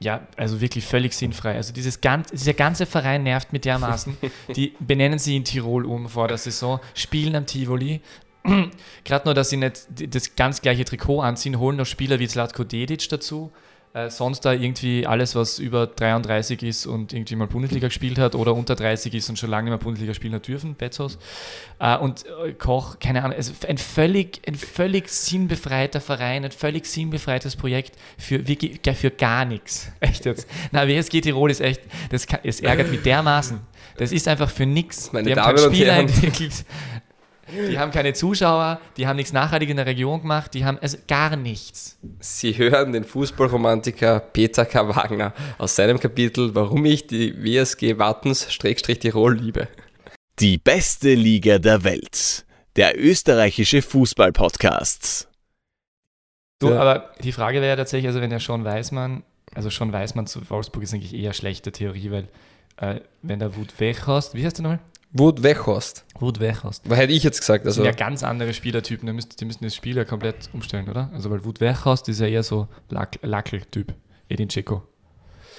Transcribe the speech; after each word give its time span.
ja, 0.00 0.26
also 0.36 0.60
wirklich 0.60 0.86
völlig 0.86 1.12
sinnfrei. 1.12 1.56
Also 1.56 1.72
dieses 1.72 2.00
ganz, 2.00 2.30
dieser 2.30 2.54
ganze 2.54 2.86
Verein 2.86 3.24
nervt 3.24 3.52
mit 3.52 3.64
dermaßen. 3.64 4.16
Die 4.54 4.74
benennen 4.78 5.18
sie 5.18 5.36
in 5.36 5.44
Tirol 5.44 5.84
um 5.84 6.08
vor 6.08 6.28
der 6.28 6.38
Saison, 6.38 6.78
spielen 6.94 7.34
am 7.34 7.46
Tivoli. 7.46 8.00
Gerade 9.04 9.24
nur, 9.24 9.34
dass 9.34 9.50
sie 9.50 9.56
nicht 9.56 9.86
das 10.14 10.36
ganz 10.36 10.62
gleiche 10.62 10.84
Trikot 10.84 11.20
anziehen, 11.20 11.58
holen 11.58 11.76
noch 11.76 11.86
Spieler 11.86 12.20
wie 12.20 12.28
Zlatko 12.28 12.62
Dedic 12.62 13.08
dazu. 13.08 13.50
Äh, 13.94 14.10
sonst 14.10 14.40
da 14.40 14.52
irgendwie 14.52 15.06
alles, 15.06 15.34
was 15.34 15.58
über 15.58 15.86
33 15.86 16.62
ist 16.62 16.86
und 16.86 17.12
irgendwie 17.12 17.36
mal 17.36 17.46
Bundesliga 17.46 17.88
gespielt 17.88 18.18
hat 18.18 18.34
oder 18.34 18.54
unter 18.54 18.74
30 18.74 19.14
ist 19.14 19.30
und 19.30 19.38
schon 19.38 19.48
lange 19.48 19.64
nicht 19.64 19.70
mehr 19.70 19.78
Bundesliga 19.78 20.12
spielen 20.12 20.34
hat 20.34 20.46
dürfen, 20.46 20.74
Betzos. 20.74 21.18
Äh, 21.78 21.96
und 21.96 22.26
äh, 22.26 22.52
Koch, 22.52 22.98
keine 22.98 23.24
Ahnung, 23.24 23.36
also 23.36 23.52
ein 23.66 23.78
völlig, 23.78 24.42
ein 24.46 24.56
völlig 24.56 25.08
sinnbefreiter 25.08 26.00
Verein, 26.02 26.44
ein 26.44 26.50
völlig 26.50 26.86
sinnbefreites 26.86 27.56
Projekt 27.56 27.96
für, 28.18 28.44
für 28.44 29.10
gar 29.10 29.46
nichts. 29.46 29.90
Echt 30.00 30.26
jetzt. 30.26 30.46
Na, 30.70 30.86
WSG 30.86 31.22
Tirol 31.22 31.50
ist 31.50 31.60
echt, 31.60 31.80
das, 32.10 32.26
kann, 32.26 32.40
es 32.44 32.60
ärgert 32.60 32.90
mich 32.90 33.02
dermaßen. 33.02 33.60
Das 33.96 34.12
ist 34.12 34.28
einfach 34.28 34.50
für 34.50 34.66
nichts. 34.66 35.12
Meine 35.12 35.34
Damen 35.34 35.58
und 35.58 35.72
Herren. 35.74 36.10
Die 37.50 37.78
haben 37.78 37.92
keine 37.92 38.12
Zuschauer, 38.12 38.80
die 38.96 39.06
haben 39.06 39.16
nichts 39.16 39.32
nachhaltig 39.32 39.70
in 39.70 39.76
der 39.76 39.86
Region 39.86 40.20
gemacht, 40.20 40.52
die 40.54 40.64
haben 40.64 40.78
also 40.80 40.98
gar 41.06 41.36
nichts. 41.36 41.98
Sie 42.20 42.56
hören 42.56 42.92
den 42.92 43.04
Fußballromantiker 43.04 44.20
Peter 44.20 44.66
K. 44.66 44.94
Wagner 44.94 45.32
aus 45.56 45.74
seinem 45.74 45.98
Kapitel 45.98 46.54
Warum 46.54 46.84
ich 46.84 47.06
die 47.06 47.42
WSG 47.42 47.98
Wattens-Tirol 47.98 49.36
liebe. 49.36 49.68
Die 50.40 50.58
beste 50.58 51.14
Liga 51.14 51.58
der 51.58 51.84
Welt. 51.84 52.44
Der 52.76 53.02
österreichische 53.02 53.82
Fußball-Podcast. 53.82 55.28
So, 56.60 56.74
aber 56.74 57.12
die 57.22 57.32
Frage 57.32 57.60
wäre 57.60 57.70
ja 57.70 57.76
tatsächlich, 57.76 58.08
also 58.08 58.20
wenn 58.20 58.30
der 58.30 58.40
Sean 58.40 58.64
Weißmann, 58.64 59.22
also 59.54 59.70
Sean 59.70 59.92
Weißmann 59.92 60.26
zu 60.26 60.48
Wolfsburg 60.50 60.82
ist 60.82 60.92
eigentlich 60.92 61.14
eher 61.14 61.32
schlechte 61.32 61.72
Theorie, 61.72 62.10
weil 62.10 62.28
äh, 62.76 63.00
wenn 63.22 63.38
der 63.38 63.56
Wut 63.56 63.78
Weghorst, 63.80 64.34
wie 64.34 64.44
heißt 64.44 64.58
der 64.58 64.64
nochmal? 64.64 64.80
Wout 65.12 65.42
Weghorst. 65.42 66.04
Wout 66.18 66.34
Weghorst. 66.38 66.88
Was 66.88 66.98
hätte 66.98 67.12
ich 67.12 67.22
jetzt 67.22 67.40
gesagt? 67.40 67.64
Also, 67.64 67.82
das 67.82 67.86
sind 67.86 67.98
ja 68.00 68.06
ganz 68.06 68.22
andere 68.22 68.52
Spielertypen, 68.52 69.06
die 69.06 69.12
müssen, 69.12 69.30
die 69.38 69.44
müssen 69.44 69.64
das 69.64 69.74
Spiel 69.74 69.96
ja 69.96 70.04
komplett 70.04 70.50
umstellen, 70.52 70.88
oder? 70.88 71.10
Also, 71.14 71.30
weil 71.30 71.44
Wout 71.44 71.60
Weghorst 71.60 72.08
ist 72.08 72.20
ja 72.20 72.26
eher 72.26 72.42
so 72.42 72.68
Lack, 72.90 73.18
Lackel-Typ. 73.22 73.94
Edin 74.28 74.48
Dzeko. 74.48 74.82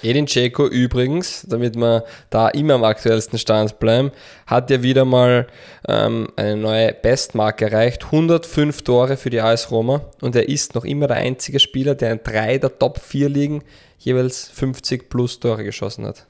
Edin 0.02 0.28
Dzeko 0.28 0.67
übrigens, 0.67 1.45
damit 1.50 1.75
wir 1.75 2.06
da 2.30 2.50
immer 2.50 2.75
am 2.75 2.83
aktuellsten 2.83 3.38
Stand 3.38 3.80
bleiben, 3.80 4.11
hat 4.45 4.69
ja 4.69 4.81
wieder 4.81 5.03
mal 5.03 5.47
ähm, 5.88 6.30
eine 6.36 6.56
neue 6.56 6.94
Bestmarke 6.94 7.66
erreicht. 7.66 8.06
105 8.06 8.84
Tore 8.84 9.17
für 9.17 9.30
die 9.30 9.41
AS 9.41 9.72
Roma 9.72 10.02
und 10.22 10.36
er 10.36 10.47
ist 10.47 10.75
noch 10.75 10.86
immer 10.86 11.08
der 11.08 11.17
einzige 11.17 11.59
Spieler, 11.59 11.95
der 11.95 12.13
in 12.13 12.19
drei 12.23 12.59
der 12.59 12.78
Top 12.78 13.00
4 13.00 13.28
Ligen 13.28 13.63
jeweils 13.97 14.47
50 14.47 15.09
plus 15.09 15.39
Tore 15.39 15.63
geschossen 15.63 16.06
hat. 16.06 16.28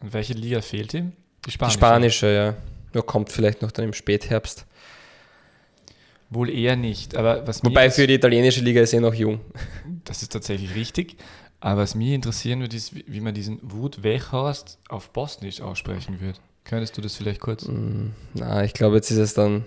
Und 0.00 0.12
welche 0.12 0.34
Liga 0.34 0.60
fehlt 0.60 0.94
ihm? 0.94 1.12
Die 1.46 1.50
spanische. 1.50 1.78
Die 1.78 1.80
spanische, 1.80 2.26
ja. 2.34 2.54
Nur 2.94 3.06
kommt 3.06 3.30
vielleicht 3.30 3.62
noch 3.62 3.70
dann 3.70 3.86
im 3.86 3.92
Spätherbst. 3.92 4.66
Wohl 6.30 6.50
eher 6.50 6.76
nicht. 6.76 7.16
Aber 7.16 7.46
was 7.46 7.64
Wobei 7.64 7.90
für 7.90 8.06
die 8.06 8.14
italienische 8.14 8.60
Liga 8.60 8.80
ist 8.82 8.92
er 8.92 9.00
noch 9.00 9.14
jung. 9.14 9.40
Das 10.04 10.22
ist 10.22 10.32
tatsächlich 10.32 10.74
richtig. 10.74 11.16
Aber 11.60 11.82
was 11.82 11.94
mich 11.94 12.12
interessieren 12.12 12.60
würde, 12.60 12.76
ist, 12.76 12.94
wie 12.94 13.20
man 13.20 13.34
diesen 13.34 13.58
Wut 13.62 14.02
Weghorst 14.02 14.78
auf 14.88 15.10
Bosnisch 15.10 15.60
aussprechen 15.60 16.20
wird. 16.20 16.40
Könntest 16.64 16.96
du 16.96 17.00
das 17.00 17.16
vielleicht 17.16 17.40
kurz? 17.40 17.66
Mm, 17.66 18.10
na, 18.34 18.62
ich 18.62 18.74
glaube, 18.74 18.96
jetzt 18.96 19.10
ist 19.10 19.18
es 19.18 19.34
dann 19.34 19.64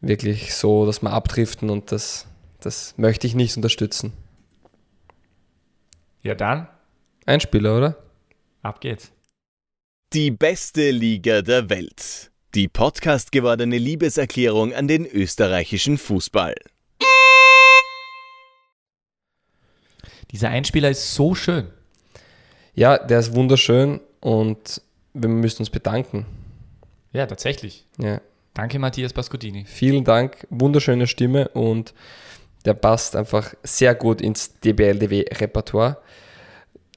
wirklich 0.00 0.54
so, 0.54 0.86
dass 0.86 1.02
wir 1.02 1.10
abdriften 1.10 1.70
und 1.70 1.92
das, 1.92 2.26
das 2.60 2.94
möchte 2.98 3.26
ich 3.26 3.34
nicht 3.34 3.56
unterstützen. 3.56 4.12
Ja, 6.22 6.34
dann. 6.34 6.68
Ein 7.24 7.40
Spieler, 7.40 7.76
oder? 7.76 7.96
Ab 8.62 8.80
geht's. 8.80 9.12
Die 10.12 10.30
beste 10.30 10.92
Liga 10.92 11.42
der 11.42 11.68
Welt. 11.68 12.30
Die 12.54 12.68
Podcast 12.68 13.32
gewordene 13.32 13.76
Liebeserklärung 13.76 14.72
an 14.72 14.86
den 14.86 15.04
österreichischen 15.04 15.98
Fußball. 15.98 16.54
Dieser 20.30 20.50
Einspieler 20.50 20.90
ist 20.90 21.12
so 21.12 21.34
schön. 21.34 21.66
Ja, 22.72 22.98
der 22.98 23.18
ist 23.18 23.34
wunderschön 23.34 24.00
und 24.20 24.80
wir 25.12 25.28
müssen 25.28 25.62
uns 25.62 25.70
bedanken. 25.70 26.24
Ja, 27.12 27.26
tatsächlich. 27.26 27.84
Ja. 27.98 28.20
Danke, 28.54 28.78
Matthias 28.78 29.12
Pascodini. 29.12 29.64
Vielen 29.66 30.04
Dank, 30.04 30.46
wunderschöne 30.50 31.08
Stimme 31.08 31.48
und 31.48 31.94
der 32.64 32.74
passt 32.74 33.16
einfach 33.16 33.54
sehr 33.64 33.96
gut 33.96 34.20
ins 34.20 34.60
DBLDW-Repertoire. 34.60 35.96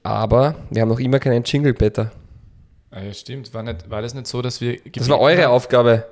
Aber 0.04 0.54
wir 0.70 0.82
haben 0.82 0.88
noch 0.88 1.00
immer 1.00 1.18
keinen 1.18 1.42
Jingle, 1.42 1.74
Peter. 1.74 2.12
Ah, 2.90 3.00
ja, 3.00 3.12
stimmt. 3.14 3.54
War, 3.54 3.62
nicht, 3.62 3.88
war 3.90 4.02
das 4.02 4.14
nicht 4.14 4.26
so, 4.26 4.42
dass 4.42 4.60
wir. 4.60 4.80
Das 4.92 5.08
war 5.08 5.20
eure 5.20 5.44
haben? 5.44 5.52
Aufgabe. 5.52 6.06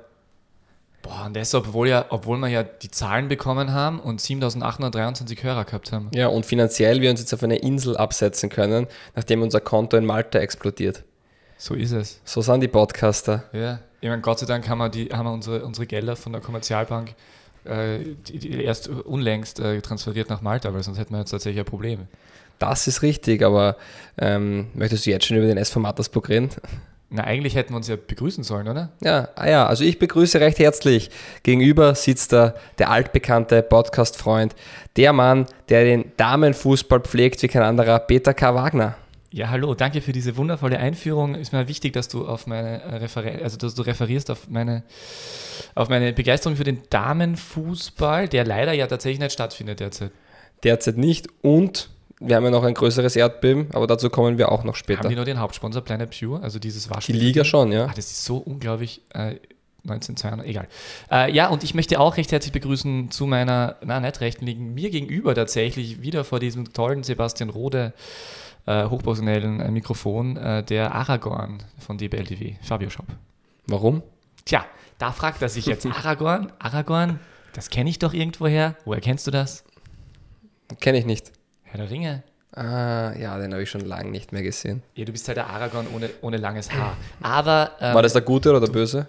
Boah, 1.01 1.25
und 1.25 1.35
das, 1.35 1.53
obwohl, 1.53 1.87
ja, 1.87 2.05
obwohl 2.09 2.37
wir 2.37 2.49
ja 2.49 2.63
die 2.63 2.91
Zahlen 2.91 3.29
bekommen 3.29 3.71
haben 3.71 3.99
und 3.99 4.19
7823 4.19 5.43
Hörer 5.43 5.63
gehabt 5.63 5.91
haben. 5.91 6.11
Ja, 6.13 6.27
und 6.27 6.45
finanziell 6.45 7.01
wir 7.01 7.09
uns 7.09 7.21
jetzt 7.21 7.33
auf 7.33 7.41
eine 7.41 7.57
Insel 7.57 7.95
absetzen 7.95 8.49
können, 8.49 8.87
nachdem 9.15 9.41
unser 9.41 9.61
Konto 9.61 9.95
in 9.95 10.05
Malta 10.05 10.39
explodiert. 10.39 11.03
So 11.57 11.73
ist 11.73 11.91
es. 11.91 12.19
So 12.25 12.41
sind 12.41 12.61
die 12.61 12.67
Podcaster. 12.67 13.45
Ja, 13.53 13.79
ich 14.01 14.09
meine, 14.09 14.21
Gott 14.21 14.39
sei 14.39 14.45
Dank 14.45 14.67
haben 14.67 14.79
wir, 14.79 14.89
die, 14.89 15.07
haben 15.07 15.25
wir 15.25 15.33
unsere, 15.33 15.63
unsere 15.65 15.87
Gelder 15.87 16.15
von 16.15 16.33
der 16.33 16.41
Kommerzialbank 16.41 17.15
äh, 17.65 17.99
die, 18.27 18.39
die 18.39 18.63
erst 18.63 18.87
unlängst 18.87 19.59
äh, 19.59 19.81
transferiert 19.81 20.29
nach 20.29 20.41
Malta, 20.41 20.73
weil 20.73 20.83
sonst 20.83 20.97
hätten 20.97 21.13
wir 21.13 21.19
jetzt 21.19 21.31
tatsächlich 21.31 21.65
Probleme. 21.65 22.07
Das 22.59 22.87
ist 22.87 23.01
richtig, 23.01 23.41
aber 23.41 23.77
ähm, 24.17 24.67
möchtest 24.73 25.05
du 25.05 25.09
jetzt 25.09 25.25
schon 25.25 25.37
über 25.37 25.47
den 25.47 25.57
SV 25.57 25.79
Mattersburg 25.79 26.29
reden? 26.29 26.49
Na, 27.11 27.23
eigentlich 27.23 27.55
hätten 27.55 27.73
wir 27.73 27.77
uns 27.77 27.87
ja 27.87 27.95
begrüßen 27.95 28.43
sollen, 28.43 28.67
oder? 28.67 28.91
Ja, 29.01 29.29
ah 29.35 29.49
ja, 29.49 29.65
also 29.65 29.83
ich 29.83 29.97
begrüße 29.97 30.39
recht 30.39 30.59
herzlich. 30.59 31.09
Gegenüber 31.41 31.95
sitzt 31.95 32.33
da 32.33 32.53
der 32.77 32.91
altbekannte 32.91 33.63
Podcast-Freund, 33.63 34.55
der 34.95 35.11
Mann, 35.13 35.47
der 35.69 35.85
den 35.85 36.11
Damenfußball 36.17 36.99
pflegt 36.99 37.41
wie 37.41 37.47
kein 37.47 37.63
anderer, 37.63 37.97
Peter 37.97 38.35
K. 38.35 38.53
Wagner. 38.53 38.95
Ja, 39.31 39.49
hallo, 39.49 39.73
danke 39.73 40.01
für 40.01 40.11
diese 40.11 40.37
wundervolle 40.37 40.77
Einführung. 40.79 41.35
Ist 41.35 41.51
mir 41.51 41.67
wichtig, 41.67 41.93
dass 41.93 42.09
du 42.09 42.27
auf 42.27 42.45
meine 42.45 42.81
äh, 42.81 42.95
Refer 42.97 43.23
also 43.43 43.57
dass 43.57 43.73
du 43.73 43.83
referierst 43.83 44.29
auf 44.29 44.49
meine, 44.49 44.83
auf 45.75 45.89
meine 45.89 46.13
Begeisterung 46.13 46.57
für 46.57 46.63
den 46.63 46.81
Damenfußball, 46.89 48.27
der 48.27 48.45
leider 48.45 48.73
ja 48.73 48.85
tatsächlich 48.85 49.19
nicht 49.19 49.31
stattfindet 49.31 49.79
derzeit. 49.79 50.11
Derzeit 50.63 50.97
nicht 50.97 51.27
und 51.41 51.89
wir 52.19 52.35
haben 52.35 52.43
ja 52.43 52.51
noch 52.51 52.63
ein 52.63 52.73
größeres 52.73 53.15
Erdbeben, 53.15 53.67
aber 53.71 53.87
dazu 53.87 54.09
kommen 54.09 54.37
wir 54.37 54.51
auch 54.51 54.63
noch 54.63 54.75
später. 54.75 55.03
Haben 55.03 55.09
die 55.09 55.15
nur 55.15 55.25
den 55.25 55.39
Hauptsponsor 55.39 55.81
Planet 55.81 56.17
Pure, 56.17 56.41
also 56.41 56.59
dieses 56.59 56.89
Waschmittel? 56.89 57.19
Die 57.19 57.27
Liga 57.27 57.45
schon, 57.45 57.71
ja. 57.71 57.85
Ah, 57.85 57.93
das 57.95 58.11
ist 58.11 58.25
so 58.25 58.37
unglaublich. 58.37 59.01
Äh, 59.13 59.35
1902, 59.87 60.45
egal. 60.45 60.67
Äh, 61.09 61.31
ja, 61.31 61.47
und 61.47 61.63
ich 61.63 61.73
möchte 61.73 61.99
auch 61.99 62.17
recht 62.17 62.31
herzlich 62.31 62.51
begrüßen 62.51 63.11
zu 63.11 63.25
meiner, 63.25 63.77
na, 63.81 64.01
nicht 64.01 64.19
rechten 64.19 64.45
liegen, 64.45 64.73
mir 64.73 64.89
gegenüber 64.89 65.33
tatsächlich, 65.33 66.01
wieder 66.01 66.25
vor 66.25 66.39
diesem 66.39 66.73
tollen 66.73 67.03
Sebastian 67.03 67.49
Rode 67.49 67.93
äh, 68.65 68.85
hochprofessionellen 68.85 69.61
äh, 69.61 69.71
Mikrofon, 69.71 70.35
äh, 70.37 70.63
der 70.63 70.93
Aragorn 70.93 71.63
von 71.79 71.97
DBLTV, 71.97 72.57
Fabio 72.61 72.89
Shop. 72.89 73.05
Warum? 73.67 74.03
Tja, 74.45 74.65
da 74.97 75.11
fragt 75.11 75.41
er 75.41 75.49
sich 75.49 75.65
jetzt, 75.65 75.85
Aragorn, 75.85 76.51
Aragorn, 76.59 77.19
das 77.53 77.69
kenne 77.69 77.89
ich 77.89 77.99
doch 77.99 78.13
irgendwoher. 78.13 78.75
Woher 78.85 79.01
kennst 79.01 79.25
du 79.27 79.31
das? 79.31 79.63
Kenne 80.81 80.99
ich 80.99 81.05
nicht. 81.05 81.31
Herr 81.71 81.81
der 81.81 81.89
Ringe. 81.89 82.23
Ah, 82.55 83.13
ja, 83.17 83.37
den 83.37 83.53
habe 83.53 83.61
ich 83.61 83.69
schon 83.69 83.81
lange 83.81 84.09
nicht 84.09 84.31
mehr 84.31 84.41
gesehen. 84.41 84.81
Ja, 84.95 85.05
du 85.05 85.11
bist 85.11 85.27
halt 85.27 85.37
der 85.37 85.47
Aragorn 85.47 85.87
ohne, 85.95 86.09
ohne 86.21 86.37
langes 86.37 86.71
Haar. 86.71 86.97
Aber. 87.21 87.71
Ähm, 87.79 87.93
war 87.93 88.01
das 88.01 88.13
der 88.13 88.23
Gute 88.23 88.49
oder 88.49 88.59
der 88.59 88.71
Böse? 88.71 89.07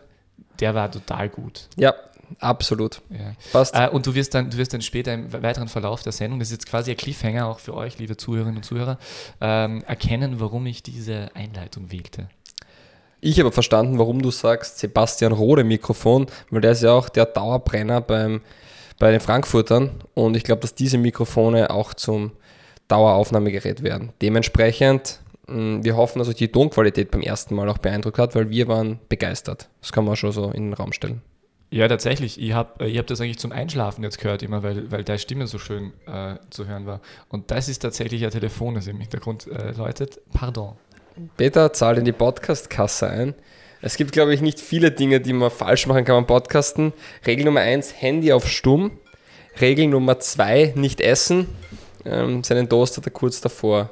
Der 0.60 0.75
war 0.75 0.91
total 0.91 1.31
gut. 1.31 1.69
Ja, 1.76 1.94
absolut. 2.38 3.00
Ja. 3.09 3.32
Passt. 3.50 3.75
Äh, 3.75 3.88
und 3.88 4.06
du 4.06 4.15
wirst, 4.15 4.34
dann, 4.34 4.50
du 4.50 4.59
wirst 4.59 4.75
dann 4.75 4.82
später 4.82 5.15
im 5.15 5.32
weiteren 5.32 5.69
Verlauf 5.69 6.03
der 6.03 6.12
Sendung, 6.12 6.38
das 6.38 6.48
ist 6.48 6.53
jetzt 6.53 6.69
quasi 6.69 6.91
ein 6.91 6.98
Cliffhanger 6.98 7.47
auch 7.47 7.60
für 7.60 7.75
euch, 7.75 7.98
liebe 7.98 8.19
Zuhörerinnen 8.19 8.59
und 8.59 8.65
Zuhörer, 8.65 8.98
ähm, 9.41 9.82
erkennen, 9.87 10.39
warum 10.39 10.66
ich 10.66 10.83
diese 10.83 11.30
Einleitung 11.34 11.91
wählte. 11.91 12.28
Ich 13.22 13.39
habe 13.41 13.53
verstanden, 13.53 13.98
warum 13.98 14.21
du 14.21 14.30
sagst 14.30 14.78
Sebastian 14.78 15.33
Rode 15.33 15.65
Mikrofon, 15.65 16.27
weil 16.51 16.60
der 16.60 16.72
ist 16.72 16.83
ja 16.83 16.92
auch 16.92 17.09
der 17.09 17.27
Dauerbrenner 17.27 18.01
beim, 18.03 18.42
bei 18.98 19.10
den 19.10 19.21
Frankfurtern 19.21 20.03
und 20.15 20.36
ich 20.36 20.45
glaube, 20.45 20.60
dass 20.60 20.74
diese 20.74 20.98
Mikrofone 20.98 21.71
auch 21.71 21.95
zum 21.95 22.33
Daueraufnahmegerät 22.91 23.83
werden. 23.83 24.13
Dementsprechend, 24.21 25.21
mm, 25.47 25.83
wir 25.83 25.97
hoffen, 25.97 26.19
dass 26.19 26.28
euch 26.28 26.37
die 26.37 26.48
Tonqualität 26.48 27.10
beim 27.10 27.22
ersten 27.22 27.54
Mal 27.54 27.69
auch 27.69 27.78
beeindruckt 27.78 28.19
hat, 28.19 28.34
weil 28.34 28.51
wir 28.51 28.69
waren 28.69 28.98
begeistert. 29.09 29.69
Das 29.81 29.92
kann 29.92 30.04
man 30.04 30.16
schon 30.16 30.33
so 30.33 30.51
in 30.51 30.69
den 30.69 30.75
Raum 30.75 30.92
stellen. 30.92 31.22
Ja, 31.72 31.87
tatsächlich. 31.87 32.41
Ich 32.41 32.53
habe 32.53 32.87
ich 32.87 32.98
hab 32.98 33.07
das 33.07 33.21
eigentlich 33.21 33.39
zum 33.39 33.53
Einschlafen 33.53 34.03
jetzt 34.03 34.19
gehört, 34.19 34.42
immer, 34.42 34.65
weil, 34.65 34.91
weil 34.91 35.04
deine 35.04 35.21
Stimme 35.21 35.47
so 35.47 35.59
schön 35.59 35.92
äh, 36.07 36.34
zu 36.51 36.66
hören 36.66 36.84
war. 36.84 37.01
Und 37.28 37.53
das 37.53 37.69
ist 37.69 37.78
tatsächlich 37.78 38.25
ein 38.25 38.31
Telefon, 38.33 38.75
das 38.75 38.89
im 38.89 38.98
Hintergrund 38.98 39.47
äh, 39.47 39.71
läutet. 39.72 40.21
Pardon. 40.33 40.75
Peter 41.37 41.72
zahlt 41.72 41.98
in 41.98 42.04
die 42.04 42.13
Podcast-Kasse 42.13 43.09
ein. 43.09 43.34
Es 43.83 43.97
gibt, 43.97 44.13
glaube 44.13 44.34
ich, 44.34 44.42
nicht 44.42 44.60
viele 44.60 44.91
Dinge, 44.91 45.21
die 45.21 45.33
man 45.33 45.51
falsch 45.51 45.87
machen 45.87 46.04
kann 46.04 46.16
beim 46.16 46.27
Podcasten. 46.27 46.92
Regel 47.25 47.45
Nummer 47.45 47.60
eins: 47.60 47.95
Handy 48.01 48.33
auf 48.33 48.48
Stumm. 48.48 48.91
Regel 49.60 49.87
Nummer 49.87 50.19
zwei: 50.19 50.72
nicht 50.75 51.01
essen. 51.01 51.47
Ähm, 52.05 52.43
seinen 52.45 52.69
Toast 52.69 52.97
hat 52.97 53.07
er 53.07 53.13
kurz 53.13 53.41
davor 53.41 53.91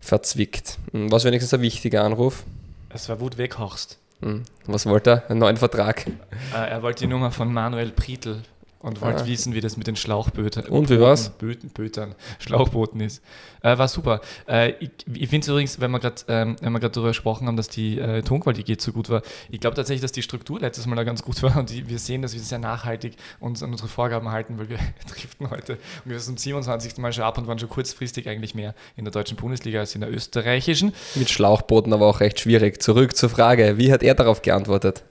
verzwickt. 0.00 0.78
Hm, 0.92 1.10
Was 1.12 1.24
wenigstens 1.24 1.54
ein 1.54 1.60
wichtiger 1.62 2.04
Anruf. 2.04 2.44
Es 2.88 3.08
war 3.08 3.20
Wut 3.20 3.38
Weghorst. 3.38 3.98
Hm, 4.20 4.42
Was 4.66 4.86
wollte 4.86 5.10
er? 5.10 5.30
Einen 5.30 5.40
neuen 5.40 5.56
Vertrag. 5.56 6.06
Äh, 6.54 6.70
er 6.70 6.82
wollte 6.82 7.04
die 7.04 7.06
Nummer 7.10 7.30
von 7.30 7.52
Manuel 7.52 7.90
Prietl 7.90 8.42
und 8.80 9.00
wollte 9.02 9.22
Ah. 9.24 9.26
wissen, 9.26 9.54
wie 9.54 9.60
das 9.60 9.76
mit 9.76 9.86
den 9.86 9.96
Schlauchbötern 9.96 10.64
Und 10.66 10.88
wie 10.90 10.98
war's? 11.00 11.30
Böten, 11.30 11.68
Bötern, 11.70 12.14
Schlauchbooten 12.38 13.00
ist. 13.00 13.22
Äh, 13.62 13.76
war 13.76 13.88
super. 13.88 14.20
Äh, 14.48 14.70
ich 14.80 14.90
ich 15.12 15.28
finde 15.28 15.44
es 15.44 15.48
übrigens, 15.48 15.80
wenn 15.80 15.90
wir 15.90 16.00
gerade 16.00 16.22
ähm, 16.28 16.56
wenn 16.62 16.72
wir 16.72 16.80
gerade 16.80 16.92
darüber 16.92 17.10
gesprochen 17.10 17.46
haben, 17.46 17.56
dass 17.56 17.68
die 17.68 17.98
äh, 17.98 18.22
Tonqualität 18.22 18.80
so 18.80 18.92
gut 18.92 19.10
war, 19.10 19.20
ich 19.50 19.60
glaube 19.60 19.76
tatsächlich, 19.76 20.00
dass 20.00 20.12
die 20.12 20.22
Struktur 20.22 20.58
letztes 20.60 20.86
Mal 20.86 20.96
da 20.96 21.04
ganz 21.04 21.22
gut 21.22 21.42
war 21.42 21.56
und 21.58 21.68
die, 21.70 21.88
wir 21.88 21.98
sehen, 21.98 22.22
dass 22.22 22.32
wir 22.32 22.40
sehr 22.40 22.58
nachhaltig 22.58 23.16
uns 23.38 23.62
an 23.62 23.70
unsere 23.70 23.88
Vorgaben 23.88 24.30
halten, 24.30 24.58
weil 24.58 24.70
wir 24.70 24.78
driften 25.14 25.50
heute 25.50 25.74
und 26.04 26.10
wir 26.10 26.18
sind 26.18 26.38
zum 26.40 26.42
27. 26.42 26.96
Mal 26.98 27.12
schon 27.12 27.24
ab 27.24 27.36
und 27.38 27.46
waren 27.46 27.58
schon 27.58 27.68
kurzfristig 27.68 28.28
eigentlich 28.28 28.54
mehr 28.54 28.74
in 28.96 29.04
der 29.04 29.12
deutschen 29.12 29.36
Bundesliga 29.36 29.80
als 29.80 29.94
in 29.94 30.00
der 30.00 30.10
österreichischen. 30.10 30.92
Mit 31.16 31.28
Schlauchbooten 31.28 31.92
aber 31.92 32.06
auch 32.06 32.20
recht 32.20 32.40
schwierig. 32.40 32.82
Zurück 32.82 33.14
zur 33.14 33.28
Frage, 33.28 33.76
wie 33.76 33.92
hat 33.92 34.02
er 34.02 34.14
darauf 34.14 34.40
geantwortet? 34.42 35.02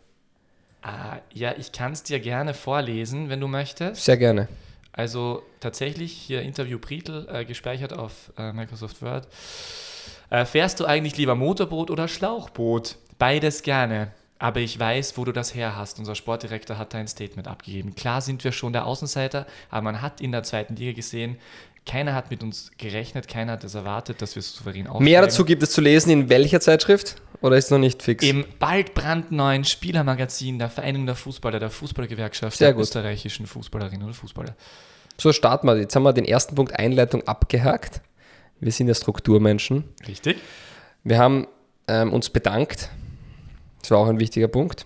Ah, 0.82 1.18
ja, 1.34 1.54
ich 1.58 1.72
kann 1.72 1.92
es 1.92 2.04
dir 2.04 2.20
gerne 2.20 2.54
vorlesen, 2.54 3.30
wenn 3.30 3.42
du 3.42 3.48
möchtest. 3.48 4.06
Sehr 4.06 4.18
gerne. 4.18 4.48
Also 4.92 5.44
tatsächlich 5.60 6.12
hier 6.12 6.42
Interview 6.42 6.80
Prietl 6.80 7.28
äh, 7.32 7.46
gespeichert 7.46 7.94
auf 7.94 8.32
äh, 8.38 8.54
Microsoft 8.54 9.02
Word. 9.02 9.28
Äh, 10.30 10.46
fährst 10.46 10.80
du 10.80 10.86
eigentlich 10.86 11.18
lieber 11.18 11.36
Motorboot 11.36 11.92
oder 11.92 12.08
Schlauchboot? 12.08 12.98
Beides 13.18 13.64
gerne. 13.64 14.12
Aber 14.42 14.62
ich 14.62 14.80
weiß, 14.80 15.18
wo 15.18 15.26
du 15.26 15.34
das 15.34 15.54
her 15.54 15.76
hast. 15.76 16.00
Unser 16.00 16.16
Sportdirektor 16.16 16.78
hat 16.78 16.94
dein 16.94 17.10
Statement 17.10 17.48
abgegeben. 17.50 17.94
Klar 17.96 18.22
sind 18.22 18.42
wir 18.46 18.54
schon 18.54 18.72
der 18.72 18.86
Außenseiter, 18.86 19.46
aber 19.70 19.82
man 19.82 20.02
hat 20.02 20.22
in 20.22 20.32
der 20.32 20.44
zweiten 20.44 20.78
Liga 20.78 20.94
gesehen, 20.94 21.38
keiner 21.90 22.14
hat 22.14 22.30
mit 22.30 22.44
uns 22.44 22.72
gerechnet, 22.78 23.28
keiner 23.28 23.54
hat 23.54 23.64
es 23.64 23.74
erwartet, 23.74 24.22
dass 24.22 24.36
wir 24.36 24.44
souverän 24.44 24.86
aufsteigen. 24.86 25.06
Mehr 25.06 25.22
dazu 25.22 25.44
gibt 25.44 25.64
es 25.64 25.72
zu 25.72 25.82
lesen 25.82 26.12
in 26.12 26.30
welcher 26.30 26.62
Zeitschrift? 26.62 27.16
Oder 27.42 27.58
ist 27.58 27.72
noch 27.72 27.80
nicht 27.80 28.04
fix? 28.04 28.24
Im 28.24 28.46
bald 28.60 28.94
brandneuen 28.94 29.64
Spielermagazin 29.64 30.60
der 30.60 30.70
Vereinigung 30.70 31.08
der 31.08 31.16
Fußballer, 31.16 31.60
der 31.60 31.72
Fußballergewerkschaft 31.72 32.58
Sehr 32.58 32.68
der 32.68 32.74
gut. 32.76 32.84
österreichischen 32.84 33.48
Fußballerinnen 33.48 34.06
und 34.06 34.14
Fußballer. 34.14 34.56
So 35.18 35.34
starten 35.34 35.66
wir. 35.66 35.78
Jetzt 35.78 35.96
haben 35.96 36.04
wir 36.04 36.14
den 36.14 36.26
ersten 36.26 36.54
Punkt 36.54 36.78
Einleitung 36.78 37.28
abgehakt. 37.28 38.02
Wir 38.60 38.72
sind 38.72 38.88
ja 38.88 38.94
Strukturmenschen. 38.94 39.86
Richtig? 40.08 40.38
Wir 41.04 41.18
haben 41.18 41.48
ähm, 41.88 42.14
uns 42.14 42.30
bedankt. 42.30 42.90
Das 43.82 43.90
war 43.90 43.98
auch 43.98 44.08
ein 44.08 44.20
wichtiger 44.20 44.48
Punkt. 44.48 44.86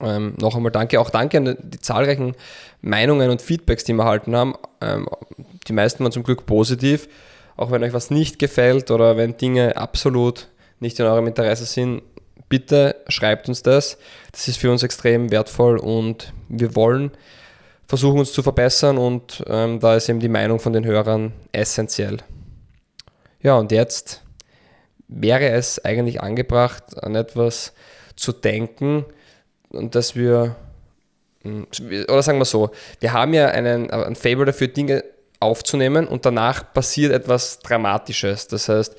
Ähm, 0.00 0.34
noch 0.40 0.54
einmal 0.54 0.72
danke. 0.72 1.00
Auch 1.00 1.10
danke 1.10 1.38
an 1.38 1.56
die 1.60 1.80
zahlreichen 1.80 2.34
Meinungen 2.82 3.30
und 3.30 3.40
Feedbacks, 3.40 3.84
die 3.84 3.94
wir 3.94 4.02
erhalten 4.02 4.36
haben. 4.36 4.54
Ähm, 4.80 5.08
die 5.68 5.72
meisten 5.72 6.04
waren 6.04 6.12
zum 6.12 6.22
Glück 6.22 6.46
positiv. 6.46 7.08
Auch 7.56 7.70
wenn 7.70 7.82
euch 7.82 7.92
was 7.92 8.10
nicht 8.10 8.38
gefällt 8.38 8.90
oder 8.90 9.16
wenn 9.16 9.36
Dinge 9.36 9.76
absolut 9.76 10.48
nicht 10.80 11.00
in 11.00 11.06
eurem 11.06 11.26
Interesse 11.26 11.64
sind, 11.64 12.02
bitte 12.48 12.96
schreibt 13.08 13.48
uns 13.48 13.62
das. 13.62 13.96
Das 14.32 14.46
ist 14.48 14.58
für 14.58 14.70
uns 14.70 14.82
extrem 14.82 15.30
wertvoll 15.30 15.78
und 15.78 16.32
wir 16.48 16.76
wollen 16.76 17.12
versuchen, 17.86 18.18
uns 18.18 18.32
zu 18.32 18.42
verbessern 18.42 18.98
und 18.98 19.42
ähm, 19.46 19.80
da 19.80 19.96
ist 19.96 20.08
eben 20.08 20.20
die 20.20 20.28
Meinung 20.28 20.58
von 20.58 20.72
den 20.72 20.84
Hörern 20.84 21.32
essentiell. 21.52 22.18
Ja, 23.40 23.56
und 23.56 23.72
jetzt 23.72 24.22
wäre 25.08 25.48
es 25.50 25.82
eigentlich 25.84 26.20
angebracht, 26.20 27.02
an 27.02 27.14
etwas 27.14 27.72
zu 28.16 28.32
denken 28.32 29.06
und 29.70 29.94
dass 29.94 30.16
wir, 30.16 30.56
mh, 31.42 31.66
oder 32.08 32.22
sagen 32.22 32.38
wir 32.38 32.44
so, 32.44 32.70
wir 33.00 33.12
haben 33.12 33.34
ja 33.34 33.48
einen, 33.48 33.90
ein 33.90 34.16
Fable 34.16 34.46
dafür, 34.46 34.68
Dinge 34.68 35.04
aufzunehmen 35.40 36.06
und 36.06 36.24
danach 36.24 36.72
passiert 36.72 37.12
etwas 37.12 37.58
Dramatisches. 37.60 38.48
Das 38.48 38.68
heißt, 38.68 38.96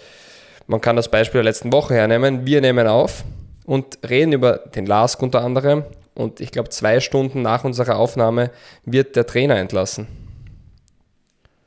man 0.67 0.81
kann 0.81 0.95
das 0.95 1.09
Beispiel 1.09 1.39
der 1.39 1.45
letzten 1.45 1.71
Woche 1.71 1.95
hernehmen. 1.95 2.45
Wir 2.45 2.61
nehmen 2.61 2.87
auf 2.87 3.23
und 3.65 3.97
reden 4.07 4.33
über 4.33 4.57
den 4.57 4.85
Lask 4.85 5.21
unter 5.21 5.43
anderem 5.43 5.83
und 6.13 6.39
ich 6.39 6.51
glaube, 6.51 6.69
zwei 6.69 6.99
Stunden 6.99 7.41
nach 7.41 7.63
unserer 7.63 7.97
Aufnahme 7.97 8.51
wird 8.85 9.15
der 9.15 9.25
Trainer 9.27 9.57
entlassen. 9.57 10.07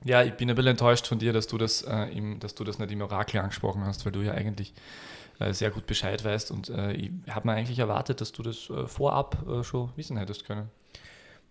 Ja, 0.02 0.22
ich 0.22 0.32
bin 0.32 0.48
ein 0.48 0.56
bisschen 0.56 0.70
enttäuscht 0.70 1.06
von 1.06 1.18
dir, 1.18 1.32
dass 1.32 1.46
du 1.46 1.58
das, 1.58 1.82
äh, 1.82 2.06
im, 2.16 2.40
dass 2.40 2.54
du 2.54 2.64
das 2.64 2.78
nicht 2.78 2.90
im 2.90 3.02
Orakel 3.02 3.40
angesprochen 3.40 3.84
hast, 3.84 4.04
weil 4.06 4.12
du 4.12 4.22
ja 4.22 4.32
eigentlich 4.32 4.70
äh, 4.70 5.09
sehr 5.52 5.70
gut 5.70 5.86
Bescheid 5.86 6.24
weißt 6.24 6.50
und 6.50 6.68
äh, 6.68 6.92
ich 6.92 7.10
habe 7.30 7.48
mir 7.48 7.54
eigentlich 7.54 7.78
erwartet, 7.78 8.20
dass 8.20 8.32
du 8.32 8.42
das 8.42 8.68
äh, 8.70 8.86
vorab 8.86 9.38
äh, 9.48 9.62
schon 9.64 9.90
wissen 9.96 10.16
hättest 10.16 10.44
können. 10.46 10.68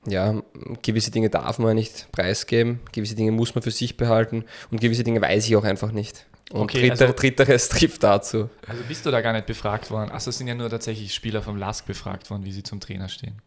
ja, 0.05 0.41
gewisse 0.81 1.11
Dinge 1.11 1.29
darf 1.29 1.59
man 1.59 1.75
nicht 1.75 2.07
preisgeben, 2.11 2.79
gewisse 2.91 3.15
Dinge 3.15 3.31
muss 3.31 3.55
man 3.55 3.61
für 3.61 3.71
sich 3.71 3.97
behalten 3.97 4.45
und 4.71 4.79
gewisse 4.79 5.03
Dinge 5.03 5.21
weiß 5.21 5.47
ich 5.47 5.55
auch 5.55 5.63
einfach 5.63 5.91
nicht. 5.91 6.25
Und 6.51 6.61
Okay, 6.61 6.89
dritter, 6.89 7.05
also- 7.07 7.15
Dritteres 7.15 7.69
trifft 7.75 8.01
dazu. 8.03 8.49
Also 8.67 8.81
bist 8.87 9.05
du 9.05 9.11
da 9.11 9.21
gar 9.21 9.33
nicht 9.33 9.45
befragt 9.45 9.91
worden? 9.91 10.09
Achso, 10.11 10.29
es 10.31 10.37
sind 10.39 10.47
ja 10.47 10.55
nur 10.55 10.69
tatsächlich 10.69 11.13
Spieler 11.13 11.41
vom 11.41 11.57
LASK 11.57 11.85
befragt 11.85 12.29
worden, 12.31 12.43
wie 12.45 12.51
sie 12.51 12.63
zum 12.63 12.79
Trainer 12.79 13.07
stehen. 13.09 13.41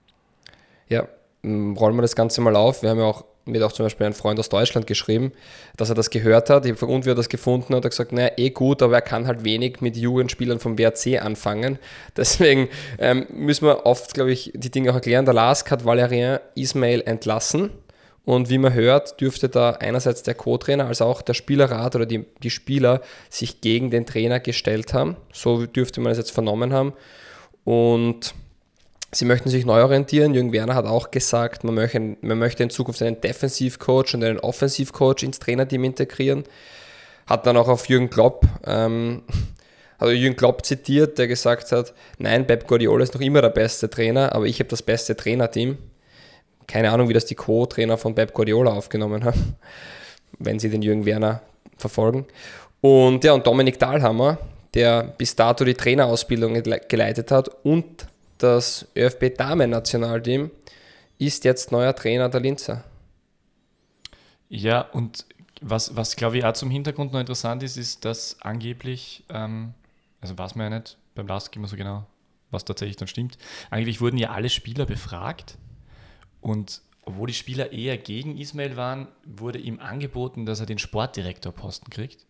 Ja, 0.89 1.09
rollen 1.45 1.97
wir 1.97 2.03
das 2.03 2.15
Ganze 2.15 2.41
mal 2.43 2.55
auf. 2.55 2.83
Wir 2.83 2.91
haben 2.91 2.99
ja 2.99 3.05
auch, 3.05 3.25
mir 3.45 3.61
hat 3.61 3.69
auch 3.69 3.73
zum 3.73 3.87
Beispiel 3.87 4.07
ein 4.07 4.13
Freund 4.13 4.39
aus 4.39 4.49
Deutschland 4.49 4.87
geschrieben, 4.87 5.33
dass 5.77 5.89
er 5.89 5.95
das 5.95 6.11
gehört 6.11 6.51
hat. 6.51 6.65
Und 6.83 7.05
wie 7.05 7.11
er 7.11 7.15
das 7.15 7.29
gefunden 7.29 7.75
hat. 7.75 7.83
Er 7.83 7.87
hat 7.87 7.91
gesagt, 7.91 8.13
naja, 8.13 8.31
eh 8.37 8.51
gut, 8.51 8.83
aber 8.83 8.95
er 8.95 9.03
kann 9.03 9.27
halt 9.27 9.45
wenig 9.45 9.81
mit 9.81 9.97
Jugendspielern 9.97 10.61
vom 10.61 10.79
WRC 10.79 11.21
anfangen. 11.23 11.79
Deswegen 12.17 12.69
ähm, 12.99 13.27
müssen 13.31 13.67
wir 13.67 13.87
oft, 13.87 14.15
glaube 14.15 14.33
ich, 14.33 14.53
die 14.55 14.71
Dinge 14.71 14.91
auch 14.91 14.95
erklären. 14.95 15.25
Der 15.25 15.35
Lask 15.35 15.71
hat 15.71 15.85
Valérien 15.85 16.41
Ismail 16.55 17.03
entlassen. 17.03 17.71
Und 18.25 18.51
wie 18.51 18.59
man 18.59 18.73
hört, 18.73 19.21
dürfte 19.21 19.49
da 19.49 19.71
einerseits 19.71 20.23
der 20.23 20.35
Co-Trainer 20.35 20.87
als 20.87 21.03
auch 21.03 21.23
der 21.23 21.35
Spielerrat 21.35 21.97
oder 21.97 22.07
die, 22.07 22.25
die 22.43 22.51
Spieler 22.51 23.01
sich 23.29 23.61
gegen 23.61 23.91
den 23.91 24.07
Trainer 24.07 24.39
gestellt 24.39 24.95
haben. 24.95 25.17
So 25.33 25.67
dürfte 25.67 26.01
man 26.01 26.13
es 26.13 26.19
jetzt 26.19 26.31
vernommen 26.31 26.73
haben. 26.73 26.93
Und 27.65 28.35
sie 29.15 29.25
möchten 29.25 29.49
sich 29.49 29.67
neu 29.67 29.83
orientieren. 29.83 30.35
Jürgen 30.35 30.53
Werner 30.53 30.75
hat 30.75 30.87
auch 30.87 31.11
gesagt, 31.11 31.65
man 31.65 31.75
möchte, 31.75 32.17
man 32.21 32.39
möchte 32.39 32.63
in 32.63 32.71
Zukunft 32.71 33.03
einen 33.03 33.21
Defensivcoach 33.21 34.15
und 34.15 34.25
einen 34.25 34.41
Offensivcoach 34.41 35.23
ins 35.23 35.39
Trainerteam 35.39 35.85
integrieren. 35.85 36.45
Hat 37.27 37.47
dann 37.47 37.57
auch 37.57 37.69
auf 37.69 37.89
Jürgen 37.89 38.11
Klopp, 38.11 38.47
ähm, 38.67 39.23
hat 39.99 40.09
Jürgen 40.13 40.37
Klopp 40.37 40.65
zitiert, 40.65 41.19
der 41.19 41.29
gesagt 41.29 41.73
hat, 41.73 41.93
nein, 42.19 42.47
Pep 42.47 42.67
Guardiola 42.67 43.05
ist 43.05 43.15
noch 43.15 43.21
immer 43.21 43.43
der 43.43 43.51
beste 43.51 43.89
Trainer, 43.89 44.35
aber 44.35 44.47
ich 44.47 44.59
habe 44.59 44.69
das 44.69 44.83
beste 44.83 45.17
Trainerteam. 45.17 45.79
Keine 46.67 46.91
Ahnung, 46.91 47.09
wie 47.09 47.13
das 47.13 47.27
die 47.27 47.35
Co-Trainer 47.35 47.99
von 47.99 48.15
Pep 48.15 48.33
Guardiola 48.33 48.73
aufgenommen 48.73 49.25
haben, 49.25 49.57
wenn 50.39 50.59
sie 50.59 50.71
den 50.71 50.83
Jürgen 50.83 51.05
Werner 51.05 51.43
verfolgen. 51.77 52.27
Und 52.81 53.23
ja, 53.25 53.33
und 53.33 53.47
Dominik 53.47 53.79
Dahlhammer, 53.79 54.39
der 54.75 55.03
bis 55.19 55.37
dato 55.37 55.65
die 55.65 55.75
Trainerausbildung 55.75 56.57
gele- 56.57 56.89
geleitet 56.89 57.31
hat 57.31 57.51
und 57.63 58.07
das 58.43 58.87
ÖFB-Damen-Nationalteam, 58.97 60.51
ist 61.19 61.45
jetzt 61.45 61.73
neuer 61.73 61.95
Trainer 61.95 62.29
der 62.29 62.41
Linzer. 62.41 62.85
Ja, 64.49 64.83
und 64.83 65.25
was, 65.61 65.97
was 65.97 66.17
glaube 66.17 66.39
ich 66.39 66.45
auch 66.45 66.53
zum 66.53 66.71
Hintergrund 66.71 67.13
noch 67.13 67.21
interessant 67.21 67.63
ist, 67.63 67.77
ist, 67.77 68.05
dass 68.05 68.37
angeblich, 68.43 69.25
ähm, 69.31 69.75
also 70.21 70.37
weiß 70.37 70.57
man 70.57 70.73
ja 70.73 70.79
nicht 70.79 70.99
beim 71.15 71.27
LASK 71.27 71.57
immer 71.57 71.69
so 71.69 71.77
genau, 71.77 72.07
was 72.51 72.65
tatsächlich 72.65 72.97
dann 72.97 73.09
stimmt, 73.09 73.39
eigentlich 73.71 74.01
wurden 74.01 74.19
ja 74.19 74.31
alle 74.31 74.51
Spieler 74.51 74.87
befragt 74.87 75.57
und 76.41 76.83
obwohl 77.05 77.27
die 77.27 77.35
Spieler 77.35 77.73
eher 77.73 77.99
gegen 77.99 78.37
Ismail 78.37 78.77
waren, 78.77 79.09
wurde 79.25 79.59
ihm 79.59 79.81
angeboten, 79.81 80.47
dass 80.47 80.61
er 80.61 80.67
den 80.67 80.79
Sportdirektorposten 80.79 81.91
kriegt. 81.91 82.27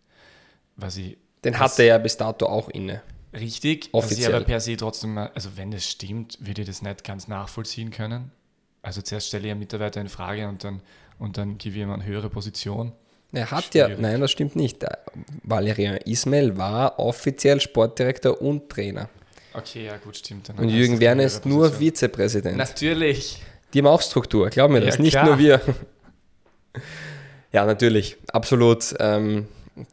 Was 0.77 0.97
ich 0.97 1.19
Den 1.45 1.59
hatte 1.59 1.83
er 1.83 1.99
bis 1.99 2.17
dato 2.17 2.47
auch 2.47 2.69
inne. 2.71 3.03
Richtig, 3.33 3.89
was 3.93 4.05
ich 4.05 4.11
Offiziell. 4.13 4.35
aber 4.35 4.45
per 4.45 4.61
se 4.61 4.77
trotzdem, 4.77 5.17
also 5.19 5.51
wenn 5.57 5.71
das 5.71 5.87
stimmt, 5.89 6.37
würde 6.41 6.63
ich 6.63 6.67
das 6.69 6.83
nicht 6.83 7.03
ganz 7.05 7.29
nachvollziehen 7.29 7.91
können. 7.91 8.31
Also 8.83 9.01
zuerst 9.01 9.29
stelle 9.29 9.47
ich 9.47 9.51
einen 9.53 9.61
Mitarbeiter 9.61 10.01
in 10.01 10.09
Frage 10.09 10.49
und 10.49 10.65
dann, 10.65 10.81
und 11.19 11.39
dann 11.39 11.57
gebe 11.57 11.77
ich 11.77 11.83
ihm 11.83 11.91
eine 11.91 12.05
höhere 12.05 12.29
Position. 12.29 12.93
Er 13.33 13.51
hat 13.51 13.75
ja, 13.75 13.87
Schwierig. 13.87 14.03
nein, 14.03 14.21
das 14.21 14.31
stimmt 14.31 14.57
nicht. 14.57 14.83
Der 14.83 14.99
Valerian 15.45 15.97
Ismail 15.97 16.59
war 16.59 16.99
offiziell 16.99 17.61
Sportdirektor 17.61 18.43
und 18.43 18.69
Trainer. 18.69 19.09
Okay, 19.55 19.87
ja 19.87 19.97
gut, 19.97 20.17
stimmt. 20.19 20.49
Dann 20.51 20.59
Und 20.59 20.69
Jürgen 20.69 21.01
Werner 21.01 21.23
ist 21.25 21.47
nur 21.47 21.69
Position. 21.69 21.81
Vizepräsident. 21.81 22.57
Natürlich. 22.59 23.41
Die 23.73 23.79
haben 23.79 23.87
auch 23.87 24.03
Struktur, 24.03 24.51
glaub 24.51 24.71
mir 24.71 24.81
Ja, 24.81 24.87
das, 24.87 24.99
nicht 24.99 25.13
klar. 25.13 25.25
nur 25.27 25.39
wir. 25.39 25.61
ja, 27.53 27.65
natürlich, 27.65 28.17
absolut 28.33 28.95
ähm, 28.99 29.47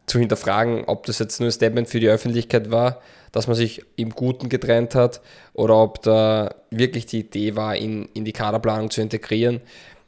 zu 0.05 0.19
hinterfragen, 0.19 0.83
ob 0.86 1.05
das 1.05 1.19
jetzt 1.19 1.39
nur 1.39 1.50
ein 1.50 1.53
Statement 1.53 1.88
für 1.88 2.00
die 2.00 2.09
Öffentlichkeit 2.09 2.71
war, 2.71 3.01
dass 3.31 3.48
man 3.48 3.55
sich 3.55 3.83
im 3.95 4.09
Guten 4.12 4.50
getrennt 4.50 4.95
hat 4.95 5.21
oder 5.53 5.77
ob 5.77 6.01
da 6.01 6.55
wirklich 6.69 7.05
die 7.05 7.19
Idee 7.19 7.55
war, 7.55 7.75
ihn 7.75 8.09
in 8.13 8.25
die 8.25 8.33
Kaderplanung 8.33 8.89
zu 8.89 9.01
integrieren. 9.01 9.62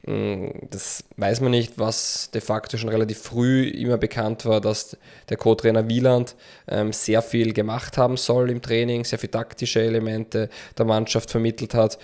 Mm, 0.05 0.47
Das 0.71 1.03
weiß 1.17 1.41
man 1.41 1.51
nicht, 1.51 1.77
was 1.77 2.31
de 2.33 2.41
facto 2.41 2.77
schon 2.77 2.89
relativ 2.89 3.19
früh 3.19 3.67
immer 3.69 3.97
bekannt 3.97 4.45
war, 4.45 4.59
dass 4.59 4.97
der 5.29 5.37
Co-Trainer 5.37 5.87
Wieland 5.87 6.35
ähm, 6.67 6.91
sehr 6.91 7.21
viel 7.21 7.53
gemacht 7.53 7.97
haben 7.97 8.17
soll 8.17 8.49
im 8.49 8.61
Training, 8.61 9.05
sehr 9.05 9.19
viele 9.19 9.31
taktische 9.31 9.81
Elemente 9.81 10.49
der 10.77 10.85
Mannschaft 10.85 11.31
vermittelt 11.31 11.73
hat. 11.73 11.99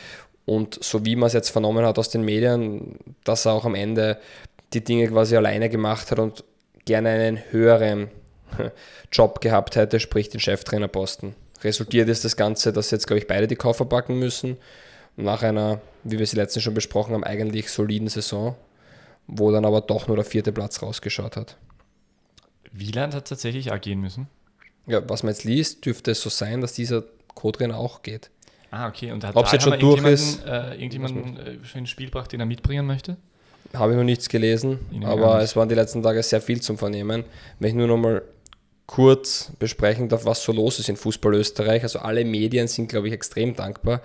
Und 0.45 0.81
so 0.81 1.05
wie 1.05 1.15
man 1.15 1.27
es 1.27 1.33
jetzt 1.33 1.49
vernommen 1.49 1.85
hat 1.85 1.99
aus 1.99 2.09
den 2.09 2.23
Medien, 2.23 2.97
dass 3.25 3.45
er 3.45 3.53
auch 3.53 3.65
am 3.65 3.75
Ende 3.75 4.17
die 4.73 4.83
Dinge 4.83 5.07
quasi 5.07 5.35
alleine 5.35 5.69
gemacht 5.69 6.11
hat 6.11 6.19
und 6.19 6.43
gerne 6.87 7.09
einen 7.09 7.39
höheren, 7.51 8.09
Job 9.11 9.41
gehabt 9.41 9.75
hätte, 9.75 9.99
sprich 9.99 10.29
den 10.29 10.39
Cheftrainerposten. 10.39 11.35
Resultiert 11.63 12.09
ist 12.09 12.25
das 12.25 12.35
Ganze, 12.35 12.73
dass 12.73 12.91
jetzt, 12.91 13.07
glaube 13.07 13.19
ich, 13.19 13.27
beide 13.27 13.47
die 13.47 13.55
Koffer 13.55 13.85
packen 13.85 14.17
müssen. 14.19 14.57
Nach 15.15 15.41
einer, 15.43 15.81
wie 16.03 16.19
wir 16.19 16.25
sie 16.25 16.35
letztens 16.35 16.63
schon 16.63 16.73
besprochen 16.73 17.13
haben, 17.13 17.23
eigentlich 17.23 17.69
soliden 17.71 18.07
Saison, 18.07 18.55
wo 19.25 19.51
dann 19.51 19.65
aber 19.65 19.81
doch 19.81 20.07
nur 20.07 20.15
der 20.15 20.25
vierte 20.25 20.51
Platz 20.51 20.81
rausgeschaut 20.81 21.35
hat. 21.35 21.57
Wieland 22.71 23.15
hat 23.15 23.27
tatsächlich 23.27 23.71
auch 23.71 23.81
gehen 23.81 23.99
müssen. 23.99 24.27
Ja, 24.85 25.07
was 25.09 25.23
man 25.23 25.33
jetzt 25.33 25.43
liest, 25.43 25.85
dürfte 25.85 26.11
es 26.11 26.21
so 26.21 26.29
sein, 26.29 26.61
dass 26.61 26.73
dieser 26.73 27.03
Co-Trainer 27.33 27.77
auch 27.77 28.03
geht. 28.03 28.29
Ah, 28.69 28.87
okay. 28.87 29.11
Und 29.11 29.23
hat 29.23 29.35
Ob 29.35 29.45
es 29.45 29.51
jetzt 29.53 29.63
schon 29.63 29.79
durch 29.79 30.03
ist, 30.03 30.45
äh, 30.45 30.73
irgendjemanden 30.75 31.37
äh, 31.37 31.63
schon 31.63 31.79
ins 31.79 31.89
Spiel 31.89 32.07
gebracht, 32.07 32.31
den 32.31 32.39
er 32.39 32.45
mitbringen 32.45 32.85
möchte? 32.85 33.17
Habe 33.73 33.91
ich 33.91 33.97
noch 33.97 34.03
nichts 34.03 34.29
gelesen, 34.29 34.79
aber 35.03 35.41
es 35.41 35.55
waren 35.55 35.69
die 35.69 35.75
letzten 35.75 36.01
Tage 36.01 36.23
sehr 36.23 36.41
viel 36.41 36.61
zum 36.61 36.77
Vernehmen. 36.77 37.25
Wenn 37.59 37.69
ich 37.69 37.75
nur 37.75 37.87
noch 37.87 37.97
mal 37.97 38.21
kurz 38.87 39.51
besprechen 39.59 40.07
darf, 40.09 40.25
was 40.25 40.41
so 40.41 40.51
los 40.53 40.79
ist 40.79 40.89
in 40.89 40.95
Fußball 40.95 41.35
Österreich. 41.35 41.83
Also 41.83 41.99
alle 41.99 42.25
Medien 42.25 42.67
sind, 42.67 42.87
glaube 42.87 43.07
ich, 43.07 43.13
extrem 43.13 43.55
dankbar. 43.55 44.01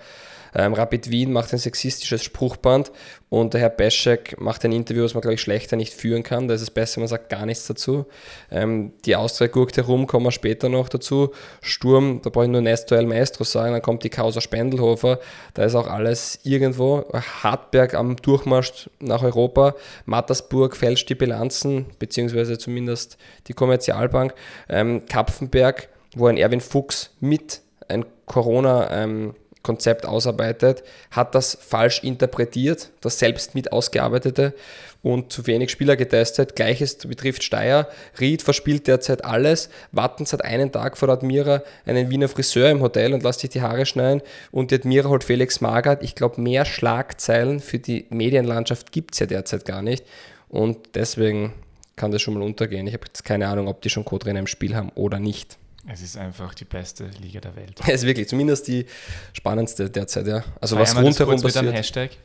Ähm, 0.55 0.73
Rapid 0.73 1.09
Wien 1.09 1.31
macht 1.31 1.53
ein 1.53 1.59
sexistisches 1.59 2.23
Spruchband 2.23 2.91
und 3.29 3.53
der 3.53 3.61
Herr 3.61 3.69
Beschek 3.69 4.39
macht 4.39 4.63
ein 4.63 4.71
Interview, 4.71 5.03
das 5.03 5.13
man, 5.13 5.21
glaube 5.21 5.35
ich, 5.35 5.41
schlechter 5.41 5.75
nicht 5.75 5.93
führen 5.93 6.23
kann. 6.23 6.47
Da 6.47 6.53
ist 6.53 6.61
es 6.61 6.69
besser, 6.69 6.99
man 6.99 7.07
sagt 7.07 7.29
gar 7.29 7.45
nichts 7.45 7.65
dazu. 7.65 8.05
Ähm, 8.51 8.93
die 9.05 9.15
Austria 9.15 9.47
guckt 9.47 9.75
herum, 9.77 10.05
kommen 10.05 10.25
wir 10.25 10.31
später 10.31 10.69
noch 10.69 10.89
dazu. 10.89 11.31
Sturm, 11.61 12.21
da 12.23 12.29
brauche 12.29 12.45
ich 12.45 12.51
nur 12.51 12.61
Nestor 12.61 12.97
El 12.97 13.07
Maestro 13.07 13.43
sagen, 13.43 13.73
dann 13.73 13.81
kommt 13.81 14.03
die 14.03 14.09
Causa 14.09 14.41
Spendelhofer, 14.41 15.19
da 15.55 15.63
ist 15.63 15.75
auch 15.75 15.87
alles 15.87 16.39
irgendwo. 16.43 17.05
Hartberg 17.41 17.95
am 17.95 18.15
Durchmarsch 18.17 18.89
nach 18.99 19.23
Europa, 19.23 19.75
Mattersburg 20.05 20.75
fälscht 20.75 21.09
die 21.09 21.15
Bilanzen, 21.15 21.87
beziehungsweise 21.99 22.57
zumindest 22.57 23.17
die 23.47 23.53
Kommerzialbank. 23.53 24.33
Ähm, 24.69 25.05
Kapfenberg, 25.07 25.89
wo 26.15 26.27
ein 26.27 26.37
Erwin 26.37 26.61
Fuchs 26.61 27.11
mit 27.19 27.61
ein 27.87 28.05
Corona- 28.25 28.89
ähm, 28.91 29.33
Konzept 29.63 30.05
ausarbeitet, 30.05 30.83
hat 31.09 31.33
das 31.35 31.57
falsch 31.59 32.03
interpretiert, 32.03 32.89
das 33.01 33.17
selbst 33.17 33.55
mit 33.55 33.71
ausgearbeitete 33.71 34.53
und 35.01 35.31
zu 35.31 35.47
wenig 35.47 35.71
Spieler 35.71 35.95
getestet. 35.95 36.55
Gleiches 36.55 36.97
betrifft 36.97 37.43
Steyr. 37.43 37.87
Ried 38.19 38.41
verspielt 38.41 38.87
derzeit 38.87 39.23
alles. 39.23 39.69
Wattens 39.91 40.33
hat 40.33 40.43
einen 40.43 40.71
Tag 40.71 40.97
vor 40.97 41.07
der 41.07 41.17
Admira 41.17 41.63
einen 41.85 42.09
Wiener 42.09 42.29
Friseur 42.29 42.69
im 42.69 42.81
Hotel 42.81 43.13
und 43.13 43.23
lässt 43.23 43.41
sich 43.41 43.49
die 43.49 43.61
Haare 43.61 43.85
schneiden. 43.85 44.21
Und 44.51 44.71
die 44.71 44.75
Admira 44.75 45.09
holt 45.09 45.23
Felix 45.23 45.61
Magath. 45.61 46.03
Ich 46.03 46.15
glaube, 46.15 46.41
mehr 46.41 46.65
Schlagzeilen 46.65 47.59
für 47.59 47.79
die 47.79 48.05
Medienlandschaft 48.09 48.91
gibt 48.91 49.13
es 49.13 49.19
ja 49.19 49.25
derzeit 49.25 49.65
gar 49.65 49.81
nicht. 49.81 50.05
Und 50.49 50.77
deswegen 50.95 51.53
kann 51.95 52.11
das 52.11 52.21
schon 52.21 52.33
mal 52.33 52.43
untergehen. 52.43 52.87
Ich 52.87 52.93
habe 52.93 53.05
jetzt 53.07 53.25
keine 53.25 53.47
Ahnung, 53.47 53.67
ob 53.67 53.81
die 53.81 53.89
schon 53.89 54.05
Co-Trainer 54.05 54.39
im 54.39 54.47
Spiel 54.47 54.75
haben 54.75 54.91
oder 54.95 55.19
nicht. 55.19 55.57
Es 55.85 56.01
ist 56.01 56.17
einfach 56.17 56.53
die 56.53 56.65
beste 56.65 57.07
Liga 57.21 57.41
der 57.41 57.55
Welt. 57.55 57.79
Es 57.81 57.95
ist 57.95 58.03
wirklich 58.05 58.29
zumindest 58.29 58.67
die 58.67 58.85
spannendste 59.33 59.89
derzeit, 59.89 60.27
ja. 60.27 60.43
Also 60.61 60.75
Feiern 60.75 60.87
was 60.87 61.03
rundherum 61.03 61.33
kurz 61.33 61.43
mit 61.43 61.57
einem 61.57 61.73
passiert. 61.73 62.07
Hashtag. 62.07 62.17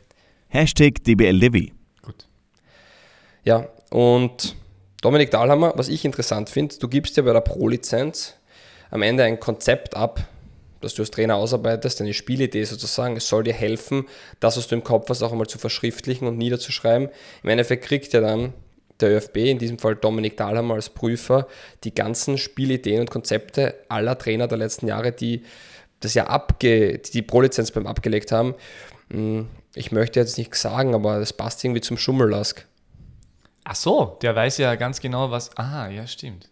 Hashtag 0.48 1.04
DBLDevi. 1.04 1.72
Gut. 2.02 2.26
Ja, 3.42 3.68
und 3.90 4.54
Dominik 5.02 5.30
Dahlhammer, 5.30 5.72
was 5.76 5.88
ich 5.88 6.04
interessant 6.04 6.50
finde, 6.50 6.76
du 6.78 6.88
gibst 6.88 7.16
ja 7.16 7.22
bei 7.22 7.32
der 7.32 7.40
Pro-Lizenz 7.40 8.34
am 8.90 9.02
Ende 9.02 9.24
ein 9.24 9.40
Konzept 9.40 9.96
ab, 9.96 10.26
das 10.80 10.94
du 10.94 11.02
als 11.02 11.10
Trainer 11.10 11.36
ausarbeitest, 11.36 12.00
eine 12.00 12.14
Spielidee 12.14 12.64
sozusagen. 12.64 13.16
Es 13.16 13.28
soll 13.28 13.42
dir 13.42 13.52
helfen, 13.52 14.06
das, 14.40 14.56
was 14.56 14.68
du 14.68 14.76
im 14.76 14.84
Kopf 14.84 15.08
hast, 15.10 15.22
auch 15.22 15.32
einmal 15.32 15.48
zu 15.48 15.58
verschriftlichen 15.58 16.28
und 16.28 16.38
niederzuschreiben. 16.38 17.08
Im 17.42 17.48
Endeffekt 17.48 17.84
kriegt 17.84 18.12
ja 18.12 18.20
dann 18.20 18.54
der 19.00 19.16
ÖFB, 19.16 19.36
in 19.36 19.58
diesem 19.58 19.78
Fall 19.78 19.96
Dominik 19.96 20.36
Dahlhammer 20.36 20.74
als 20.74 20.90
Prüfer, 20.90 21.46
die 21.84 21.94
ganzen 21.94 22.38
Spielideen 22.38 23.00
und 23.00 23.10
Konzepte 23.10 23.74
aller 23.88 24.18
Trainer 24.18 24.48
der 24.48 24.58
letzten 24.58 24.88
Jahre, 24.88 25.12
die 25.12 25.42
das 26.00 26.14
ja 26.14 26.26
abge, 26.26 26.98
die, 26.98 27.10
die 27.10 27.22
Pro-Lizenz 27.22 27.70
beim 27.70 27.86
abgelegt 27.86 28.32
haben. 28.32 28.54
Hm, 29.10 29.48
Ich 29.74 29.92
möchte 29.92 30.18
jetzt 30.20 30.38
nicht 30.38 30.54
sagen, 30.54 30.94
aber 30.94 31.18
das 31.18 31.32
passt 31.32 31.64
irgendwie 31.64 31.80
zum 31.80 31.96
Schummellask. 31.96 32.66
Ach 33.64 33.74
so, 33.74 34.18
der 34.22 34.34
weiß 34.34 34.58
ja 34.58 34.74
ganz 34.76 35.00
genau, 35.00 35.30
was. 35.30 35.56
Aha, 35.58 35.88
ja, 35.88 36.06
stimmt. 36.06 36.48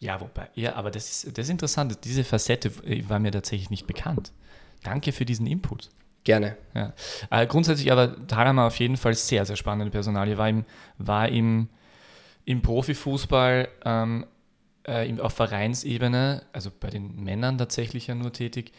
Ja, 0.00 0.20
wobei, 0.20 0.48
ja, 0.54 0.74
aber 0.74 0.90
das 0.90 1.10
ist, 1.24 1.38
das 1.38 1.46
ist 1.46 1.50
interessant. 1.50 1.98
Diese 2.04 2.24
Facette 2.24 2.70
war 3.08 3.18
mir 3.18 3.30
tatsächlich 3.30 3.70
nicht 3.70 3.86
bekannt. 3.86 4.32
Danke 4.82 5.12
für 5.12 5.24
diesen 5.24 5.46
Input. 5.46 5.90
Gerne. 6.24 6.56
Ja. 6.74 6.92
Äh, 7.30 7.46
grundsätzlich 7.46 7.92
aber 7.92 8.26
Thalhammer 8.26 8.66
auf 8.66 8.78
jeden 8.78 8.96
Fall 8.96 9.14
sehr, 9.14 9.44
sehr 9.44 9.56
spannende 9.56 9.90
Personalie. 9.90 10.38
War 10.38 10.48
im, 10.48 10.64
war 10.98 11.28
im, 11.28 11.68
im 12.44 12.62
Profifußball 12.62 13.68
ähm, 13.84 14.26
äh, 14.84 15.18
auf 15.20 15.34
Vereinsebene, 15.34 16.42
also 16.52 16.70
bei 16.78 16.90
den 16.90 17.22
Männern 17.22 17.58
tatsächlich 17.58 18.06
ja 18.06 18.14
nur 18.14 18.32
tätig, 18.32 18.72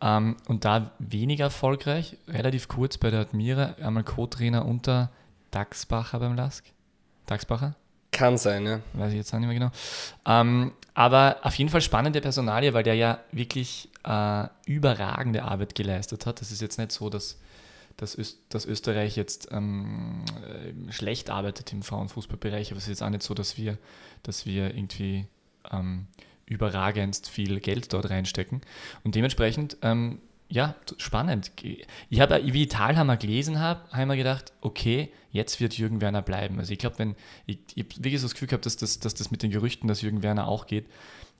ähm, 0.00 0.36
und 0.48 0.64
da 0.64 0.90
weniger 0.98 1.44
erfolgreich, 1.44 2.16
relativ 2.28 2.68
kurz 2.68 2.98
bei 2.98 3.10
der 3.10 3.20
Admira, 3.20 3.76
einmal 3.80 4.02
Co-Trainer 4.02 4.66
unter 4.66 5.10
Daxbacher 5.52 6.18
beim 6.18 6.34
Lask. 6.34 6.64
Daxbacher? 7.26 7.76
Kann 8.10 8.36
sein, 8.36 8.66
ja. 8.66 8.80
weiß 8.92 9.12
ich 9.12 9.18
jetzt 9.18 9.32
auch 9.32 9.38
nicht 9.38 9.48
mehr 9.48 9.58
genau. 9.58 9.70
Ähm, 10.26 10.72
aber 10.92 11.38
auf 11.42 11.54
jeden 11.54 11.70
Fall 11.70 11.80
spannende 11.80 12.20
Personalie, 12.20 12.74
weil 12.74 12.82
der 12.82 12.94
ja 12.94 13.20
wirklich 13.30 13.88
äh, 14.04 14.46
überragende 14.66 15.44
Arbeit 15.44 15.74
geleistet 15.74 16.26
hat. 16.26 16.40
Das 16.40 16.50
ist 16.50 16.60
jetzt 16.60 16.78
nicht 16.78 16.92
so, 16.92 17.08
dass, 17.08 17.40
dass, 17.96 18.16
Öst, 18.18 18.40
dass 18.48 18.66
Österreich 18.66 19.16
jetzt 19.16 19.48
ähm, 19.52 20.24
äh, 20.46 20.92
schlecht 20.92 21.30
arbeitet 21.30 21.72
im 21.72 21.82
Frauenfußballbereich, 21.82 22.70
aber 22.70 22.78
es 22.78 22.84
ist 22.84 22.90
jetzt 22.90 23.02
auch 23.02 23.10
nicht 23.10 23.22
so, 23.22 23.34
dass 23.34 23.56
wir, 23.56 23.78
dass 24.22 24.46
wir 24.46 24.74
irgendwie 24.74 25.26
ähm, 25.70 26.06
überragendst 26.46 27.28
viel 27.28 27.60
Geld 27.60 27.92
dort 27.92 28.10
reinstecken. 28.10 28.60
Und 29.04 29.14
dementsprechend, 29.14 29.76
ähm, 29.82 30.20
ja, 30.48 30.74
spannend. 30.98 31.50
Ich 32.10 32.20
habe, 32.20 32.40
wie 32.44 32.64
ich 32.64 32.68
Thalhammer 32.68 33.16
gelesen 33.16 33.58
habe, 33.58 33.88
habe 33.90 34.02
ich 34.02 34.08
mir 34.08 34.16
gedacht, 34.18 34.52
okay, 34.60 35.10
jetzt 35.30 35.60
wird 35.60 35.78
Jürgen 35.78 36.02
Werner 36.02 36.20
bleiben. 36.20 36.58
Also 36.58 36.72
ich 36.72 36.78
glaube, 36.78 36.98
wenn, 36.98 37.16
ich, 37.46 37.58
ich 37.74 37.84
habe 37.84 38.04
wirklich 38.04 38.20
so 38.20 38.26
das 38.26 38.34
Gefühl 38.34 38.48
gehabt, 38.48 38.66
dass 38.66 38.76
das, 38.76 38.98
dass 38.98 39.14
das 39.14 39.30
mit 39.30 39.42
den 39.42 39.50
Gerüchten, 39.50 39.88
dass 39.88 40.02
Jürgen 40.02 40.22
Werner 40.22 40.46
auch 40.46 40.66
geht, 40.66 40.86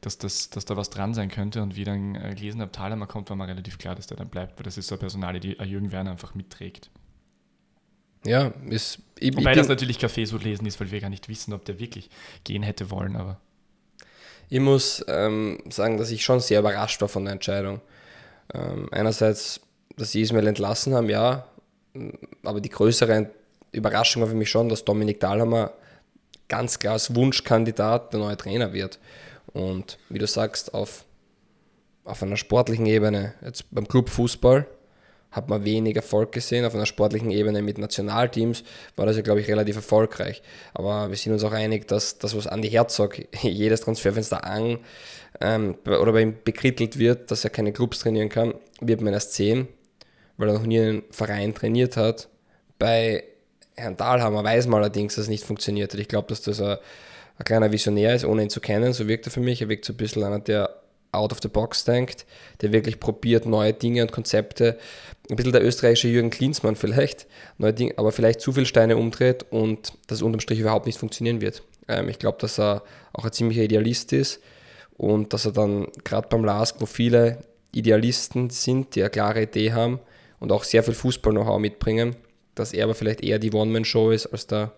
dass, 0.02 0.18
das, 0.18 0.50
dass 0.50 0.66
da 0.66 0.76
was 0.76 0.90
dran 0.90 1.14
sein 1.14 1.30
könnte. 1.30 1.62
Und 1.62 1.76
wie 1.76 1.85
dann 1.85 2.14
äh, 2.14 2.35
gelesen 2.35 2.61
habe, 2.61 2.71
Thalhammer 2.71 3.06
kommt, 3.06 3.30
war 3.30 3.37
mir 3.37 3.49
relativ 3.49 3.78
klar, 3.78 3.94
dass 3.94 4.06
der 4.06 4.18
dann 4.18 4.28
bleibt, 4.28 4.59
weil 4.59 4.64
das 4.64 4.76
ist 4.76 4.88
so 4.88 4.97
eine 4.97 5.00
Personalie, 5.00 5.40
die 5.40 5.56
Jürgen 5.64 5.90
Werner 5.90 6.11
einfach 6.11 6.35
mitträgt. 6.35 6.90
Ja, 8.25 8.52
ist. 8.68 8.99
Ich, 9.18 9.37
Wobei 9.37 9.54
das 9.54 9.68
natürlich 9.68 9.99
Kaffee 9.99 10.25
so 10.25 10.37
lesen 10.37 10.66
ist, 10.66 10.78
weil 10.80 10.90
wir 10.90 11.00
gar 11.00 11.11
nicht 11.11 11.28
wissen, 11.28 11.52
ob 11.52 11.64
der 11.64 11.78
wirklich 11.78 12.11
gehen 12.44 12.62
hätte 12.62 12.90
wollen, 12.90 13.16
aber 13.16 13.40
ich 14.49 14.61
muss 14.61 15.04
ähm, 15.09 15.62
sagen, 15.71 15.97
dass 15.97 16.11
ich 16.11 16.23
schon 16.23 16.40
sehr 16.40 16.61
überrascht 16.61 17.00
war 17.00 17.09
von 17.09 17.25
der 17.25 17.32
Entscheidung. 17.32 17.80
Ähm, 18.52 18.88
einerseits, 18.92 19.61
dass 19.97 20.12
sie 20.12 20.21
Ismail 20.21 20.47
entlassen 20.47 20.94
haben, 20.94 21.09
ja, 21.09 21.47
aber 22.44 22.61
die 22.61 22.68
größere 22.68 23.30
Überraschung 23.73 24.23
war 24.23 24.28
für 24.28 24.35
mich 24.35 24.50
schon, 24.50 24.68
dass 24.68 24.85
Dominik 24.85 25.21
Dahlhammer 25.21 25.73
ganz 26.49 26.78
klar 26.78 26.94
als 26.94 27.14
Wunschkandidat 27.14 28.12
der 28.12 28.21
neue 28.21 28.37
Trainer 28.37 28.75
wird. 28.75 28.99
Und 29.52 29.99
wie 30.08 30.18
du 30.18 30.26
sagst, 30.26 30.75
auf, 30.75 31.04
auf 32.04 32.22
einer 32.22 32.37
sportlichen 32.37 32.87
Ebene, 32.87 33.34
jetzt 33.44 33.64
beim 33.70 33.88
Club 33.88 34.08
Fußball, 34.08 34.66
hat 35.32 35.49
man 35.49 35.64
wenig 35.64 35.96
Erfolg 35.96 36.30
gesehen. 36.30 36.64
Auf 36.64 36.75
einer 36.75 36.87
sportlichen 36.87 37.30
Ebene 37.30 37.62
mit 37.62 37.78
Nationalteams 37.78 38.62
war 38.96 39.06
das 39.06 39.16
ja, 39.16 39.22
glaube 39.22 39.40
ich, 39.40 39.49
relativ 39.49 39.76
erfolgreich. 39.76 40.42
Aber 40.75 41.08
wir 41.08 41.16
sind 41.16 41.32
uns 41.32 41.42
auch 41.42 41.52
einig, 41.52 41.88
dass 41.88 42.18
das, 42.18 42.37
was 42.37 42.46
Andi 42.46 42.70
Herzog 42.70 43.18
jedes 43.42 43.80
Transferfenster 43.80 44.44
an 44.44 44.78
ähm, 45.40 45.76
oder 45.87 46.12
bei 46.12 46.22
ihm 46.22 46.37
bekrittelt 46.44 46.99
wird, 46.99 47.30
dass 47.30 47.44
er 47.44 47.50
keine 47.50 47.72
Clubs 47.72 48.00
trainieren 48.00 48.28
kann, 48.28 48.54
wird 48.80 49.00
man 49.00 49.14
erst 49.14 49.32
sehen, 49.32 49.68
weil 50.37 50.49
er 50.49 50.54
noch 50.54 50.66
nie 50.66 50.80
einen 50.80 51.02
Verein 51.11 51.54
trainiert 51.54 51.96
hat. 51.96 52.28
Bei 52.78 53.25
Herrn 53.75 53.96
Dahlhammer 53.96 54.44
weiß 54.44 54.66
man 54.66 54.80
allerdings, 54.80 55.14
dass 55.14 55.25
es 55.25 55.30
nicht 55.30 55.44
funktioniert 55.44 55.94
hat. 55.94 56.00
Ich 56.00 56.08
glaube, 56.08 56.28
dass 56.28 56.42
das 56.42 56.61
ein, 56.61 56.76
ein 57.38 57.44
kleiner 57.44 57.72
Visionär 57.72 58.14
ist, 58.14 58.24
ohne 58.24 58.42
ihn 58.42 58.50
zu 58.50 58.60
kennen. 58.60 58.92
So 58.92 59.08
wirkt 59.08 59.26
er 59.26 59.32
für 59.32 59.40
mich. 59.40 59.62
Er 59.62 59.68
wirkt 59.68 59.84
so 59.84 59.92
ein 59.92 59.96
bisschen 59.96 60.22
einer, 60.24 60.38
der 60.38 60.82
out 61.12 61.30
of 61.30 61.40
the 61.42 61.48
box 61.48 61.84
denkt, 61.84 62.26
der 62.62 62.72
wirklich 62.72 62.98
probiert, 62.98 63.44
neue 63.46 63.74
Dinge 63.74 64.02
und 64.02 64.12
Konzepte, 64.12 64.78
ein 65.30 65.36
bisschen 65.36 65.52
der 65.52 65.64
österreichische 65.64 66.08
Jürgen 66.08 66.30
Klinsmann 66.30 66.74
vielleicht, 66.74 67.26
neue 67.58 67.74
Dinge, 67.74 67.94
aber 67.98 68.12
vielleicht 68.12 68.40
zu 68.40 68.52
viele 68.52 68.66
Steine 68.66 68.96
umdreht 68.96 69.44
und 69.50 69.92
das 70.06 70.22
unterm 70.22 70.40
Strich 70.40 70.58
überhaupt 70.58 70.86
nicht 70.86 70.98
funktionieren 70.98 71.40
wird. 71.40 71.62
Ähm, 71.86 72.08
ich 72.08 72.18
glaube, 72.18 72.38
dass 72.40 72.58
er 72.58 72.82
auch 73.12 73.24
ein 73.24 73.32
ziemlicher 73.32 73.62
Idealist 73.62 74.12
ist 74.12 74.40
und 74.96 75.32
dass 75.32 75.44
er 75.44 75.52
dann 75.52 75.88
gerade 76.02 76.28
beim 76.28 76.44
LASK, 76.44 76.76
wo 76.80 76.86
viele 76.86 77.44
Idealisten 77.72 78.50
sind, 78.50 78.94
die 78.94 79.02
eine 79.02 79.10
klare 79.10 79.42
Idee 79.42 79.72
haben 79.72 80.00
und 80.40 80.50
auch 80.50 80.64
sehr 80.64 80.82
viel 80.82 80.94
Fußball-Know-how 80.94 81.58
mitbringen, 81.58 82.16
dass 82.54 82.72
er 82.72 82.84
aber 82.84 82.94
vielleicht 82.94 83.22
eher 83.22 83.38
die 83.38 83.52
One-Man-Show 83.52 84.10
ist, 84.10 84.26
als 84.26 84.46
der, 84.46 84.72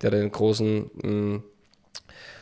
der 0.00 0.10
den 0.10 0.30
großen 0.30 0.90
mh, 1.02 1.42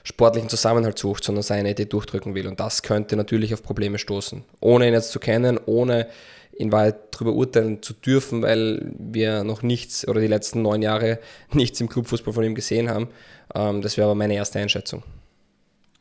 sportlichen 0.03 0.49
Zusammenhalt 0.49 0.99
sucht, 0.99 1.25
sondern 1.25 1.43
seine 1.43 1.71
Idee 1.71 1.87
durchdrücken 1.87 2.35
will. 2.35 2.47
Und 2.47 2.61
das 2.61 2.83
könnte 2.83 3.17
natürlich 3.17 3.55
auf 3.55 3.63
Probleme 3.63 3.99
stoßen. 3.99 4.45
Ohne 4.61 4.87
ihn 4.87 4.95
jetzt 4.95 5.13
zu 5.13 5.19
kennen, 5.19 5.59
ohne 5.65 6.09
in 6.57 6.73
Wahrheit 6.73 6.97
darüber 7.11 7.33
urteilen 7.33 7.83
zu 7.83 7.95
dürfen, 7.95 8.43
weil 8.43 8.93
wir 8.97 9.45
noch 9.45 9.63
nichts 9.63 10.07
oder 10.07 10.21
die 10.21 10.27
letzten 10.27 10.63
neun 10.63 10.83
Jahre 10.83 11.19
nichts 11.53 11.81
im 11.81 11.89
Clubfußball 11.89 12.33
von 12.33 12.45
ihm 12.45 12.55
gesehen 12.55 12.91
haben. 12.91 13.09
Ähm, 13.55 13.83
das 13.83 13.97
wäre 13.97 14.07
aber 14.07 14.15
meine 14.15 14.35
erste 14.35 14.59
Einschätzung. 14.59 15.03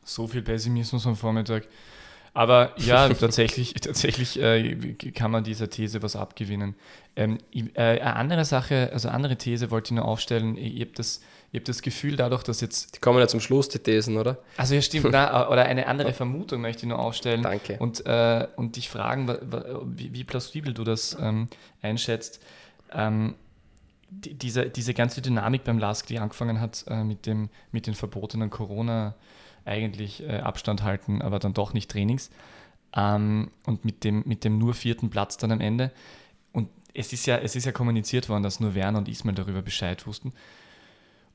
So 0.04 0.26
viel 0.26 0.42
Pessimismus 0.42 1.06
am 1.06 1.16
Vormittag. 1.16 1.66
Aber 2.34 2.72
ja, 2.76 3.08
tatsächlich, 3.14 3.74
tatsächlich 3.74 4.40
äh, 4.40 4.74
kann 5.14 5.30
man 5.30 5.44
dieser 5.44 5.70
These 5.70 6.02
was 6.02 6.16
abgewinnen. 6.16 6.74
Ähm, 7.16 7.38
äh, 7.52 7.80
eine 7.80 8.16
andere 8.16 8.44
Sache, 8.44 8.90
also 8.92 9.08
andere 9.08 9.36
These 9.36 9.70
wollte 9.70 9.88
ich 9.88 9.96
nur 9.96 10.04
aufstellen. 10.04 10.56
Ihr 10.56 10.84
habt 10.84 10.98
das, 10.98 11.20
ihr 11.54 11.60
habt 11.60 11.68
das 11.68 11.80
Gefühl, 11.80 12.16
dadurch, 12.16 12.42
dass 12.42 12.60
jetzt. 12.60 12.96
Die 12.96 13.00
kommen 13.00 13.18
ja 13.20 13.28
zum 13.28 13.40
Schluss, 13.40 13.68
die 13.68 13.78
Thesen, 13.78 14.18
oder? 14.18 14.38
Also 14.56 14.74
ja, 14.74 14.82
stimmt. 14.82 15.06
na, 15.10 15.48
oder 15.50 15.64
eine 15.64 15.86
andere 15.86 16.12
Vermutung 16.12 16.60
möchte 16.60 16.82
ich 16.82 16.88
nur 16.88 16.98
aufstellen. 16.98 17.42
Danke. 17.42 17.78
Und, 17.78 18.04
äh, 18.06 18.46
und 18.56 18.76
dich 18.76 18.88
fragen, 18.88 19.28
wie, 19.84 20.12
wie 20.12 20.24
plausibel 20.24 20.74
du 20.74 20.84
das 20.84 21.16
ähm, 21.18 21.48
einschätzt. 21.80 22.40
Ähm, 22.92 23.36
die, 24.10 24.34
diese, 24.34 24.68
diese 24.68 24.94
ganze 24.94 25.22
Dynamik 25.22 25.64
beim 25.64 25.78
LASK, 25.78 26.08
die 26.08 26.18
angefangen 26.18 26.60
hat 26.60 26.84
äh, 26.88 27.04
mit, 27.04 27.24
dem, 27.24 27.48
mit 27.72 27.86
den 27.86 27.94
verbotenen 27.94 28.50
Corona- 28.50 29.14
eigentlich 29.64 30.22
äh, 30.22 30.40
Abstand 30.40 30.82
halten, 30.82 31.22
aber 31.22 31.38
dann 31.38 31.54
doch 31.54 31.72
nicht 31.72 31.90
Trainings. 31.90 32.30
Ähm, 32.94 33.50
und 33.64 33.84
mit 33.84 34.04
dem, 34.04 34.22
mit 34.26 34.44
dem 34.44 34.58
nur 34.58 34.74
vierten 34.74 35.10
Platz 35.10 35.36
dann 35.36 35.52
am 35.52 35.60
Ende. 35.60 35.90
Und 36.52 36.68
es 36.92 37.12
ist 37.12 37.26
ja, 37.26 37.38
es 37.38 37.56
ist 37.56 37.64
ja 37.64 37.72
kommuniziert 37.72 38.28
worden, 38.28 38.42
dass 38.42 38.60
nur 38.60 38.74
Werner 38.74 38.98
und 38.98 39.08
Ismail 39.08 39.34
darüber 39.34 39.62
Bescheid 39.62 40.06
wussten. 40.06 40.32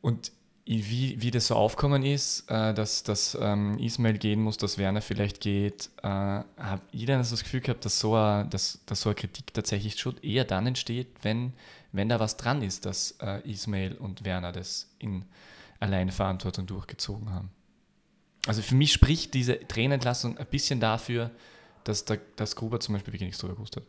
Und 0.01 0.31
wie, 0.65 1.19
wie 1.19 1.31
das 1.31 1.47
so 1.47 1.55
aufkommen 1.55 2.03
ist, 2.03 2.49
äh, 2.49 2.73
dass, 2.75 3.01
dass 3.01 3.35
ähm, 3.41 3.79
Ismail 3.79 4.19
gehen 4.19 4.39
muss, 4.39 4.57
dass 4.57 4.77
Werner 4.77 5.01
vielleicht 5.01 5.41
geht, 5.41 5.89
äh, 6.03 6.07
habe 6.07 6.81
ich 6.91 7.05
dann 7.05 7.19
das 7.19 7.31
Gefühl 7.43 7.61
gehabt, 7.61 7.85
dass 7.85 7.99
so, 7.99 8.13
eine, 8.13 8.47
dass, 8.47 8.79
dass 8.85 9.01
so 9.01 9.09
eine 9.09 9.15
Kritik 9.15 9.51
tatsächlich 9.53 9.99
schon 9.99 10.17
eher 10.21 10.45
dann 10.45 10.67
entsteht, 10.67 11.07
wenn, 11.23 11.53
wenn 11.91 12.07
da 12.07 12.19
was 12.19 12.37
dran 12.37 12.61
ist, 12.61 12.85
dass 12.85 13.15
äh, 13.19 13.41
Ismail 13.49 13.95
und 13.95 14.25
Werner 14.25 14.51
das 14.51 14.93
in 14.99 15.25
Alleinverantwortung 15.79 16.67
durchgezogen 16.67 17.31
haben. 17.31 17.49
Also 18.45 18.61
für 18.61 18.75
mich 18.75 18.93
spricht 18.93 19.33
diese 19.33 19.59
Trainerentlassung 19.67 20.37
ein 20.37 20.45
bisschen 20.45 20.79
dafür, 20.79 21.31
dass, 21.83 22.05
der, 22.05 22.19
dass 22.35 22.55
Gruber 22.55 22.79
zum 22.79 22.93
Beispiel 22.93 23.13
wirklich 23.13 23.27
nichts 23.27 23.39
drüber 23.39 23.55
gewusst 23.55 23.75
hat. 23.75 23.83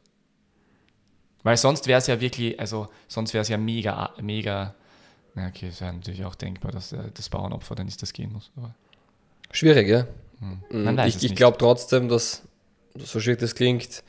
Weil 1.42 1.56
sonst 1.56 1.86
wäre 1.86 1.98
es 1.98 2.06
ja 2.06 2.20
wirklich, 2.20 2.58
also 2.58 2.88
sonst 3.08 3.34
wäre 3.34 3.42
es 3.42 3.48
ja 3.48 3.56
mega, 3.58 4.14
mega, 4.20 4.74
na 5.34 5.48
okay, 5.48 5.68
es 5.68 5.80
wäre 5.80 5.92
natürlich 5.92 6.24
auch 6.24 6.34
denkbar, 6.34 6.72
dass 6.72 6.92
äh, 6.92 6.98
das 7.14 7.28
Bauernopfer 7.28 7.74
dann 7.74 7.88
ist, 7.88 8.02
das 8.02 8.12
gehen 8.12 8.32
muss. 8.32 8.50
Aber, 8.56 8.74
Schwierig, 9.52 9.88
ja. 9.88 10.06
hm. 10.40 10.96
Weiß 10.96 11.08
ich 11.08 11.16
ich 11.16 11.22
nicht. 11.22 11.36
glaube 11.36 11.58
trotzdem, 11.58 12.08
dass, 12.08 12.42
so 12.96 13.20
schwierig 13.20 13.40
das 13.40 13.54
klingt, 13.54 14.02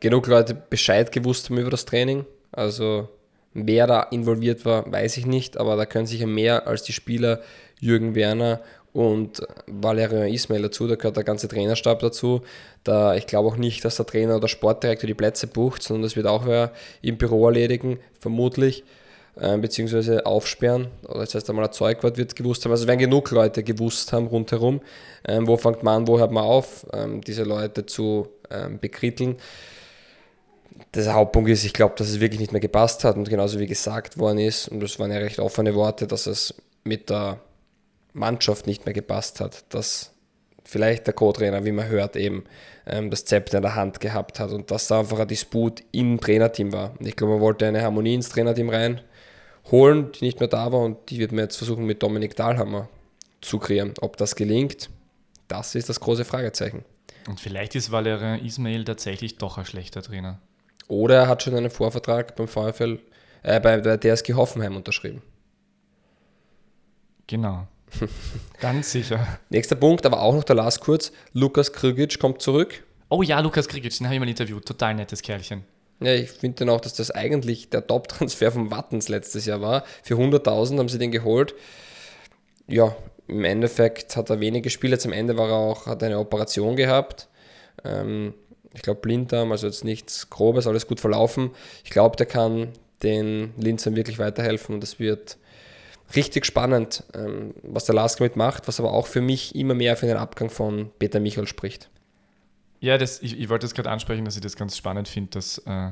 genug 0.00 0.26
Leute 0.26 0.54
Bescheid 0.54 1.12
gewusst 1.12 1.50
haben 1.50 1.58
über 1.58 1.70
das 1.70 1.84
Training. 1.84 2.24
Also 2.52 3.08
wer 3.52 3.86
da 3.86 4.02
involviert 4.04 4.64
war, 4.64 4.90
weiß 4.90 5.16
ich 5.18 5.26
nicht, 5.26 5.56
aber 5.56 5.76
da 5.76 5.86
können 5.86 6.06
sicher 6.06 6.26
mehr 6.26 6.66
als 6.66 6.82
die 6.82 6.92
Spieler 6.92 7.40
Jürgen 7.78 8.14
Werner 8.14 8.60
und 8.92 9.40
Valerian 9.66 10.32
Ismail 10.32 10.62
dazu, 10.62 10.88
da 10.88 10.96
gehört 10.96 11.16
der 11.16 11.24
ganze 11.24 11.46
Trainerstab 11.46 12.00
dazu. 12.00 12.42
Da, 12.82 13.14
ich 13.14 13.26
glaube 13.26 13.48
auch 13.48 13.56
nicht, 13.56 13.84
dass 13.84 13.96
der 13.96 14.06
Trainer 14.06 14.36
oder 14.36 14.48
Sportdirektor 14.48 15.06
die 15.06 15.14
Plätze 15.14 15.46
bucht, 15.46 15.82
sondern 15.82 16.02
das 16.02 16.16
wird 16.16 16.26
auch 16.26 16.44
wer 16.44 16.72
im 17.00 17.16
Büro 17.16 17.46
erledigen, 17.46 18.00
vermutlich, 18.18 18.84
äh, 19.38 19.56
beziehungsweise 19.58 20.26
aufsperren. 20.26 20.88
Oder 21.08 21.20
das 21.20 21.34
heißt 21.34 21.48
einmal 21.50 21.66
ein 21.66 21.72
Zeugwort 21.72 22.16
wird 22.16 22.36
gewusst 22.36 22.64
haben. 22.64 22.72
Also 22.72 22.86
werden 22.86 22.98
genug 22.98 23.30
Leute 23.30 23.62
gewusst 23.62 24.12
haben 24.12 24.26
rundherum. 24.26 24.80
Ähm, 25.26 25.46
wo 25.46 25.56
fängt 25.56 25.82
man 25.82 26.02
an, 26.02 26.08
wo 26.08 26.18
hört 26.18 26.32
man 26.32 26.44
auf, 26.44 26.86
ähm, 26.92 27.20
diese 27.20 27.44
Leute 27.44 27.86
zu 27.86 28.28
ähm, 28.50 28.78
bekritteln. 28.78 29.36
Der 30.94 31.12
Hauptpunkt 31.14 31.50
ist, 31.50 31.64
ich 31.64 31.72
glaube, 31.72 31.94
dass 31.96 32.08
es 32.08 32.20
wirklich 32.20 32.40
nicht 32.40 32.52
mehr 32.52 32.60
gepasst 32.60 33.04
hat 33.04 33.16
und 33.16 33.28
genauso 33.28 33.58
wie 33.60 33.66
gesagt 33.66 34.18
worden 34.18 34.38
ist, 34.38 34.68
und 34.68 34.80
das 34.80 34.98
waren 34.98 35.12
ja 35.12 35.18
recht 35.18 35.38
offene 35.38 35.74
Worte, 35.74 36.06
dass 36.06 36.26
es 36.26 36.54
mit 36.84 37.10
der 37.10 37.38
Mannschaft 38.12 38.66
nicht 38.66 38.86
mehr 38.86 38.94
gepasst 38.94 39.40
hat, 39.40 39.64
dass 39.68 40.12
vielleicht 40.64 41.06
der 41.06 41.14
Co-Trainer, 41.14 41.64
wie 41.64 41.72
man 41.72 41.88
hört, 41.88 42.16
eben 42.16 42.44
ähm, 42.86 43.10
das 43.10 43.24
Zepter 43.24 43.58
in 43.58 43.62
der 43.62 43.74
Hand 43.74 44.00
gehabt 44.00 44.40
hat 44.40 44.50
und 44.52 44.70
dass 44.70 44.88
da 44.88 45.00
einfach 45.00 45.18
ein 45.18 45.28
Disput 45.28 45.82
im 45.92 46.20
Trainerteam 46.20 46.72
war. 46.72 46.92
Und 46.98 47.06
ich 47.06 47.16
glaube, 47.16 47.34
man 47.34 47.42
wollte 47.42 47.66
eine 47.66 47.82
Harmonie 47.82 48.14
ins 48.14 48.28
Trainerteam 48.28 48.70
reinholen, 49.64 50.12
die 50.12 50.24
nicht 50.24 50.40
mehr 50.40 50.48
da 50.48 50.72
war 50.72 50.80
und 50.80 51.10
die 51.10 51.18
wird 51.18 51.32
man 51.32 51.44
jetzt 51.44 51.56
versuchen 51.56 51.84
mit 51.84 52.02
Dominik 52.02 52.36
Dahlhammer 52.36 52.88
zu 53.40 53.58
kreieren. 53.58 53.94
Ob 54.00 54.16
das 54.16 54.36
gelingt, 54.36 54.90
das 55.48 55.74
ist 55.74 55.88
das 55.88 56.00
große 56.00 56.24
Fragezeichen. 56.24 56.84
Und 57.28 57.40
vielleicht 57.40 57.74
ist 57.74 57.90
Valerian 57.90 58.44
Ismail 58.44 58.84
tatsächlich 58.84 59.38
doch 59.38 59.58
ein 59.58 59.64
schlechter 59.64 60.02
Trainer. 60.02 60.40
Oder 60.88 61.16
er 61.16 61.28
hat 61.28 61.42
schon 61.42 61.54
einen 61.54 61.70
Vorvertrag 61.70 62.34
beim 62.36 62.48
VfL, 62.48 62.98
äh, 63.42 63.60
bei 63.60 63.80
der 63.80 63.98
DSG 64.00 64.34
Hoffenheim 64.34 64.76
unterschrieben. 64.76 65.22
Genau. 67.26 67.68
Ganz 68.60 68.90
sicher. 68.92 69.38
Nächster 69.50 69.76
Punkt, 69.76 70.06
aber 70.06 70.20
auch 70.20 70.34
noch 70.34 70.44
der 70.44 70.56
Last 70.56 70.80
kurz. 70.80 71.12
Lukas 71.32 71.72
Krigic 71.72 72.18
kommt 72.18 72.42
zurück. 72.42 72.84
Oh 73.08 73.22
ja, 73.22 73.40
Lukas 73.40 73.68
Krigic, 73.68 73.96
den 73.96 74.06
habe 74.06 74.14
ich 74.14 74.20
mal 74.20 74.28
interviewt. 74.28 74.64
Total 74.66 74.94
nettes 74.94 75.22
Kerlchen. 75.22 75.64
Ja, 76.00 76.14
ich 76.14 76.30
finde 76.30 76.64
dann 76.64 76.70
auch, 76.70 76.80
dass 76.80 76.94
das 76.94 77.10
eigentlich 77.10 77.68
der 77.68 77.86
Top-Transfer 77.86 78.52
von 78.52 78.70
Wattens 78.70 79.08
letztes 79.08 79.44
Jahr 79.44 79.60
war. 79.60 79.84
Für 80.02 80.14
100.000 80.14 80.78
haben 80.78 80.88
sie 80.88 80.98
den 80.98 81.10
geholt. 81.10 81.54
Ja, 82.66 82.96
im 83.28 83.44
Endeffekt 83.44 84.16
hat 84.16 84.30
er 84.30 84.40
wenig 84.40 84.62
gespielt. 84.62 84.92
Jetzt 84.92 85.06
am 85.06 85.12
Ende 85.12 85.36
war 85.36 85.48
er 85.48 85.56
auch, 85.56 85.86
hat 85.86 86.02
eine 86.02 86.18
Operation 86.18 86.76
gehabt. 86.76 87.28
Ähm, 87.84 88.34
ich 88.72 88.82
glaube 88.82 89.00
Blinddarm, 89.00 89.52
also 89.52 89.66
jetzt 89.66 89.84
nichts 89.84 90.30
Grobes, 90.30 90.66
alles 90.66 90.86
gut 90.86 91.00
verlaufen. 91.00 91.50
Ich 91.84 91.90
glaube, 91.90 92.16
der 92.16 92.26
kann 92.26 92.68
den 93.02 93.52
Linzern 93.56 93.96
wirklich 93.96 94.18
weiterhelfen 94.18 94.74
und 94.74 94.80
das 94.82 94.98
wird 94.98 95.38
richtig 96.14 96.46
spannend, 96.46 97.04
ähm, 97.14 97.54
was 97.62 97.84
der 97.84 97.94
Lask 97.94 98.20
mitmacht, 98.20 98.68
was 98.68 98.80
aber 98.80 98.92
auch 98.92 99.06
für 99.06 99.20
mich 99.20 99.54
immer 99.54 99.74
mehr 99.74 99.96
für 99.96 100.06
den 100.06 100.16
Abgang 100.16 100.50
von 100.50 100.90
Peter 100.98 101.20
Michael 101.20 101.46
spricht. 101.46 101.88
Ja, 102.80 102.96
das, 102.96 103.20
ich, 103.22 103.38
ich 103.38 103.48
wollte 103.48 103.66
das 103.66 103.74
gerade 103.74 103.90
ansprechen, 103.90 104.24
dass 104.24 104.36
ich 104.36 104.42
das 104.42 104.56
ganz 104.56 104.76
spannend 104.76 105.06
finde, 105.06 105.30
dass, 105.32 105.58
äh, 105.58 105.90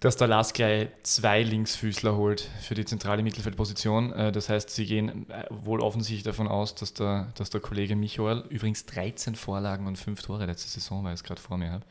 dass 0.00 0.16
der 0.16 0.26
Lars 0.26 0.54
gleich 0.54 0.88
zwei 1.02 1.42
Linksfüßler 1.42 2.16
holt 2.16 2.48
für 2.62 2.74
die 2.74 2.86
zentrale 2.86 3.22
Mittelfeldposition. 3.22 4.12
Äh, 4.12 4.32
das 4.32 4.48
heißt, 4.48 4.70
sie 4.70 4.86
gehen 4.86 5.30
äh, 5.30 5.44
wohl 5.50 5.80
offensichtlich 5.80 6.22
davon 6.22 6.48
aus, 6.48 6.74
dass 6.74 6.94
der, 6.94 7.28
dass 7.36 7.50
der 7.50 7.60
Kollege 7.60 7.94
Michael, 7.94 8.44
übrigens 8.48 8.86
13 8.86 9.34
Vorlagen 9.34 9.86
und 9.86 9.96
5 9.96 10.22
Tore 10.22 10.46
letzte 10.46 10.68
Saison, 10.68 11.04
weil 11.04 11.12
ich 11.12 11.20
es 11.20 11.24
gerade 11.24 11.40
vor 11.40 11.58
mir 11.58 11.72
habe, 11.72 11.84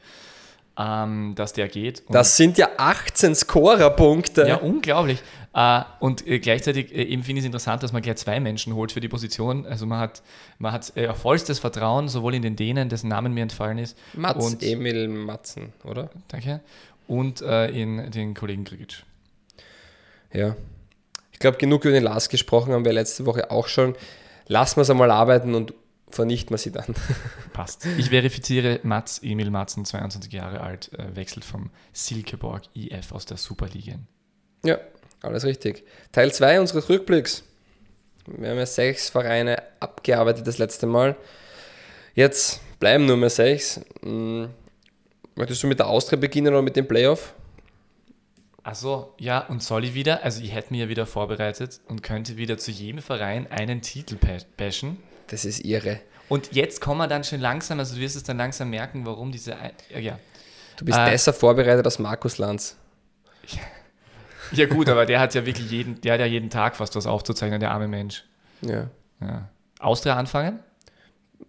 ähm, 0.77 1.35
dass 1.35 1.53
der 1.53 1.67
geht. 1.67 2.03
Das 2.09 2.37
sind 2.37 2.57
ja 2.57 2.69
18 2.77 3.35
Scorerpunkte. 3.35 4.47
ja, 4.47 4.55
unglaublich. 4.55 5.21
Äh, 5.53 5.81
und 5.99 6.25
äh, 6.27 6.39
gleichzeitig 6.39 6.93
äh, 6.93 7.03
eben 7.03 7.23
finde 7.23 7.39
ich 7.39 7.43
es 7.43 7.45
interessant, 7.45 7.83
dass 7.83 7.91
man 7.91 8.01
gleich 8.01 8.17
zwei 8.17 8.39
Menschen 8.39 8.73
holt 8.73 8.91
für 8.91 9.01
die 9.01 9.09
Position. 9.09 9.65
Also 9.65 9.85
man 9.85 9.99
hat, 9.99 10.21
man 10.59 10.71
hat 10.71 10.93
vollstes 11.15 11.59
Vertrauen, 11.59 12.07
sowohl 12.07 12.35
in 12.35 12.41
den 12.41 12.55
Dänen, 12.55 12.89
dessen 12.89 13.09
Namen 13.09 13.33
mir 13.33 13.43
entfallen 13.43 13.77
ist, 13.77 13.97
Mats, 14.13 14.45
und, 14.45 14.63
Emil 14.63 15.07
Matzen, 15.07 15.73
oder? 15.83 16.09
danke, 16.29 16.61
und 17.07 17.41
in 17.41 18.11
den 18.11 18.33
Kollegen 18.33 18.63
Krigic. 18.63 19.03
Ja. 20.31 20.55
Ich 21.33 21.39
glaube, 21.39 21.57
genug 21.57 21.83
über 21.83 21.93
den 21.93 22.03
Lars 22.03 22.29
gesprochen 22.29 22.71
haben 22.71 22.85
wir 22.85 22.93
letzte 22.93 23.25
Woche 23.25 23.51
auch 23.51 23.67
schon. 23.67 23.95
Lassen 24.47 24.77
wir 24.77 24.83
es 24.83 24.89
einmal 24.89 25.11
arbeiten 25.11 25.55
und 25.55 25.73
vernichten 26.09 26.51
wir 26.51 26.57
sie 26.57 26.71
dann. 26.71 26.93
Passt. 27.53 27.85
Ich 27.97 28.09
verifiziere 28.09 28.79
Mats, 28.83 29.19
Emil 29.23 29.49
Matzen, 29.49 29.83
22 29.83 30.31
Jahre 30.31 30.61
alt, 30.61 30.91
wechselt 31.13 31.43
vom 31.43 31.71
Silkeborg 31.91 32.63
IF 32.75 33.11
aus 33.11 33.25
der 33.25 33.37
Superliga. 33.37 33.95
ja, 34.63 34.77
alles 35.21 35.43
richtig. 35.45 35.83
Teil 36.11 36.33
2 36.33 36.59
unseres 36.59 36.89
Rückblicks. 36.89 37.43
Wir 38.27 38.49
haben 38.49 38.57
ja 38.57 38.65
sechs 38.65 39.09
Vereine 39.09 39.61
abgearbeitet 39.79 40.45
das 40.47 40.57
letzte 40.57 40.85
Mal. 40.85 41.15
Jetzt 42.13 42.61
bleiben 42.79 43.05
nur 43.05 43.17
mehr 43.17 43.29
sechs. 43.29 43.81
Hm, 44.01 44.49
Möchtest 45.35 45.63
du 45.63 45.67
mit 45.67 45.79
der 45.79 45.87
Austria 45.87 46.19
beginnen 46.19 46.53
oder 46.53 46.61
mit 46.61 46.75
dem 46.75 46.87
Playoff? 46.87 47.33
Also 48.63 49.13
ja, 49.17 49.39
und 49.47 49.63
soll 49.63 49.85
ich 49.85 49.93
wieder, 49.95 50.23
also 50.23 50.41
ich 50.43 50.53
hätte 50.53 50.71
mir 50.73 50.83
ja 50.83 50.89
wieder 50.89 51.07
vorbereitet 51.07 51.79
und 51.87 52.03
könnte 52.03 52.37
wieder 52.37 52.57
zu 52.57 52.69
jedem 52.69 53.01
Verein 53.01 53.47
einen 53.49 53.81
Titel 53.81 54.17
bashen. 54.57 54.97
Das 55.27 55.45
ist 55.45 55.65
irre. 55.65 55.99
Und 56.29 56.51
jetzt 56.53 56.79
kommen 56.79 56.99
wir 56.99 57.07
dann 57.07 57.23
schon 57.23 57.39
langsam, 57.39 57.79
also 57.79 57.95
du 57.95 58.01
wirst 58.01 58.15
es 58.15 58.23
dann 58.23 58.37
langsam 58.37 58.69
merken, 58.69 59.05
warum 59.05 59.31
diese, 59.31 59.55
ein- 59.55 59.71
ja, 59.89 59.99
ja. 59.99 60.19
Du 60.77 60.85
bist 60.85 60.97
Äh, 60.99 61.09
besser 61.11 61.33
vorbereitet 61.33 61.85
als 61.85 61.97
Markus 61.97 62.37
Lanz. 62.37 62.75
Ja 63.47 63.59
gut, 64.69 64.89
aber 64.89 65.05
der 65.05 65.19
hat 65.19 65.33
ja 65.33 65.45
wirklich 65.45 65.71
jeden, 65.71 66.01
der 66.01 66.13
hat 66.13 66.19
ja 66.19 66.25
jeden 66.25 66.49
Tag 66.49 66.75
fast 66.75 66.95
was 66.95 67.05
aufzuzeichnen, 67.05 67.59
der 67.59 67.71
arme 67.71 67.87
Mensch. 67.87 68.25
Ja. 68.61 68.89
Ja. 69.21 69.49
Austria 69.79 70.15
anfangen? 70.15 70.59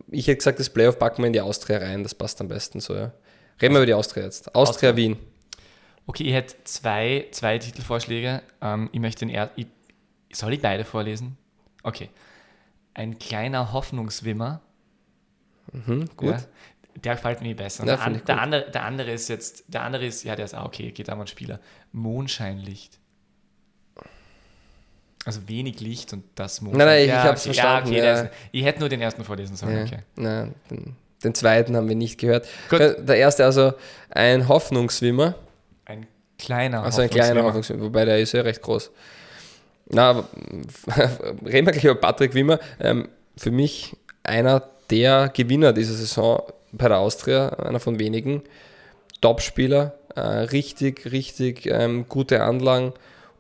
Ich 0.09 0.27
hätte 0.27 0.39
gesagt, 0.39 0.59
das 0.59 0.71
Playoff 0.71 0.99
packen 0.99 1.23
wir 1.23 1.27
in 1.27 1.33
die 1.33 1.41
Austria 1.41 1.79
rein. 1.79 2.03
Das 2.03 2.15
passt 2.15 2.41
am 2.41 2.49
besten 2.49 2.81
so, 2.81 2.95
ja. 2.95 3.13
Reden 3.61 3.75
wir 3.75 3.81
über 3.81 3.87
die 3.87 3.95
Austria 3.95 4.25
jetzt. 4.25 4.55
Austria, 4.55 4.91
Austria. 4.91 4.97
Wien. 4.97 5.17
Okay, 6.07 6.25
ich 6.25 6.33
hätte 6.33 6.57
zwei, 6.65 7.29
zwei 7.31 7.59
Titelvorschläge. 7.59 8.43
Ähm, 8.61 8.89
ich 8.93 9.01
möchte 9.01 9.21
den 9.21 9.31
er 9.31 9.51
ich, 9.57 9.67
Soll 10.33 10.53
ich 10.55 10.61
beide 10.61 10.85
vorlesen? 10.85 11.37
Okay. 11.83 12.09
Ein 12.95 13.19
kleiner 13.19 13.73
Hoffnungswimmer. 13.73 14.61
Mhm, 15.73 16.09
gut. 16.17 16.31
Ja, 16.31 16.43
der 16.97 17.15
gefällt 17.15 17.41
mir 17.43 17.55
besser. 17.57 17.85
Ja, 17.87 17.97
der, 17.97 18.05
an, 18.07 18.15
ich 18.17 18.23
der, 18.25 18.41
andere, 18.41 18.71
der 18.71 18.85
andere 18.85 19.11
ist 19.13 19.29
jetzt, 19.29 19.65
der 19.69 19.83
andere 19.83 20.07
ist, 20.07 20.23
ja, 20.25 20.37
der 20.37 20.45
ist 20.45 20.55
auch 20.55 20.67
okay, 20.67 20.91
geht 20.93 21.09
aber 21.11 21.23
ein 21.23 21.27
Spieler. 21.27 21.61
Mondscheinlicht. 21.93 22.99
Also 25.25 25.49
wenig 25.49 25.79
Licht 25.81 26.13
und 26.13 26.25
das 26.35 26.61
muss. 26.61 26.75
Nein, 26.77 26.87
nein, 26.87 27.05
ich 27.07 27.13
hab's 27.13 27.45
verstanden, 27.45 27.93
Ja, 27.93 27.99
okay, 28.01 28.05
ja. 28.07 28.21
ist- 28.23 28.33
ich 28.51 28.65
hätte 28.65 28.81
nur 28.81 28.89
den 28.89 29.01
ersten 29.01 29.23
vorlesen 29.25 29.55
sollen. 29.57 29.77
Ja, 29.77 29.83
Okay. 29.85 29.99
Nein, 30.17 30.55
den, 30.71 30.97
den 31.23 31.35
zweiten 31.35 31.77
haben 31.77 31.89
wir 31.89 31.95
nicht 31.95 32.19
gehört. 32.19 32.49
Gut. 32.69 32.81
Der 32.81 33.17
erste 33.17 33.45
also 33.45 33.75
ein 34.11 34.49
Hoffnungsschwimmer, 34.49 35.37
Ein 35.85 36.09
kleiner. 36.39 36.83
also 36.83 37.03
ein 37.03 37.11
kleiner. 37.11 37.45
Hoffnungsschwimmer, 37.45 37.85
wobei 37.85 38.05
der 38.05 38.19
ist 38.19 38.33
ja 38.33 38.41
recht 38.43 38.63
groß. 38.63 38.91
Na, 39.91 40.11
reden 41.47 41.67
wir 41.67 41.73
gleich 41.73 41.85
über 41.85 41.95
Patrick 41.95 42.35
Wimmer. 42.35 42.59
Ähm, 42.81 43.09
für 43.37 43.53
mich 43.53 43.97
einer 44.25 44.63
der 44.91 45.29
Gewinner 45.29 45.73
dieser 45.73 45.95
Saison 45.95 46.43
bei 46.73 46.89
der 46.89 46.99
Austria, 46.99 47.51
einer 47.51 47.81
von 47.81 47.99
wenigen. 47.99 48.43
Top-Spieler, 49.21 49.95
äh, 50.17 50.21
richtig, 50.21 51.13
richtig 51.13 51.67
ähm, 51.67 52.07
gute 52.09 52.43
Anlagen 52.43 52.93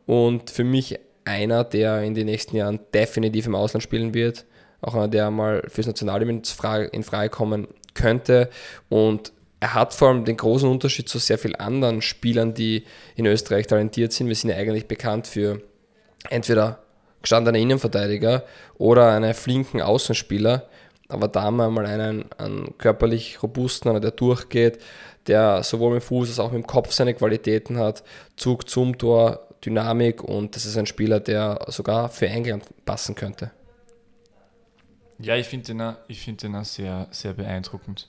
und 0.07 0.51
für 0.51 0.64
mich 0.64 0.99
einer, 1.25 1.64
der 1.64 2.03
in 2.03 2.14
den 2.14 2.27
nächsten 2.27 2.57
Jahren 2.57 2.81
definitiv 2.95 3.47
im 3.47 3.55
Ausland 3.55 3.83
spielen 3.83 4.14
wird. 4.14 4.45
Auch 4.81 4.95
einer, 4.95 5.09
der 5.09 5.31
mal 5.31 5.62
fürs 5.68 5.87
Nationalteam 5.87 6.31
in 6.31 6.45
Frage, 6.45 6.87
in 6.87 7.03
Frage 7.03 7.31
kommen 7.31 7.68
könnte. 7.95 8.49
Und 8.88 9.33
er 9.61 9.75
hat 9.75 9.95
vor 9.95 10.09
allem 10.09 10.25
den 10.25 10.37
großen 10.37 10.68
Unterschied 10.68 11.09
zu 11.09 11.18
sehr 11.18 11.38
vielen 11.38 11.55
anderen 11.55 12.03
Spielern, 12.03 12.55
die 12.55 12.85
in 13.14 13.27
Österreich 13.27 13.68
talentiert 13.68 14.12
sind. 14.12 14.27
Wir 14.27 14.35
sind 14.35 14.51
ja 14.51 14.57
eigentlich 14.57 14.88
bekannt 14.88 15.27
für 15.29 15.62
entweder 16.31 16.81
gestandene 17.21 17.61
Innenverteidiger 17.61 18.45
oder 18.77 19.12
einen 19.12 19.35
flinken 19.35 19.81
Außenspieler. 19.81 20.68
Aber 21.12 21.29
da 21.29 21.42
haben 21.42 21.57
wir 21.57 21.70
mal 21.70 21.87
einen, 21.87 22.25
einen 22.38 22.77
körperlich 22.79 23.42
robusten, 23.42 23.90
einer, 23.90 24.01
der 24.01 24.11
durchgeht, 24.12 24.81
der 25.27 25.62
sowohl 25.62 25.94
mit 25.94 26.03
dem 26.03 26.07
Fuß 26.07 26.29
als 26.29 26.38
auch 26.38 26.53
mit 26.53 26.62
dem 26.62 26.66
Kopf 26.66 26.92
seine 26.92 27.14
Qualitäten 27.14 27.79
hat. 27.79 28.03
Zug 28.37 28.68
zum 28.68 28.98
Tor, 28.98 29.46
Dynamik 29.64 30.22
und 30.25 30.57
das 30.57 30.66
ist 30.66 30.77
ein 30.77 30.87
Spieler, 30.87 31.20
der 31.20 31.66
sogar 31.68 32.09
für 32.09 32.29
England 32.29 32.64
passen 32.85 33.14
könnte. 33.14 33.53
Ja, 35.18 35.37
ich 35.37 35.46
finde 35.46 35.75
den, 35.75 35.94
ich 36.09 36.20
find 36.20 36.42
den 36.42 36.57
auch 36.57 36.64
sehr, 36.64 37.07
sehr 37.12 37.35
beeindruckend. 37.35 38.09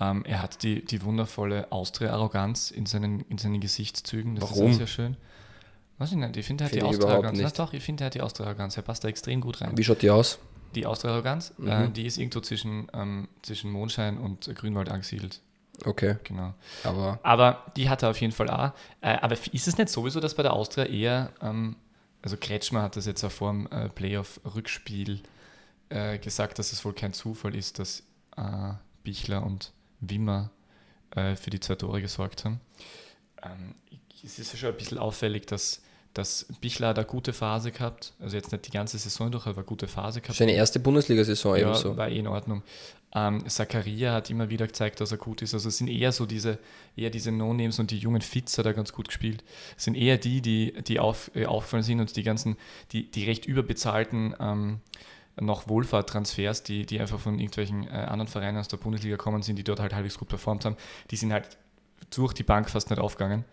Ähm, 0.00 0.24
er 0.26 0.42
hat 0.42 0.62
die, 0.62 0.84
die 0.84 1.02
wundervolle 1.04 1.70
Austria-Arroganz 1.70 2.70
in 2.70 2.86
seinen, 2.86 3.20
in 3.28 3.36
seinen 3.36 3.60
Gesichtszügen. 3.60 4.36
Das 4.36 4.50
Warum? 4.50 4.70
ist 4.70 4.78
sehr 4.78 4.86
schön. 4.86 5.16
Weiß 5.98 6.10
ich 6.10 6.16
nicht, 6.16 6.36
ich 6.36 6.46
finde, 6.46 6.64
er 6.64 6.66
hat 6.66 6.72
Finde 6.72 6.86
die 6.86 6.88
Austria-Arroganz. 6.88 7.52
doch, 7.52 7.72
ich 7.74 7.82
finde, 7.82 8.04
er 8.04 8.06
hat 8.06 8.14
die 8.14 8.22
Austria-Arroganz. 8.22 8.76
Er 8.76 8.82
passt 8.82 9.04
da 9.04 9.08
extrem 9.08 9.42
gut 9.42 9.60
rein. 9.60 9.76
Wie 9.76 9.84
schaut 9.84 10.00
die 10.00 10.10
aus? 10.10 10.38
Die 10.74 10.86
Austria-Arroganz, 10.86 11.52
Mhm. 11.58 11.68
äh, 11.68 11.88
die 11.90 12.06
ist 12.06 12.18
irgendwo 12.18 12.40
zwischen, 12.40 12.88
ähm, 12.92 13.28
zwischen 13.42 13.70
Mondschein 13.70 14.18
und 14.18 14.48
äh, 14.48 14.54
Grünwald 14.54 14.88
angesiedelt. 14.88 15.40
Okay, 15.84 16.16
Genau. 16.24 16.54
aber 16.84 17.18
Aber 17.22 17.64
die 17.76 17.88
hat 17.88 18.02
er 18.02 18.10
auf 18.10 18.20
jeden 18.20 18.32
Fall 18.32 18.48
auch. 18.50 18.72
Äh, 19.00 19.16
aber 19.20 19.32
ist 19.52 19.68
es 19.68 19.76
nicht 19.78 19.88
sowieso, 19.88 20.20
dass 20.20 20.34
bei 20.34 20.42
der 20.42 20.52
Austria 20.52 20.84
eher, 20.84 21.32
ähm, 21.40 21.76
also 22.22 22.36
Kretschmer 22.36 22.82
hat 22.82 22.96
das 22.96 23.06
jetzt 23.06 23.24
auch 23.24 23.32
vor 23.32 23.50
dem 23.52 23.66
äh, 23.68 23.88
Playoff-Rückspiel 23.88 25.22
äh, 25.88 26.18
gesagt, 26.18 26.58
dass 26.58 26.72
es 26.72 26.84
wohl 26.84 26.92
kein 26.92 27.12
Zufall 27.12 27.54
ist, 27.54 27.78
dass 27.78 28.00
äh, 28.36 28.74
Bichler 29.02 29.42
und 29.44 29.72
Wimmer 30.00 30.50
äh, 31.10 31.36
für 31.36 31.50
die 31.50 31.60
zwei 31.60 31.74
Tore 31.74 32.00
gesorgt 32.00 32.44
haben. 32.44 32.60
Ähm, 33.42 33.74
es 34.24 34.38
ist 34.38 34.52
ja 34.52 34.58
schon 34.58 34.68
ein 34.70 34.76
bisschen 34.76 34.98
auffällig, 34.98 35.46
dass, 35.46 35.82
dass 36.14 36.46
Bichler 36.60 36.88
hat 36.88 36.98
eine 36.98 37.06
gute 37.06 37.32
Phase 37.32 37.72
gehabt, 37.72 38.12
also 38.20 38.36
jetzt 38.36 38.52
nicht 38.52 38.66
die 38.66 38.70
ganze 38.70 38.98
Saison 38.98 39.30
durch, 39.30 39.46
aber 39.46 39.58
eine 39.58 39.64
gute 39.64 39.88
Phase 39.88 40.20
gehabt. 40.20 40.36
seine 40.36 40.52
erste 40.52 40.78
Bundesliga-Saison 40.80 41.56
Ja, 41.56 41.68
ebenso. 41.68 41.96
war 41.96 42.08
eh 42.08 42.18
in 42.18 42.26
Ordnung. 42.26 42.62
Ähm, 43.14 43.46
Zakaria 43.48 44.12
hat 44.12 44.30
immer 44.30 44.48
wieder 44.48 44.66
gezeigt, 44.66 45.00
dass 45.00 45.12
er 45.12 45.18
gut 45.18 45.42
ist. 45.42 45.52
Also 45.52 45.68
es 45.68 45.78
sind 45.78 45.88
eher 45.88 46.12
so 46.12 46.24
diese, 46.24 46.58
eher 46.96 47.10
diese 47.10 47.30
No-Names 47.30 47.78
und 47.78 47.90
die 47.90 47.98
jungen 47.98 48.22
Fits 48.22 48.56
hat 48.56 48.66
er 48.66 48.72
ganz 48.72 48.92
gut 48.92 49.08
gespielt. 49.08 49.44
Es 49.76 49.84
sind 49.84 49.94
eher 49.94 50.16
die, 50.16 50.40
die, 50.40 50.72
die 50.82 50.98
auf, 50.98 51.30
äh, 51.34 51.46
aufgefallen 51.46 51.82
sind 51.82 52.00
und 52.00 52.14
die 52.16 52.22
ganzen, 52.22 52.56
die, 52.92 53.10
die 53.10 53.24
recht 53.24 53.44
überbezahlten 53.44 54.34
ähm, 54.40 54.80
noch 55.40 55.68
Wohlfahrttransfers, 55.68 56.62
die, 56.62 56.86
die 56.86 57.00
einfach 57.00 57.20
von 57.20 57.38
irgendwelchen 57.38 57.86
äh, 57.86 57.90
anderen 57.90 58.28
Vereinen 58.28 58.58
aus 58.58 58.68
der 58.68 58.76
Bundesliga 58.76 59.16
kommen 59.16 59.42
sind, 59.42 59.56
die 59.56 59.64
dort 59.64 59.80
halt 59.80 59.94
halbwegs 59.94 60.18
gut 60.18 60.28
performt 60.28 60.64
haben, 60.64 60.76
die 61.10 61.16
sind 61.16 61.32
halt 61.32 61.56
durch 62.14 62.32
die 62.32 62.42
Bank 62.42 62.68
fast 62.68 62.90
nicht 62.90 62.98
aufgegangen. 62.98 63.44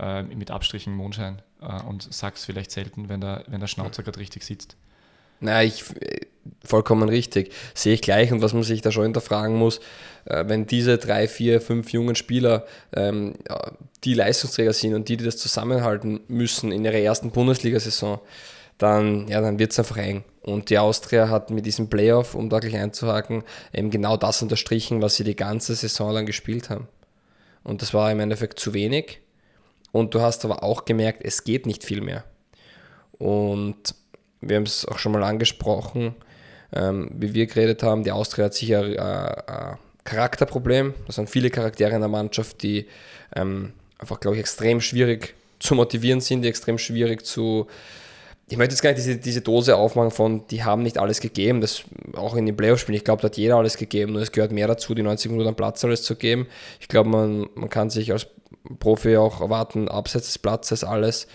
Äh, 0.00 0.22
mit 0.22 0.50
Abstrichen 0.50 0.94
Mondschein 0.94 1.42
äh, 1.60 1.82
und 1.82 2.10
Sachs 2.12 2.46
vielleicht 2.46 2.70
selten, 2.70 3.10
wenn 3.10 3.20
der, 3.20 3.44
wenn 3.48 3.60
der 3.60 3.66
Schnauzer 3.66 4.02
gerade 4.02 4.18
richtig 4.18 4.44
sitzt. 4.44 4.76
Na, 5.40 5.62
ich 5.62 5.84
äh, 6.00 6.20
vollkommen 6.64 7.10
richtig. 7.10 7.52
Sehe 7.74 7.92
ich 7.92 8.00
gleich 8.00 8.32
und 8.32 8.40
was 8.40 8.54
man 8.54 8.62
sich 8.62 8.80
da 8.80 8.92
schon 8.92 9.02
hinterfragen 9.02 9.56
muss, 9.56 9.80
äh, 10.24 10.44
wenn 10.46 10.66
diese 10.66 10.96
drei, 10.96 11.28
vier, 11.28 11.60
fünf 11.60 11.92
jungen 11.92 12.14
Spieler 12.14 12.64
ähm, 12.94 13.34
die 14.04 14.14
Leistungsträger 14.14 14.72
sind 14.72 14.94
und 14.94 15.10
die, 15.10 15.18
die 15.18 15.24
das 15.24 15.36
zusammenhalten 15.36 16.20
müssen 16.28 16.72
in 16.72 16.82
ihrer 16.82 16.94
ersten 16.94 17.30
Bundesliga-Saison, 17.30 18.20
dann, 18.78 19.28
ja, 19.28 19.42
dann 19.42 19.58
wird 19.58 19.72
es 19.72 19.78
einfach 19.78 19.98
eng. 19.98 20.24
Und 20.40 20.70
die 20.70 20.78
Austria 20.78 21.28
hat 21.28 21.50
mit 21.50 21.66
diesem 21.66 21.90
Playoff, 21.90 22.34
um 22.34 22.48
da 22.48 22.60
gleich 22.60 22.76
einzuhaken, 22.76 23.44
eben 23.74 23.90
genau 23.90 24.16
das 24.16 24.40
unterstrichen, 24.40 25.02
was 25.02 25.16
sie 25.16 25.24
die 25.24 25.36
ganze 25.36 25.74
Saison 25.74 26.10
lang 26.12 26.24
gespielt 26.24 26.70
haben. 26.70 26.88
Und 27.64 27.82
das 27.82 27.92
war 27.92 28.10
im 28.10 28.20
Endeffekt 28.20 28.58
zu 28.58 28.72
wenig. 28.72 29.20
Und 29.92 30.14
du 30.14 30.20
hast 30.20 30.44
aber 30.44 30.62
auch 30.62 30.84
gemerkt, 30.84 31.22
es 31.24 31.44
geht 31.44 31.66
nicht 31.66 31.84
viel 31.84 32.00
mehr. 32.00 32.24
Und 33.12 33.94
wir 34.40 34.56
haben 34.56 34.64
es 34.64 34.86
auch 34.86 34.98
schon 34.98 35.12
mal 35.12 35.22
angesprochen, 35.24 36.14
ähm, 36.72 37.10
wie 37.14 37.34
wir 37.34 37.46
geredet 37.46 37.82
haben, 37.82 38.04
die 38.04 38.12
Austria 38.12 38.46
hat 38.46 38.54
sicher 38.54 38.84
äh, 38.84 39.52
ein 39.52 39.78
Charakterproblem. 40.04 40.94
Das 41.06 41.16
sind 41.16 41.28
viele 41.28 41.50
Charaktere 41.50 41.94
in 41.94 42.00
der 42.00 42.08
Mannschaft, 42.08 42.62
die 42.62 42.86
ähm, 43.34 43.72
einfach, 43.98 44.20
glaube 44.20 44.36
ich, 44.36 44.40
extrem 44.40 44.80
schwierig 44.80 45.34
zu 45.58 45.74
motivieren 45.74 46.20
sind, 46.20 46.42
die 46.42 46.48
extrem 46.48 46.78
schwierig 46.78 47.26
zu. 47.26 47.66
Ich 48.50 48.56
möchte 48.56 48.74
jetzt 48.74 48.82
gar 48.82 48.90
nicht 48.90 48.98
diese, 48.98 49.16
diese 49.16 49.42
Dose 49.42 49.76
aufmachen 49.76 50.10
von, 50.10 50.44
die 50.48 50.64
haben 50.64 50.82
nicht 50.82 50.98
alles 50.98 51.20
gegeben, 51.20 51.60
das 51.60 51.84
auch 52.14 52.34
in 52.34 52.46
den 52.46 52.56
Playoff-Spielen. 52.56 52.96
Ich 52.96 53.04
glaube, 53.04 53.22
da 53.22 53.26
hat 53.26 53.36
jeder 53.36 53.54
alles 53.54 53.76
gegeben, 53.76 54.12
nur 54.12 54.22
es 54.22 54.32
gehört 54.32 54.50
mehr 54.50 54.66
dazu, 54.66 54.92
die 54.92 55.04
90 55.04 55.30
Minuten 55.30 55.50
am 55.50 55.54
Platz 55.54 55.84
alles 55.84 56.02
zu 56.02 56.16
geben. 56.16 56.48
Ich 56.80 56.88
glaube, 56.88 57.08
man, 57.08 57.48
man 57.54 57.70
kann 57.70 57.90
sich 57.90 58.10
als 58.10 58.26
Profi 58.80 59.16
auch 59.16 59.40
erwarten, 59.40 59.88
abseits 59.88 60.26
des 60.26 60.38
Platzes 60.38 60.82
alles 60.82 61.28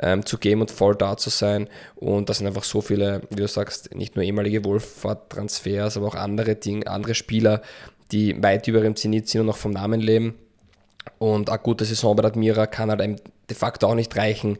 ähm, 0.00 0.24
zu 0.24 0.38
geben 0.38 0.62
und 0.62 0.70
voll 0.70 0.94
da 0.94 1.18
zu 1.18 1.28
sein. 1.28 1.68
Und 1.94 2.30
das 2.30 2.38
sind 2.38 2.46
einfach 2.46 2.64
so 2.64 2.80
viele, 2.80 3.20
wie 3.28 3.36
du 3.36 3.48
sagst, 3.48 3.94
nicht 3.94 4.16
nur 4.16 4.24
ehemalige 4.24 4.64
Wohlfahrt-Transfers, 4.64 5.98
aber 5.98 6.06
auch 6.06 6.14
andere 6.14 6.56
Dinge, 6.56 6.86
andere 6.86 7.14
Spieler, 7.14 7.60
die 8.12 8.42
weit 8.42 8.66
über 8.66 8.80
ihrem 8.80 8.96
Zenit 8.96 9.28
sind 9.28 9.42
und 9.42 9.48
noch 9.48 9.58
vom 9.58 9.72
Namen 9.72 10.00
leben. 10.00 10.36
Und 11.18 11.50
eine 11.50 11.58
gute 11.58 11.84
Saison 11.84 12.16
bei 12.16 12.22
der 12.22 12.30
Admira 12.30 12.66
kann 12.66 12.88
halt 12.88 13.02
einem 13.02 13.16
de 13.50 13.56
facto 13.56 13.88
auch 13.88 13.94
nicht 13.94 14.16
reichen, 14.16 14.58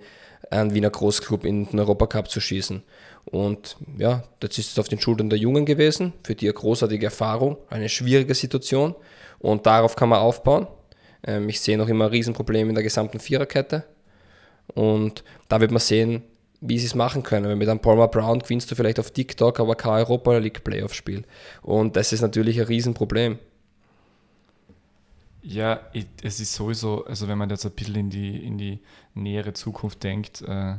einen 0.51 0.75
Wiener 0.75 0.91
Großclub 0.91 1.45
in 1.45 1.67
den 1.67 1.81
Europacup 1.81 2.31
zu 2.31 2.41
schießen. 2.41 2.83
Und 3.25 3.77
ja, 3.99 4.25
das 4.41 4.59
ist 4.59 4.73
es 4.73 4.79
auf 4.79 4.89
den 4.89 5.01
Schultern 5.01 5.31
der 5.31 5.39
Jungen 5.39 5.65
gewesen, 5.65 6.13
für 6.25 6.35
die 6.35 6.47
eine 6.47 6.55
großartige 6.55 7.07
Erfahrung, 7.07 7.57
eine 7.71 7.89
schwierige 7.89 8.35
Situation. 8.35 8.95
Und 9.39 9.67
darauf 9.67 9.97
kann 9.97 10.09
man 10.09 10.19
aufbauen. 10.19 10.67
Ähm, 11.25 11.49
ich 11.49 11.61
sehe 11.61 11.79
noch 11.79 11.89
immer 11.89 12.07
ein 12.07 12.11
Riesenproblem 12.11 12.69
in 12.69 12.75
der 12.75 12.85
gesamten 12.85 13.21
Viererkette. 13.21 13.85
Und 14.75 15.25
da 15.49 15.61
wird 15.61 15.71
man 15.71 15.81
sehen, 15.81 16.23
wie 16.61 16.79
sie 16.79 16.87
es 16.87 16.95
machen 16.95 17.23
können. 17.23 17.47
Weil 17.47 17.57
mit 17.57 17.69
einem 17.69 17.81
Palmer 17.81 18.09
Brown 18.09 18.41
gewinnst 18.41 18.71
du 18.71 18.75
vielleicht 18.75 19.01
auf 19.01 19.11
TikTok, 19.11 19.61
aber 19.61 19.75
kein 19.75 19.93
Europa 19.93 20.37
League 20.39 20.65
Playoff-Spiel. 20.65 21.25
Und 21.63 21.97
das 21.97 22.13
ist 22.13 22.23
natürlich 22.23 22.61
ein 22.61 22.67
Riesenproblem. 22.67 23.39
Ja, 25.43 25.81
es 26.23 26.39
ist 26.41 26.55
sowieso, 26.55 27.05
also 27.05 27.27
wenn 27.27 27.37
man 27.37 27.51
jetzt 27.51 27.67
ein 27.67 27.73
bisschen 27.73 27.97
in 27.97 28.11
die, 28.11 28.45
in 28.45 28.59
die 28.59 28.79
nähere 29.15 29.53
Zukunft 29.53 30.05
denkt, 30.05 30.43
äh, 30.43 30.77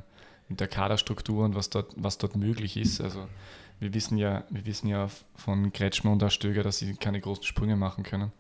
mit 0.48 0.60
der 0.60 0.68
Kaderstruktur 0.68 1.46
und 1.46 1.56
was 1.56 1.70
dort, 1.70 1.92
was 1.96 2.18
dort 2.18 2.36
möglich 2.36 2.78
ist. 2.78 3.02
Also 3.02 3.28
wir 3.80 3.94
wissen 3.94 4.18
ja, 4.18 4.44
wir 4.50 4.66
wissen 4.66 4.88
ja 4.88 5.10
von 5.36 5.74
Kretschmer 5.74 6.12
und 6.12 6.32
Stöger, 6.32 6.64
dass 6.64 6.78
sie 6.78 6.96
keine 6.96 7.20
großen 7.20 7.44
Sprünge 7.44 7.76
machen 7.76 8.04
können. 8.04 8.32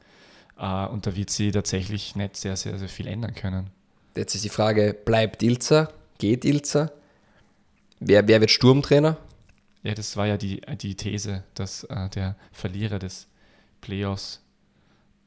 Äh, 0.57 0.85
und 0.87 1.05
da 1.05 1.15
wird 1.15 1.29
sie 1.29 1.51
tatsächlich 1.51 2.15
nicht 2.15 2.37
sehr, 2.37 2.55
sehr, 2.55 2.77
sehr 2.77 2.89
viel 2.89 3.07
ändern 3.07 3.33
können. 3.33 3.69
Jetzt 4.15 4.35
ist 4.35 4.43
die 4.43 4.49
Frage, 4.49 4.93
bleibt 4.93 5.41
Ilzer? 5.41 5.91
Geht 6.19 6.45
Ilzer? 6.45 6.91
Wer, 7.99 8.27
wer 8.27 8.41
wird 8.41 8.51
Sturmtrainer? 8.51 9.17
Ja, 9.81 9.93
das 9.93 10.15
war 10.15 10.27
ja 10.27 10.37
die, 10.37 10.61
die 10.81 10.95
These, 10.95 11.43
dass 11.55 11.83
äh, 11.85 12.09
der 12.09 12.35
Verlierer 12.51 12.99
des 12.99 13.27
Playoffs, 13.81 14.42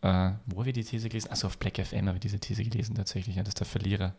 äh, 0.02 0.30
wo 0.46 0.58
habe 0.60 0.68
ich 0.68 0.74
die 0.74 0.84
These 0.84 1.08
gelesen? 1.08 1.30
Also 1.30 1.46
auf 1.46 1.58
Black 1.58 1.78
FM 1.84 2.06
habe 2.06 2.16
ich 2.16 2.20
diese 2.22 2.38
These 2.38 2.62
gelesen 2.64 2.94
tatsächlich, 2.94 3.36
ja, 3.36 3.42
dass 3.42 3.54
der 3.54 3.66
Verlierer, 3.66 4.14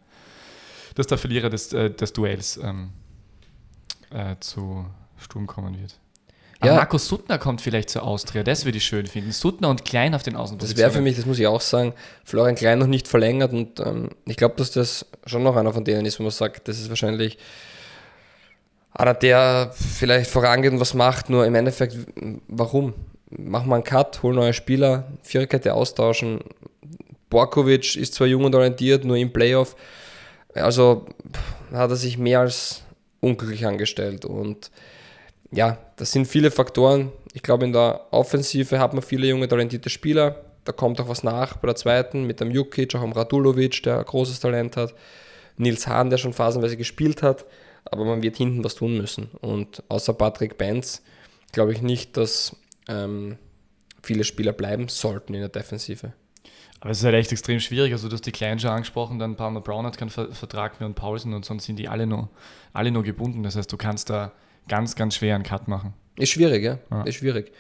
dass 0.96 1.08
der 1.08 1.18
Verlierer 1.18 1.50
des, 1.50 1.72
äh, 1.74 1.90
des 1.92 2.14
Duells 2.14 2.58
ähm, 2.58 2.92
äh, 4.12 4.36
zu 4.40 4.86
Sturm 5.18 5.48
kommen 5.48 5.80
wird. 5.80 6.00
Aber 6.60 6.72
Ja. 6.72 6.76
Markus 6.78 7.08
Suttner 7.08 7.38
kommt 7.38 7.62
vielleicht 7.62 7.90
zur 7.92 8.02
Austria, 8.04 8.42
das 8.42 8.66
würde 8.66 8.80
ich 8.80 8.86
schön 8.86 9.06
finden. 9.06 9.32
Suttner 9.32 9.70
und 9.70 9.86
Klein 9.86 10.16
auf 10.16 10.24
den 10.24 10.34
Das 10.34 10.42
Außenpositionen. 10.44 10.82
wäre 10.82 10.92
für 10.92 11.02
mich, 11.02 11.16
das 11.16 11.26
muss 11.28 11.38
ich 11.38 11.46
auch 11.46 11.62
sagen, 11.62 11.94
Florian 12.24 12.56
Klein 12.56 12.80
noch 12.80 12.88
nicht 12.88 13.08
verlängert 13.08 13.54
und 13.54 13.80
ähm, 13.80 14.10
ich 14.26 14.38
glaube, 14.38 14.56
dass 14.58 14.72
das 14.72 15.06
schon 15.28 15.44
noch 15.44 15.56
einer 15.56 15.72
von 15.72 15.86
denen 15.86 16.06
ist, 16.06 16.20
wo 16.20 16.24
man 16.24 16.32
sagt, 16.32 16.68
das 16.68 16.80
ist 16.80 16.90
wahrscheinlich 16.90 17.38
einer, 18.92 19.14
der 19.14 19.72
vielleicht 19.76 20.32
vorangeht 20.32 20.72
und 20.72 20.80
was 20.80 20.96
macht, 20.96 21.30
nur 21.30 21.46
im 21.46 21.54
Endeffekt, 21.54 21.96
warum? 22.48 22.96
Machen 23.30 23.70
wir 23.70 23.76
einen 23.76 23.84
Cut, 23.84 24.24
holen 24.24 24.36
neue 24.36 24.54
Spieler, 24.54 25.12
Viererkette 25.22 25.74
austauschen. 25.74 26.40
Borkovic 27.30 27.96
ist 27.98 28.14
zwar 28.14 28.28
jung 28.28 28.46
und 28.46 28.56
orientiert, 28.56 29.04
nur 29.04 29.18
im 29.18 29.34
Playoff. 29.34 29.76
Also 30.54 31.06
hat 31.72 31.90
er 31.90 31.96
sich 31.96 32.18
mehr 32.18 32.40
als 32.40 32.84
unglücklich 33.20 33.66
angestellt. 33.66 34.26
Und 34.26 34.72
ja, 35.52 35.78
das 35.98 36.12
sind 36.12 36.26
viele 36.28 36.52
Faktoren. 36.52 37.12
Ich 37.34 37.44
glaube, 37.44 37.66
in 37.66 37.74
der 37.74 38.08
Offensive 38.12 38.80
hat 38.80 38.94
man 38.94 39.02
viele 39.02 39.28
junge, 39.28 39.48
talentierte 39.48 39.90
Spieler. 39.90 40.44
Da 40.64 40.72
kommt 40.72 41.00
auch 41.00 41.08
was 41.08 41.24
nach 41.24 41.58
bei 41.58 41.68
der 41.68 41.76
zweiten 41.76 42.24
mit 42.24 42.40
dem 42.40 42.52
Jukic, 42.52 42.96
auch 42.96 43.02
am 43.02 43.12
Radulovic, 43.12 43.84
der 43.84 44.04
großes 44.04 44.40
Talent 44.40 44.78
hat. 44.78 44.94
Nils 45.58 45.88
Hahn, 45.88 46.10
der 46.10 46.18
schon 46.18 46.34
phasenweise 46.34 46.78
gespielt 46.78 47.24
hat. 47.24 47.46
Aber 47.86 48.06
man 48.06 48.22
wird 48.22 48.38
hinten 48.38 48.64
was 48.64 48.76
tun 48.76 48.98
müssen. 48.98 49.30
Und 49.42 49.84
außer 49.90 50.14
Patrick 50.14 50.58
Benz 50.58 51.04
glaube 51.52 51.72
ich 51.72 51.82
nicht, 51.82 52.18
dass 52.18 52.56
ähm, 52.88 53.38
viele 54.04 54.24
Spieler 54.24 54.54
bleiben 54.54 54.88
sollten 54.88 55.34
in 55.34 55.42
der 55.42 55.50
Defensive. 55.50 56.14
Aber 56.80 56.92
es 56.92 57.00
ist 57.00 57.06
halt 57.06 57.16
echt 57.16 57.32
extrem 57.32 57.60
schwierig. 57.60 57.92
Also, 57.92 58.08
du 58.08 58.14
hast 58.14 58.26
die 58.26 58.32
Kleinen 58.32 58.60
schon 58.60 58.70
angesprochen, 58.70 59.20
dann 59.20 59.36
Palmer 59.36 59.62
Brown 59.62 59.86
hat 59.86 59.98
keinen 59.98 60.10
Vertrag 60.10 60.80
mehr 60.80 60.88
und 60.88 60.96
Paulsen 60.96 61.34
und 61.34 61.44
sonst 61.44 61.66
sind 61.66 61.78
die 61.80 61.90
alle 61.90 62.06
nur, 62.06 62.30
alle 62.74 62.92
nur 62.92 63.04
gebunden. 63.04 63.44
Das 63.44 63.56
heißt, 63.56 63.72
du 63.72 63.78
kannst 63.78 64.10
da 64.10 64.32
ganz, 64.68 64.96
ganz 64.96 65.16
schwer 65.16 65.36
einen 65.36 65.44
Cut 65.44 65.68
machen. 65.68 65.94
Ist 66.18 66.30
schwierig, 66.30 66.64
ja. 66.64 66.78
ja. 66.92 67.04
Ist 67.04 67.16
schwierig. 67.16 67.52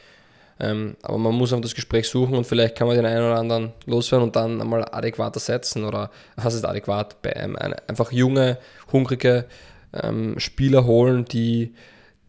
Ähm, 0.60 0.98
aber 1.04 1.18
man 1.18 1.36
muss 1.36 1.54
einfach 1.54 1.64
das 1.64 1.76
Gespräch 1.76 2.08
suchen 2.08 2.36
und 2.36 2.46
vielleicht 2.46 2.76
kann 2.76 2.88
man 2.88 2.96
den 2.96 3.06
einen 3.06 3.24
oder 3.24 3.38
anderen 3.38 3.74
loswerden 3.86 4.28
und 4.28 4.36
dann 4.36 4.60
einmal 4.60 4.86
adäquat 4.92 5.36
ersetzen 5.36 5.84
oder 5.84 6.10
was 6.36 6.56
ist 6.56 6.66
adäquat? 6.66 7.22
Bei 7.22 7.36
einem, 7.36 7.56
einfach 7.56 8.12
junge, 8.12 8.58
hungrige 8.92 9.46
ähm, 9.94 10.40
Spieler 10.40 10.86
holen, 10.86 11.26
die 11.26 11.76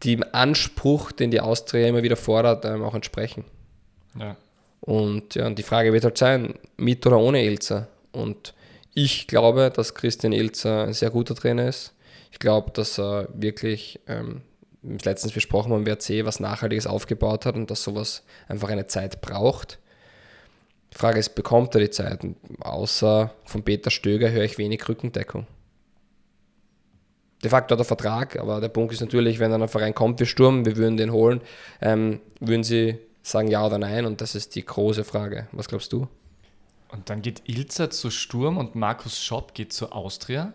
dem 0.05 0.25
Anspruch, 0.33 1.13
den 1.13 1.31
die 1.31 1.41
Austria 1.41 1.89
immer 1.89 2.03
wieder 2.03 2.17
fordert, 2.17 2.65
ähm, 2.65 2.83
auch 2.83 2.95
entsprechen. 2.95 3.45
Ja. 4.19 4.37
Und, 4.81 5.35
ja, 5.35 5.47
und 5.47 5.59
die 5.59 5.65
Frage 5.65 5.93
wird 5.93 6.05
halt 6.05 6.19
sein, 6.19 6.55
mit 6.77 7.07
oder 7.07 7.19
ohne 7.19 7.45
Ilzer. 7.45 7.89
Und 8.13 8.55
ich 8.95 9.27
glaube, 9.27 9.71
dass 9.75 9.95
Christian 9.95 10.33
Ilzer 10.33 10.85
ein 10.85 10.93
sehr 10.93 11.11
guter 11.11 11.35
Trainer 11.35 11.69
ist. 11.69 11.93
Ich 12.33 12.39
glaube, 12.39 12.71
dass 12.73 12.99
er 12.99 13.29
wirklich, 13.35 14.01
ähm, 14.07 14.43
letztens 14.83 15.33
besprochen 15.33 15.71
beim 15.71 15.87
WRC, 15.87 16.25
was 16.25 16.41
Nachhaltiges 16.41 16.87
aufgebaut 16.87 17.47
hat 17.47 17.57
und 17.57 17.71
dass 17.71 17.83
sowas 17.83 18.23
einfach 18.47 18.69
eine 18.69 18.87
Zeit 18.87 19.21
braucht. 19.21 19.79
Die 20.93 20.99
Frage 20.99 21.19
ist, 21.19 21.35
bekommt 21.35 21.75
er 21.75 21.81
die 21.81 21.91
Zeit? 21.91 22.21
außer 22.61 23.33
von 23.45 23.63
Peter 23.63 23.91
Stöger 23.91 24.31
höre 24.31 24.45
ich 24.45 24.59
wenig 24.59 24.89
Rückendeckung. 24.89 25.47
De 27.43 27.51
facto 27.51 27.73
hat 27.73 27.81
er 27.81 27.85
Vertrag, 27.85 28.37
aber 28.39 28.61
der 28.61 28.69
Punkt 28.69 28.93
ist 28.93 29.01
natürlich, 29.01 29.39
wenn 29.39 29.51
dann 29.51 29.63
ein 29.63 29.69
Verein 29.69 29.95
kommt 29.95 30.19
wie 30.21 30.27
Sturm, 30.27 30.65
wir 30.65 30.77
würden 30.77 30.97
den 30.97 31.13
holen, 31.13 31.41
ähm, 31.81 32.21
würden 32.41 32.65
sie 32.65 32.99
sagen 33.23 33.49
ja 33.49 33.65
oder 33.65 33.79
nein 33.79 34.07
und 34.07 34.21
das 34.21 34.35
ist 34.35 34.55
die 34.55 34.65
große 34.65 35.05
Frage. 35.05 35.47
Was 35.53 35.69
glaubst 35.69 35.93
du? 35.93 36.09
Und 36.89 37.11
dann 37.11 37.23
geht 37.23 37.43
Ilzer 37.47 37.91
zu 37.91 38.11
Sturm 38.11 38.57
und 38.57 38.75
Markus 38.75 39.23
Schopp 39.23 39.55
geht 39.55 39.73
zu 39.73 39.93
Austria 39.93 40.53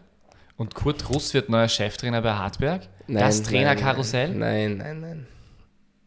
und 0.58 0.76
Kurt 0.76 1.10
Russ 1.10 1.34
wird 1.34 1.50
neuer 1.50 1.70
Cheftrainer 1.70 2.22
bei 2.22 2.34
Hartberg. 2.34 2.82
Nein, 3.08 3.24
das 3.24 3.44
Trainerkarussell? 3.44 4.34
Nein, 4.34 4.78
nein, 4.78 5.00
nein. 5.00 5.28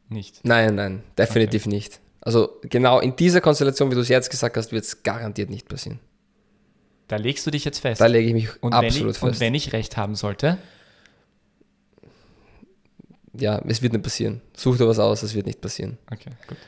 Nicht? 0.09 0.41
Nein, 0.45 0.75
nein, 0.75 1.03
definitiv 1.17 1.67
okay. 1.67 1.75
nicht. 1.75 2.01
Also 2.21 2.59
genau 2.63 3.01
in 3.01 3.15
dieser 3.17 3.41
Konstellation, 3.41 3.91
wie 3.91 3.95
du 3.95 4.01
es 4.01 4.09
jetzt 4.09 4.31
gesagt 4.31 4.57
hast, 4.57 4.73
wird 4.73 4.85
es 4.85 5.03
garantiert 5.03 5.49
nicht 5.49 5.69
passieren. 5.69 6.01
Da 7.09 7.17
legst 7.17 7.47
du 7.47 7.51
dich 7.51 7.65
jetzt 7.65 7.79
fest. 7.79 8.01
Da 8.01 8.07
lege 8.07 8.29
ich 8.29 8.35
mich 8.35 8.63
und 8.63 8.73
absolut 8.73 9.13
ich, 9.13 9.19
fest. 9.19 9.23
Und 9.23 9.41
wenn 9.41 9.55
ich 9.55 9.73
recht 9.73 9.97
haben 9.97 10.15
sollte? 10.15 10.59
ja, 13.41 13.61
es 13.67 13.83
wird 13.83 13.93
nicht 13.93 14.03
passieren. 14.03 14.41
Such 14.57 14.79
dir 14.79 14.89
was 14.89 14.99
aus, 14.99 15.23
es 15.23 15.35
wird 15.35 15.47
nicht 15.47 15.61
passieren. 15.61 15.99
Okay, 16.11 16.31
gut. 16.47 16.59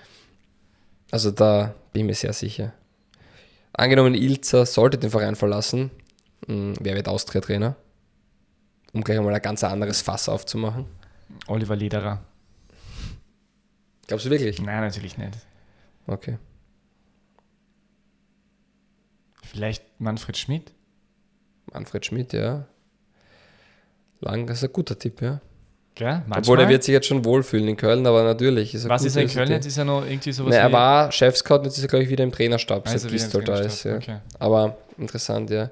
Also 1.11 1.31
da 1.31 1.75
bin 1.93 2.03
ich 2.03 2.07
mir 2.07 2.15
sehr 2.15 2.33
sicher. 2.33 2.73
Angenommen, 3.73 4.15
Ilza 4.15 4.67
sollte 4.67 4.99
den 4.99 5.11
Verein 5.11 5.37
verlassen, 5.37 5.91
hm, 6.47 6.75
wer 6.81 6.95
wird 6.95 7.09
Austria-Trainer? 7.09 7.77
Um 8.93 9.05
gleich 9.05 9.21
mal 9.21 9.35
ein 9.35 9.43
ganz 9.43 9.65
anderes 9.65 10.01
Fass 10.01 10.29
aufzumachen. 10.29 10.87
Oliver 11.47 11.77
Lederer. 11.77 12.23
Glaubst 14.07 14.27
du 14.27 14.31
wirklich? 14.31 14.61
Nein, 14.61 14.81
natürlich 14.81 15.19
nicht. 15.19 15.39
Okay. 16.07 16.39
Vielleicht 19.51 19.83
Manfred 19.99 20.37
Schmidt? 20.37 20.73
Manfred 21.73 22.05
Schmidt, 22.05 22.33
ja. 22.33 22.67
Lang 24.21 24.49
ist 24.49 24.65
ein 24.65 24.73
guter 24.73 24.99
Tipp, 24.99 25.23
ja. 25.23 25.41
Gell? 25.95 26.23
Obwohl 26.31 26.61
er 26.61 26.69
wird 26.69 26.85
sich 26.85 26.93
jetzt 26.93 27.07
schon 27.07 27.25
wohlfühlen 27.25 27.67
in 27.67 27.77
Köln, 27.77 28.07
aber 28.07 28.23
natürlich 28.23 28.75
ist 28.75 28.85
er 28.85 28.91
Was 28.91 29.05
ist 29.05 29.17
er 29.17 29.23
in 29.23 29.29
Köln 29.29 29.51
jetzt? 29.51 29.67
Ist 29.67 29.79
er 29.79 29.85
noch 29.85 30.07
irgendwie 30.07 30.31
sowas? 30.31 30.51
Nein, 30.51 30.61
er 30.61 30.73
war 30.73 31.11
Chefscout, 31.11 31.63
jetzt 31.65 31.77
ist 31.77 31.85
er, 31.85 31.89
glaube 31.89 32.05
ich, 32.05 32.11
wieder 32.11 32.23
im 32.23 32.31
Trainerstab, 32.31 32.87
also 32.87 32.99
seit 32.99 33.11
Gistol 33.11 33.43
da 33.43 33.59
ist. 33.59 33.85
Ja. 33.85 33.97
Okay. 33.97 34.19
Aber 34.39 34.77
interessant, 34.97 35.51
ja. 35.51 35.71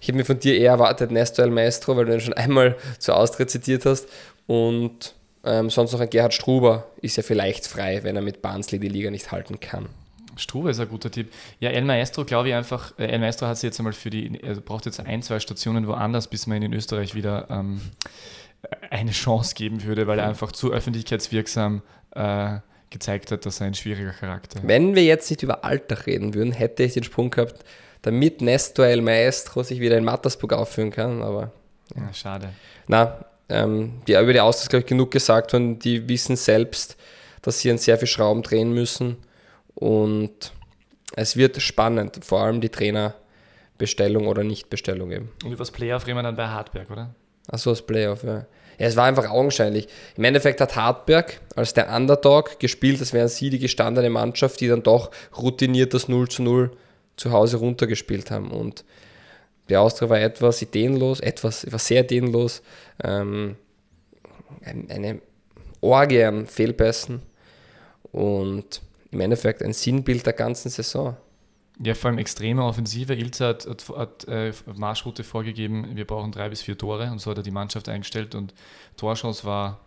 Ich 0.00 0.08
hätte 0.08 0.18
mir 0.18 0.24
von 0.24 0.38
dir 0.38 0.56
eher 0.56 0.72
erwartet, 0.72 1.10
Nesto 1.10 1.42
El 1.42 1.50
Maestro, 1.50 1.96
weil 1.96 2.04
du 2.04 2.14
ihn 2.14 2.20
schon 2.20 2.34
einmal 2.34 2.76
zur 2.98 3.16
Austria 3.16 3.46
zitiert 3.46 3.86
hast. 3.86 4.06
Und 4.46 5.14
ähm, 5.44 5.70
sonst 5.70 5.92
noch 5.92 6.00
ein 6.00 6.10
Gerhard 6.10 6.34
Struber 6.34 6.86
ist 7.00 7.16
ja 7.16 7.22
vielleicht 7.22 7.66
frei, 7.66 8.04
wenn 8.04 8.14
er 8.14 8.22
mit 8.22 8.42
Barnsley 8.42 8.78
die 8.78 8.88
Liga 8.88 9.10
nicht 9.10 9.32
halten 9.32 9.58
kann. 9.58 9.88
Struve 10.36 10.70
ist 10.70 10.80
ein 10.80 10.88
guter 10.88 11.10
Tipp. 11.10 11.32
Ja, 11.60 11.70
El 11.70 11.84
Maestro 11.84 12.24
glaube 12.24 12.48
ich 12.48 12.54
einfach, 12.54 12.92
äh, 12.98 13.06
El 13.06 13.18
Maestro 13.18 13.46
hat 13.46 13.56
sich 13.56 13.68
jetzt 13.68 13.78
einmal 13.78 13.92
für 13.92 14.10
die, 14.10 14.40
er 14.42 14.54
braucht 14.56 14.86
jetzt 14.86 15.00
ein, 15.00 15.22
zwei 15.22 15.40
Stationen 15.40 15.86
woanders, 15.86 16.28
bis 16.28 16.46
man 16.46 16.58
ihn 16.58 16.64
in 16.64 16.72
Österreich 16.72 17.14
wieder 17.14 17.46
ähm, 17.50 17.80
eine 18.90 19.12
Chance 19.12 19.54
geben 19.54 19.84
würde, 19.84 20.06
weil 20.06 20.18
er 20.18 20.28
einfach 20.28 20.52
zu 20.52 20.72
öffentlichkeitswirksam 20.72 21.82
äh, 22.12 22.58
gezeigt 22.90 23.32
hat, 23.32 23.46
dass 23.46 23.60
er 23.60 23.66
ein 23.66 23.74
schwieriger 23.74 24.12
Charakter 24.12 24.60
ist. 24.60 24.68
Wenn 24.68 24.94
wir 24.94 25.04
jetzt 25.04 25.30
nicht 25.30 25.42
über 25.42 25.64
Alter 25.64 26.06
reden 26.06 26.34
würden, 26.34 26.52
hätte 26.52 26.82
ich 26.82 26.94
den 26.94 27.04
Sprung 27.04 27.30
gehabt, 27.30 27.64
damit 28.02 28.40
Nestor 28.40 28.86
El 28.86 29.02
Maestro 29.02 29.62
sich 29.62 29.80
wieder 29.80 29.98
in 29.98 30.04
Mattersburg 30.04 30.52
aufführen 30.52 30.90
kann, 30.90 31.22
aber. 31.22 31.52
Ja. 31.94 32.02
Ja, 32.02 32.12
schade. 32.12 32.48
Na, 32.88 33.24
ähm, 33.48 34.02
die, 34.06 34.12
über 34.12 34.32
die 34.32 34.40
Austausch, 34.40 34.68
glaube 34.68 34.82
ich, 34.82 34.86
genug 34.86 35.10
gesagt 35.10 35.52
worden. 35.52 35.78
Die 35.78 36.08
wissen 36.08 36.36
selbst, 36.36 36.96
dass 37.42 37.60
sie 37.60 37.70
an 37.70 37.78
sehr 37.78 37.98
viel 37.98 38.08
Schrauben 38.08 38.42
drehen 38.42 38.72
müssen 38.72 39.16
und 39.76 40.52
es 41.14 41.36
wird 41.36 41.60
spannend, 41.62 42.24
vor 42.24 42.40
allem 42.40 42.60
die 42.60 42.70
Trainerbestellung 42.70 44.26
oder 44.26 44.42
Nichtbestellung 44.42 45.12
eben. 45.12 45.30
Und 45.44 45.52
übers 45.52 45.70
Playoff 45.70 46.06
reden 46.06 46.18
wir 46.18 46.22
dann 46.22 46.36
bei 46.36 46.48
Hartberg, 46.48 46.90
oder? 46.90 47.14
Achso, 47.48 47.70
das 47.70 47.82
Playoff, 47.82 48.24
ja. 48.24 48.46
Ja, 48.78 48.88
es 48.88 48.96
war 48.96 49.04
einfach 49.04 49.30
augenscheinlich. 49.30 49.88
Im 50.16 50.24
Endeffekt 50.24 50.60
hat 50.60 50.76
Hartberg 50.76 51.40
als 51.54 51.72
der 51.72 51.94
Underdog 51.94 52.58
gespielt, 52.58 53.00
als 53.00 53.12
wären 53.12 53.28
sie 53.28 53.48
die 53.48 53.58
gestandene 53.58 54.10
Mannschaft, 54.10 54.60
die 54.60 54.68
dann 54.68 54.82
doch 54.82 55.10
routiniert 55.38 55.94
das 55.94 56.08
0 56.08 56.28
zu 56.28 56.42
0 56.42 56.70
zu 57.16 57.32
Hause 57.32 57.58
runtergespielt 57.58 58.30
haben. 58.30 58.50
Und 58.50 58.84
der 59.68 59.80
Austria 59.80 60.10
war 60.10 60.20
etwas 60.20 60.60
ideenlos, 60.60 61.20
etwas, 61.20 61.70
war 61.70 61.78
sehr 61.78 62.02
ideenlos. 62.04 62.62
Ähm, 63.02 63.56
eine 64.62 65.20
Orgie 65.80 66.24
an 66.24 66.46
Fehlpässen 66.46 67.22
und 68.12 68.82
im 69.10 69.20
Endeffekt 69.20 69.62
ein 69.62 69.72
Sinnbild 69.72 70.26
der 70.26 70.32
ganzen 70.32 70.70
Saison. 70.70 71.16
Ja, 71.78 71.94
vor 71.94 72.08
allem 72.08 72.18
extreme 72.18 72.64
Offensive. 72.64 73.14
Ilze 73.14 73.46
hat, 73.46 73.66
hat, 73.66 73.88
hat 73.96 74.28
äh, 74.28 74.52
Marschroute 74.74 75.24
vorgegeben, 75.24 75.94
wir 75.94 76.06
brauchen 76.06 76.32
drei 76.32 76.48
bis 76.48 76.62
vier 76.62 76.78
Tore 76.78 77.10
und 77.10 77.20
so 77.20 77.30
hat 77.30 77.38
er 77.38 77.42
die 77.42 77.50
Mannschaft 77.50 77.88
eingestellt 77.88 78.34
und 78.34 78.54
Torschance 78.96 79.44
war. 79.44 79.80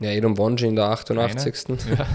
Ja, 0.00 0.10
Edom 0.10 0.34
Bonji 0.34 0.66
in 0.66 0.76
der 0.76 0.86
88. 0.86 1.64
Ja, 1.98 2.06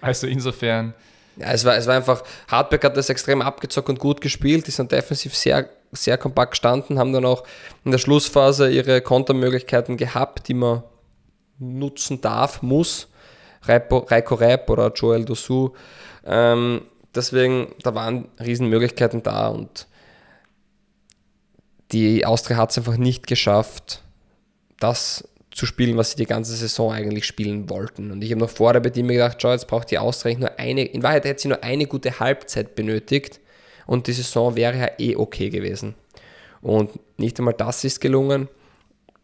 also 0.00 0.26
insofern. 0.26 0.94
Ja, 1.36 1.52
es 1.52 1.64
war, 1.64 1.76
es 1.76 1.86
war 1.86 1.94
einfach, 1.94 2.24
Hartberg 2.48 2.82
hat 2.84 2.96
das 2.96 3.08
extrem 3.10 3.42
abgezockt 3.42 3.88
und 3.88 4.00
gut 4.00 4.20
gespielt, 4.20 4.66
die 4.66 4.72
sind 4.72 4.90
defensiv 4.90 5.36
sehr, 5.36 5.68
sehr 5.92 6.18
kompakt 6.18 6.52
gestanden, 6.52 6.98
haben 6.98 7.12
dann 7.12 7.24
auch 7.24 7.44
in 7.84 7.92
der 7.92 7.98
Schlussphase 7.98 8.70
ihre 8.70 9.00
Kontermöglichkeiten 9.00 9.96
gehabt, 9.96 10.48
die 10.48 10.54
man 10.54 10.82
nutzen 11.58 12.20
darf, 12.20 12.62
muss. 12.62 13.08
Reiko 13.62 14.34
Reip 14.34 14.68
oder 14.70 14.92
Joel 14.92 15.24
Dosu. 15.24 15.70
Ähm, 16.24 16.82
deswegen, 17.14 17.74
da 17.82 17.94
waren 17.94 18.28
Riesenmöglichkeiten 18.38 19.22
da 19.22 19.48
und 19.48 19.86
die 21.92 22.26
Austria 22.26 22.58
hat 22.58 22.70
es 22.70 22.78
einfach 22.78 22.96
nicht 22.96 23.26
geschafft, 23.26 24.02
das 24.78 25.26
zu 25.50 25.66
spielen, 25.66 25.96
was 25.96 26.12
sie 26.12 26.16
die 26.18 26.26
ganze 26.26 26.54
Saison 26.54 26.92
eigentlich 26.92 27.24
spielen 27.24 27.68
wollten. 27.68 28.10
Und 28.10 28.22
ich 28.22 28.30
habe 28.30 28.40
noch 28.40 28.50
vor 28.50 28.72
der 28.72 28.80
Bedingung 28.80 29.12
gedacht, 29.12 29.40
schau, 29.40 29.50
jetzt 29.50 29.66
braucht 29.66 29.90
die 29.90 29.98
Austria 29.98 30.38
nur 30.38 30.58
eine, 30.58 30.84
in 30.84 31.02
Wahrheit 31.02 31.24
hätte 31.24 31.42
sie 31.42 31.48
nur 31.48 31.64
eine 31.64 31.86
gute 31.86 32.20
Halbzeit 32.20 32.74
benötigt 32.74 33.40
und 33.86 34.06
die 34.06 34.12
Saison 34.12 34.54
wäre 34.54 34.78
ja 34.78 34.90
eh 34.98 35.16
okay 35.16 35.48
gewesen. 35.48 35.94
Und 36.60 36.90
nicht 37.18 37.38
einmal 37.38 37.54
das 37.54 37.84
ist 37.84 38.00
gelungen. 38.00 38.48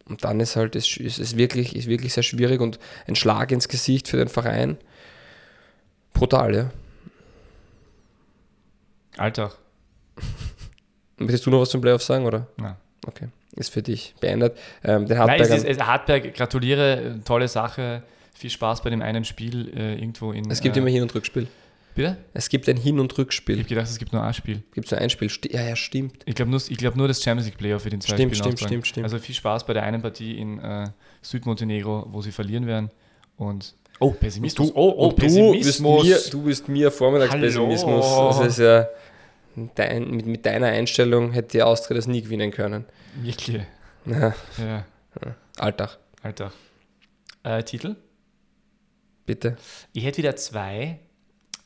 Und 0.07 0.25
dann 0.25 0.41
ist 0.41 0.57
halt, 0.57 0.77
es 0.77 0.97
ist, 0.97 1.19
ist, 1.19 1.37
wirklich, 1.37 1.75
ist 1.75 1.87
wirklich 1.87 2.13
sehr 2.13 2.23
schwierig 2.23 2.61
und 2.61 2.79
ein 3.07 3.17
Schlag 3.17 3.51
ins 3.53 3.69
Gesicht 3.69 4.09
für 4.09 4.19
den 4.19 4.29
Verein. 4.29 4.77
Brutal, 6.13 6.55
ja. 6.55 6.71
Alltag. 9.17 9.57
Möchtest 11.17 11.47
du 11.47 11.51
noch 11.51 11.61
was 11.61 11.71
zum 11.71 11.81
Playoff 11.81 12.03
sagen, 12.03 12.27
oder? 12.27 12.49
Nein. 12.57 12.77
Okay, 13.07 13.29
ist 13.57 13.71
für 13.71 13.83
dich 13.83 14.15
beendet. 14.21 14.57
Ähm, 14.83 15.07
den 15.07 15.19
Hartberg, 15.19 15.49
Nein, 15.49 15.59
es 15.59 15.65
ist, 15.65 15.85
Hartberg, 15.85 16.35
gratuliere, 16.35 17.21
tolle 17.25 17.49
Sache. 17.49 18.03
Viel 18.35 18.51
Spaß 18.51 18.83
bei 18.83 18.91
dem 18.91 19.03
einen 19.03 19.25
Spiel 19.25 19.73
äh, 19.77 19.95
irgendwo 19.95 20.33
in. 20.33 20.51
Es 20.51 20.61
gibt 20.61 20.77
äh, 20.77 20.81
immer 20.81 20.91
Hin- 20.91 21.03
und 21.03 21.15
Rückspiel. 21.15 21.47
Bitte? 21.95 22.17
Es 22.33 22.49
gibt 22.49 22.69
ein 22.69 22.77
Hin- 22.77 22.99
und 22.99 23.13
Ich 23.13 23.19
Rückspiel. 23.19 23.59
habe 23.59 23.69
gedacht, 23.69 23.87
es 23.87 23.99
gibt 23.99 24.13
nur 24.13 24.23
ein 24.23 24.35
Spiel. 24.35 24.63
Gibt 24.73 24.87
es 24.87 24.91
nur 24.91 25.01
ein 25.01 25.11
Spiel? 25.11 25.31
Sti 25.31 25.53
ja, 25.53 25.63
ja, 25.63 25.77
stimmt. 25.77 26.23
Ich 26.27 26.35
glaube 26.35 26.51
nur, 26.51 26.61
ich 26.69 26.77
glaub 26.77 26.97
nur 26.97 27.07
das 27.07 27.23
Champions 27.23 27.47
League 27.47 27.59
Playoff 27.59 27.83
für 27.83 27.91
den 27.91 28.01
zwei 28.01 28.15
Stimmt, 28.15 28.37
stimmt, 28.37 28.59
stimmt, 28.61 28.87
stimmt. 28.87 29.05
Also 29.05 29.19
viel 29.19 29.35
Spaß 29.35 29.65
bei 29.65 29.75
der 29.75 29.85
einen 29.85 30.03
Partie 30.03 30.37
in 30.39 30.59
äh, 30.59 30.89
Südmontenegro, 31.23 32.07
wo 32.09 32.21
sie 32.21 32.33
verlieren 32.33 32.67
werden. 32.67 32.91
Und 33.37 33.75
oh, 34.01 34.11
Pessimismus. 34.11 34.73
oh, 34.75 34.95
oh, 34.97 35.07
und 35.07 35.19
du 35.19 35.23
bist 35.63 35.81
mir, 35.81 36.19
du 36.31 36.43
bist 36.43 36.69
mir. 36.69 36.91
Vormittagspessimismus. 36.91 38.39
Das 38.39 38.47
ist 38.47 38.59
ja, 38.59 38.89
dein, 39.77 40.11
mit, 40.11 40.27
mit 40.27 40.45
deiner 40.47 40.67
Einstellung 40.69 41.33
hätte 41.33 41.59
die 41.59 41.63
Austria 41.63 41.97
das 41.97 42.07
nie 42.09 42.23
gewinnen 42.23 42.51
können. 42.51 42.85
Wirklich. 43.23 43.63
Ja, 44.07 44.35
Ja, 44.59 44.85
Alltag, 45.59 45.99
Alter. 46.23 46.53
Äh, 47.45 47.63
Titel? 47.63 47.97
bitte. 49.27 49.57
Ich 49.93 50.05
hätte 50.05 50.19
wieder 50.19 50.37
zwei. 50.37 50.99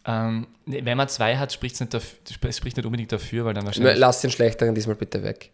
Ähm, 0.04 0.46
nee, 0.64 0.80
wenn 0.84 0.96
man 0.96 1.08
zwei 1.08 1.36
hat, 1.36 1.52
spricht 1.52 1.74
es 1.74 1.80
nicht, 1.80 1.92
dafür- 1.94 2.52
spricht 2.52 2.76
nicht 2.76 2.86
unbedingt 2.86 3.12
dafür, 3.12 3.44
weil 3.44 3.54
dann 3.54 3.66
wahrscheinlich. 3.66 3.98
Lass 3.98 4.20
den 4.20 4.30
schlechteren 4.30 4.74
diesmal 4.74 4.96
bitte 4.96 5.22
weg. 5.22 5.50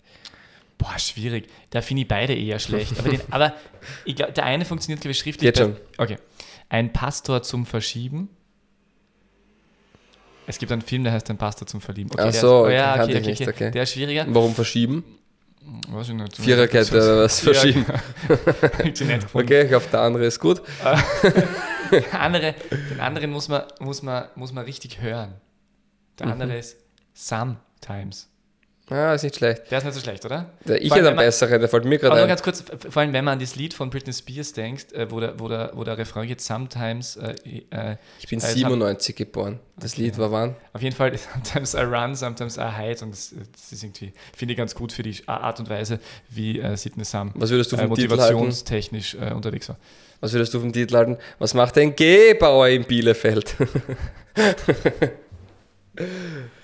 Boah, 0.79 0.99
schwierig. 0.99 1.49
Da 1.71 1.81
finde 1.81 2.03
ich 2.03 2.09
beide 2.09 2.35
eher 2.35 2.59
schlecht. 2.59 2.99
Aber, 2.99 3.09
den, 3.09 3.21
aber 3.31 3.55
ich 4.05 4.17
glaub, 4.17 4.35
der 4.35 4.45
eine 4.45 4.65
funktioniert, 4.65 5.01
glaube 5.01 5.13
ich, 5.13 5.19
schriftlich. 5.19 5.47
Jetzt 5.47 5.59
schon. 5.59 5.77
Okay. 5.99 6.19
Ein 6.69 6.93
Pastor 6.93 7.43
zum 7.43 7.67
Verschieben. 7.67 8.29
Es 10.47 10.59
gibt 10.59 10.73
einen 10.73 10.83
Film, 10.83 11.05
der 11.05 11.13
heißt 11.13 11.31
Ein 11.31 11.39
Pastor 11.39 11.67
zum 11.67 11.81
Verlieben. 11.81 12.11
Okay, 12.13 12.25
Ach 12.27 12.33
der 12.33 12.41
so, 12.41 12.65
ist, 12.67 12.71
oh, 12.71 12.75
ja, 12.75 12.95
okay, 13.03 13.17
okay, 13.17 13.21
nicht, 13.27 13.41
okay. 13.41 13.51
okay. 13.51 13.71
Der 13.71 13.83
ist 13.85 13.93
schwieriger. 13.93 14.27
Warum 14.29 14.55
verschieben? 14.55 15.05
Weiß 15.89 16.09
ich 16.09 16.15
nicht. 16.15 16.37
Viererkette 16.37 16.91
oder 16.97 17.23
was 17.25 17.41
verschieben? 17.41 17.87
Ja, 18.29 19.17
gefunden. 19.17 19.27
Okay, 19.33 19.67
ich 19.67 19.73
hoffe, 19.73 19.89
der 19.91 20.01
andere 20.01 20.27
ist 20.27 20.39
gut. 20.39 20.61
Der 21.91 22.21
andere, 22.21 22.55
den 22.91 23.01
anderen 23.01 23.31
muss 23.31 23.49
man, 23.49 23.63
muss, 23.81 24.03
man, 24.03 24.29
muss 24.35 24.53
man 24.53 24.65
richtig 24.65 25.01
hören. 25.01 25.35
Der 26.19 26.29
andere 26.29 26.53
Mhm. 26.53 26.59
ist 26.59 26.77
Sometimes. 27.15 28.29
Ah, 28.91 29.15
ist 29.15 29.23
nicht 29.23 29.37
schlecht. 29.37 29.63
Der 29.71 29.79
ist 29.79 29.85
nicht 29.85 29.95
so 29.95 30.01
schlecht, 30.01 30.27
oder? 30.27 30.51
Der, 30.67 30.83
ich 30.83 30.95
hätte 30.95 31.09
einen 31.09 31.17
besseren, 31.17 31.59
der 31.59 31.71
fällt 31.71 31.87
mir 31.87 31.95
Aber 32.01 32.09
gerade 32.11 32.23
ein. 32.23 32.29
ganz 32.29 32.43
kurz, 32.43 32.63
vor 32.91 33.01
allem 33.01 33.15
wenn 33.15 33.25
man 33.25 33.33
an 33.33 33.39
das 33.39 33.57
Lied 33.57 33.73
von 33.73 33.89
Britney 33.89 34.13
Spears 34.13 34.53
denkt, 34.53 34.93
äh, 34.93 35.11
wo, 35.11 35.21
der, 35.21 35.41
wo, 35.41 35.49
der, 35.49 35.71
wo 35.73 35.85
der 35.85 35.97
Refrain 35.97 36.29
geht, 36.29 36.43
Sometimes, 36.43 37.17
äh, 37.17 37.35
äh, 37.71 37.97
Ich 38.21 38.29
bin 38.29 38.41
äh, 38.41 38.43
97 38.43 39.17
geboren. 39.17 39.59
Das 39.79 39.93
Okay. 39.95 40.03
Lied 40.03 40.19
war 40.19 40.31
wann? 40.33 40.55
auf 40.75 40.83
jeden 40.83 40.95
Fall, 40.95 41.17
sometimes 41.33 41.73
I 41.73 41.79
run, 41.79 42.15
sometimes 42.15 42.59
I 42.59 42.69
hide 42.77 43.03
und 43.07 43.13
das, 43.13 43.35
das 43.53 43.73
ist 43.73 43.83
irgendwie, 43.85 44.13
finde 44.37 44.53
ich 44.53 44.59
ganz 44.59 44.75
gut 44.75 44.93
für 44.93 45.03
die 45.03 45.17
Art 45.27 45.59
und 45.61 45.71
Weise, 45.71 45.99
wie 46.29 46.61
äh, 46.61 46.77
Sidney 46.77 47.05
Sam 47.05 47.33
Was 47.37 47.49
würdest 47.51 47.73
du 47.73 47.77
äh, 47.77 47.79
vom 47.79 47.89
halten? 47.91 48.03
motivationstechnisch 48.03 49.15
äh, 49.15 49.33
unterwegs 49.33 49.67
war. 49.71 49.79
Was 50.21 50.35
würdest 50.35 50.53
du 50.53 50.61
vom 50.61 50.75
Titel 50.75 50.95
halten? 50.95 51.17
Was 51.39 51.55
macht 51.55 51.79
ein 51.79 51.97
Gebauer 51.97 52.69
in 52.69 52.85
Bielefeld? 52.85 53.57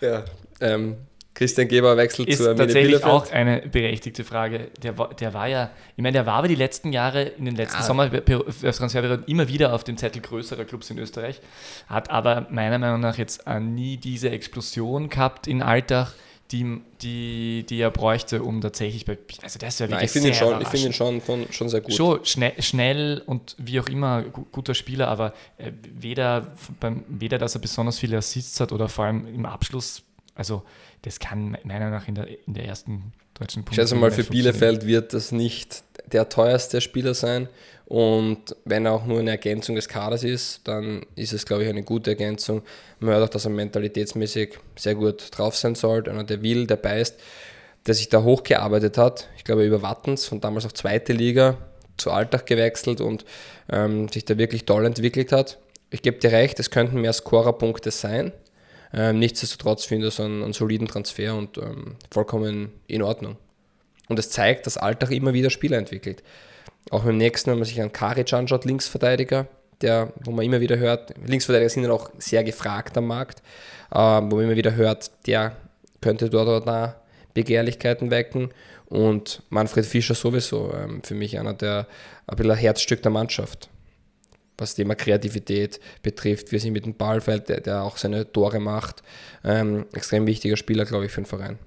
ja, 0.02 0.24
ähm, 0.60 0.96
Christian 1.32 1.68
Gebauer 1.68 1.96
wechselt 1.96 2.28
Ist 2.28 2.38
zu 2.38 2.44
Arminia 2.48 2.64
tatsächlich 2.66 2.90
Bielefeld. 3.00 3.12
auch 3.12 3.30
eine 3.32 3.60
berechtigte 3.62 4.24
Frage. 4.24 4.70
Der, 4.82 4.98
war- 4.98 5.14
der 5.14 5.32
war 5.32 5.46
ja, 5.48 5.70
ich 5.96 6.02
meine, 6.02 6.12
der 6.14 6.26
war 6.26 6.34
aber 6.34 6.48
die 6.48 6.54
letzten 6.56 6.92
Jahre 6.92 7.22
in 7.22 7.44
den 7.44 7.54
letzten 7.56 7.78
Ja. 7.78 7.84
Sommertransferperioden 7.84 9.24
immer 9.26 9.48
wieder 9.48 9.72
auf 9.72 9.84
dem 9.84 9.96
Zettel 9.96 10.22
größerer 10.22 10.64
Clubs 10.64 10.90
in 10.90 10.98
Österreich, 10.98 11.40
hat 11.86 12.10
aber 12.10 12.46
meiner 12.50 12.78
Meinung 12.78 13.00
nach 13.00 13.16
jetzt 13.18 13.46
äh, 13.46 13.60
nie 13.60 13.96
diese 13.96 14.30
Explosion 14.30 15.08
gehabt 15.08 15.46
in 15.46 15.62
Alltag, 15.62 16.12
die, 16.50 16.80
die, 17.00 17.64
die 17.68 17.80
er 17.80 17.92
bräuchte, 17.92 18.42
um 18.42 18.60
tatsächlich 18.60 19.04
bei, 19.04 19.16
also 19.42 19.58
das 19.60 19.74
ist 19.74 19.78
ja 19.80 19.86
Nein, 19.86 20.00
wirklich 20.00 20.06
ich 20.06 20.10
finde 20.12 20.28
ihn, 20.30 20.34
schon, 20.34 20.60
ich 20.60 20.68
find 20.68 20.84
ihn 20.84 20.92
schon, 20.92 21.20
von, 21.20 21.46
schon 21.52 21.68
sehr 21.68 21.80
gut. 21.80 21.94
Schon 21.94 22.24
schnell, 22.24 22.60
schnell 22.60 23.22
und 23.24 23.54
wie 23.56 23.78
auch 23.78 23.88
immer 23.88 24.22
gu 24.22 24.44
guter 24.50 24.74
Spieler, 24.74 25.06
aber 25.06 25.32
äh, 25.58 25.70
weder, 25.94 26.48
beim, 26.80 27.04
weder, 27.08 27.38
dass 27.38 27.54
er 27.54 27.60
besonders 27.60 28.00
viele 28.00 28.16
Assists 28.16 28.58
hat 28.58 28.72
oder 28.72 28.88
vor 28.88 29.04
allem 29.04 29.28
im 29.32 29.46
Abschluss, 29.46 30.02
also 30.34 30.64
das 31.02 31.18
kann 31.18 31.52
meiner 31.64 31.64
Meinung 31.64 31.90
nach 31.90 32.08
in 32.08 32.14
der, 32.14 32.26
in 32.46 32.54
der 32.54 32.64
ersten 32.64 33.12
deutschen 33.34 33.64
Ich 33.68 33.74
schätze 33.74 33.94
mal, 33.94 34.10
für. 34.10 34.24
Bielefeld 34.24 34.86
wird 34.86 35.14
das 35.14 35.32
nicht 35.32 35.82
der 36.12 36.28
teuerste 36.28 36.80
Spieler 36.80 37.14
sein. 37.14 37.48
Und 37.86 38.54
wenn 38.64 38.86
er 38.86 38.92
auch 38.92 39.04
nur 39.04 39.18
eine 39.18 39.30
Ergänzung 39.30 39.74
des 39.74 39.88
Kaders 39.88 40.22
ist, 40.22 40.68
dann 40.68 41.04
ist 41.16 41.32
es, 41.32 41.44
glaube 41.44 41.64
ich, 41.64 41.68
eine 41.68 41.82
gute 41.82 42.10
Ergänzung. 42.10 42.62
Man 43.00 43.14
hört 43.14 43.24
auch, 43.24 43.28
dass 43.28 43.46
er 43.46 43.50
mentalitätsmäßig 43.50 44.58
sehr 44.76 44.94
gut 44.94 45.36
drauf 45.36 45.56
sein 45.56 45.74
soll. 45.74 46.08
Einer, 46.08 46.22
der 46.22 46.42
will, 46.42 46.68
der 46.68 46.76
beißt, 46.76 47.18
der 47.86 47.94
sich 47.94 48.08
da 48.08 48.22
hochgearbeitet 48.22 48.96
hat. 48.96 49.28
Ich 49.36 49.42
glaube, 49.42 49.66
über 49.66 49.82
Wattens, 49.82 50.26
von 50.26 50.40
damals 50.40 50.66
auch 50.66 50.72
zweite 50.72 51.12
Liga, 51.12 51.58
zu 51.96 52.12
Alltag 52.12 52.46
gewechselt 52.46 53.00
und 53.00 53.24
ähm, 53.70 54.08
sich 54.08 54.24
da 54.24 54.38
wirklich 54.38 54.66
toll 54.66 54.86
entwickelt 54.86 55.32
hat. 55.32 55.58
Ich 55.90 56.02
gebe 56.02 56.18
dir 56.18 56.30
recht, 56.30 56.60
es 56.60 56.70
könnten 56.70 57.00
mehr 57.00 57.12
Scorerpunkte 57.12 57.90
sein. 57.90 58.32
Ähm, 58.92 59.18
nichtsdestotrotz 59.18 59.84
finde 59.84 60.08
ich 60.08 60.14
es 60.14 60.20
einen, 60.20 60.42
einen 60.42 60.52
soliden 60.52 60.88
Transfer 60.88 61.34
und 61.36 61.58
ähm, 61.58 61.96
vollkommen 62.10 62.72
in 62.86 63.02
Ordnung. 63.02 63.36
Und 64.08 64.18
es 64.18 64.30
zeigt, 64.30 64.66
dass 64.66 64.76
Alltag 64.76 65.12
immer 65.12 65.32
wieder 65.32 65.50
Spieler 65.50 65.78
entwickelt. 65.78 66.22
Auch 66.90 67.04
beim 67.04 67.16
nächsten, 67.16 67.50
wenn 67.50 67.58
man 67.58 67.66
sich 67.66 67.80
an 67.80 67.92
Karic 67.92 68.32
anschaut, 68.32 68.64
Linksverteidiger, 68.64 69.46
der, 69.80 70.12
wo 70.24 70.32
man 70.32 70.44
immer 70.44 70.60
wieder 70.60 70.78
hört, 70.78 71.14
Linksverteidiger 71.24 71.70
sind 71.70 71.84
dann 71.84 71.92
auch 71.92 72.10
sehr 72.18 72.42
gefragt 72.42 72.96
am 72.98 73.06
Markt, 73.06 73.42
ähm, 73.94 74.30
wo 74.30 74.36
man 74.36 74.46
immer 74.46 74.56
wieder 74.56 74.74
hört, 74.74 75.10
der 75.26 75.56
könnte 76.00 76.28
dort 76.28 76.48
oder 76.48 76.60
da 76.60 77.00
Begehrlichkeiten 77.34 78.10
wecken. 78.10 78.50
Und 78.86 79.42
Manfred 79.50 79.86
Fischer 79.86 80.14
sowieso 80.14 80.72
ähm, 80.74 81.02
für 81.04 81.14
mich 81.14 81.38
einer 81.38 81.54
der 81.54 81.86
ein 82.26 82.36
bisschen 82.36 82.56
Herzstück 82.56 83.02
der 83.02 83.12
Mannschaft 83.12 83.68
was 84.60 84.70
das 84.70 84.76
Thema 84.76 84.94
Kreativität 84.94 85.80
betrifft, 86.02 86.52
wie 86.52 86.56
er 86.56 86.60
sich 86.60 86.70
mit 86.70 86.84
dem 86.84 86.94
Ball 86.94 87.20
fällt, 87.20 87.48
der, 87.48 87.60
der 87.60 87.82
auch 87.82 87.96
seine 87.96 88.30
Tore 88.30 88.60
macht. 88.60 89.02
Ähm, 89.44 89.86
extrem 89.92 90.26
wichtiger 90.26 90.56
Spieler, 90.56 90.84
glaube 90.84 91.06
ich, 91.06 91.12
für 91.12 91.22
den 91.22 91.26
Verein. 91.26 91.58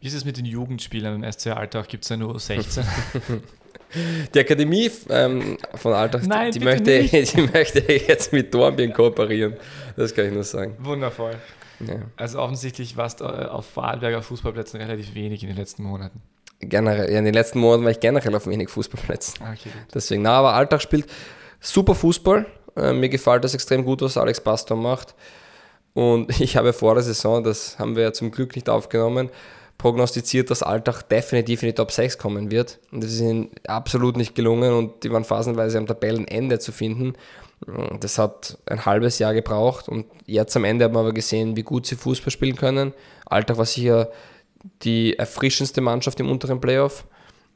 Wie 0.00 0.08
ist 0.08 0.14
es 0.14 0.24
mit 0.24 0.36
den 0.36 0.44
Jugendspielern 0.44 1.22
im 1.22 1.32
SC 1.32 1.48
Alltag? 1.48 1.88
Gibt 1.88 2.04
es 2.04 2.10
ja 2.10 2.16
nur 2.16 2.38
16? 2.38 2.84
Die 4.34 4.40
Akademie 4.40 4.90
ähm, 5.10 5.58
von 5.74 5.92
Alltag, 5.92 6.26
Nein, 6.26 6.50
die, 6.52 6.60
möchte, 6.60 6.90
nicht. 6.90 7.36
die 7.36 7.42
möchte 7.42 7.80
jetzt 7.92 8.32
mit 8.32 8.52
Dornbirn 8.54 8.92
kooperieren. 8.92 9.56
Das 9.96 10.14
kann 10.14 10.26
ich 10.26 10.32
nur 10.32 10.44
sagen. 10.44 10.76
Wundervoll. 10.80 11.36
Ja. 11.80 11.96
Also 12.16 12.38
offensichtlich 12.38 12.96
warst 12.96 13.20
du 13.20 13.24
äh, 13.24 13.46
auf 13.46 13.66
Vorarlberger 13.66 14.22
Fußballplätzen 14.22 14.80
relativ 14.80 15.14
wenig 15.14 15.42
in 15.42 15.48
den 15.48 15.56
letzten 15.58 15.82
Monaten. 15.82 16.22
Generell, 16.60 17.10
ja, 17.12 17.18
in 17.18 17.24
den 17.24 17.34
letzten 17.34 17.58
Monaten 17.58 17.84
war 17.84 17.90
ich 17.90 18.00
generell 18.00 18.34
auf 18.34 18.46
wenig 18.46 18.70
Fußballplätzen. 18.70 19.42
Okay. 19.42 19.70
Deswegen, 19.92 20.22
na, 20.22 20.38
aber 20.38 20.54
Alltag 20.54 20.80
spielt 20.80 21.06
super 21.62 21.94
Fußball. 21.94 22.46
Äh, 22.76 22.92
mir 22.92 23.08
gefällt 23.08 23.44
das 23.44 23.54
extrem 23.54 23.84
gut, 23.84 24.02
was 24.02 24.18
Alex 24.18 24.40
Pastor 24.40 24.76
macht. 24.76 25.14
Und 25.94 26.40
ich 26.40 26.56
habe 26.56 26.72
vor 26.72 26.94
der 26.94 27.02
Saison, 27.02 27.42
das 27.42 27.78
haben 27.78 27.96
wir 27.96 28.02
ja 28.02 28.12
zum 28.12 28.30
Glück 28.30 28.54
nicht 28.54 28.68
aufgenommen, 28.68 29.30
prognostiziert, 29.78 30.50
dass 30.50 30.62
Alltag 30.62 31.02
definitiv 31.02 31.62
in 31.62 31.68
die 31.70 31.74
Top 31.74 31.90
6 31.90 32.18
kommen 32.18 32.50
wird. 32.50 32.78
Und 32.90 33.02
das 33.02 33.12
ist 33.12 33.20
ihnen 33.20 33.50
absolut 33.66 34.16
nicht 34.16 34.34
gelungen 34.34 34.72
und 34.72 35.04
die 35.04 35.10
waren 35.10 35.24
phasenweise 35.24 35.78
am 35.78 35.86
Tabellenende 35.86 36.58
zu 36.58 36.72
finden. 36.72 37.14
Das 38.00 38.18
hat 38.18 38.58
ein 38.66 38.84
halbes 38.84 39.20
Jahr 39.20 39.34
gebraucht 39.34 39.88
und 39.88 40.06
jetzt 40.26 40.56
am 40.56 40.64
Ende 40.64 40.84
haben 40.84 40.94
wir 40.94 41.00
aber 41.00 41.12
gesehen, 41.12 41.56
wie 41.56 41.62
gut 41.62 41.86
sie 41.86 41.94
Fußball 41.94 42.32
spielen 42.32 42.56
können. 42.56 42.92
Alltag 43.24 43.56
war 43.56 43.66
sicher 43.66 44.10
die 44.82 45.16
erfrischendste 45.16 45.80
Mannschaft 45.80 46.18
im 46.20 46.30
unteren 46.30 46.60
Playoff. 46.60 47.04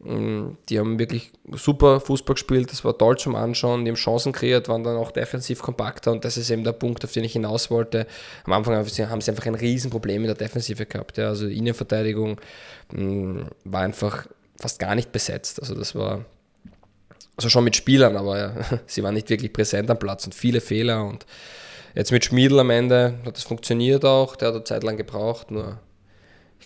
Mm, 0.06 0.56
Die 0.68 0.78
haben 0.78 0.98
wirklich 0.98 1.32
super 1.52 2.00
Fußball 2.00 2.34
gespielt, 2.34 2.70
das 2.70 2.84
war 2.84 2.96
toll 2.96 3.18
zum 3.18 3.34
Anschauen, 3.34 3.84
die 3.84 3.90
haben 3.90 3.96
Chancen 3.96 4.32
kreiert, 4.32 4.68
waren 4.68 4.84
dann 4.84 4.96
auch 4.96 5.10
defensiv 5.10 5.60
kompakter 5.60 6.12
und 6.12 6.24
das 6.24 6.36
ist 6.36 6.48
eben 6.50 6.62
der 6.62 6.72
Punkt, 6.72 7.04
auf 7.04 7.12
den 7.12 7.24
ich 7.24 7.32
hinaus 7.32 7.70
wollte. 7.70 8.06
Am 8.44 8.52
Anfang 8.52 8.76
haben 8.76 8.88
sie 8.88 9.06
haben 9.06 9.20
sie 9.20 9.30
einfach 9.30 9.46
ein 9.46 9.56
Riesenproblem 9.56 10.22
in 10.22 10.26
der 10.28 10.36
Defensive 10.36 10.86
gehabt. 10.86 11.18
Ja. 11.18 11.28
Also 11.28 11.48
die 11.48 11.58
Innenverteidigung 11.58 12.40
mm, 12.92 13.40
war 13.64 13.80
einfach 13.80 14.26
fast 14.60 14.78
gar 14.78 14.94
nicht 14.94 15.10
besetzt. 15.12 15.60
Also 15.60 15.74
das 15.74 15.94
war 15.94 16.24
also 17.36 17.48
schon 17.48 17.64
mit 17.64 17.76
Spielern, 17.76 18.16
aber 18.16 18.38
ja, 18.38 18.54
sie 18.86 19.02
waren 19.02 19.14
nicht 19.14 19.28
wirklich 19.28 19.52
präsent 19.52 19.90
am 19.90 19.98
Platz 19.98 20.24
und 20.24 20.34
viele 20.34 20.60
Fehler 20.60 21.04
und 21.04 21.26
jetzt 21.94 22.12
mit 22.12 22.24
Schmiedl 22.24 22.60
am 22.60 22.70
Ende 22.70 23.14
hat 23.24 23.36
das 23.36 23.44
funktioniert 23.44 24.04
auch, 24.04 24.36
der 24.36 24.48
hat 24.48 24.54
eine 24.54 24.64
Zeit 24.64 24.84
lang 24.84 24.96
gebraucht, 24.96 25.50
nur 25.50 25.80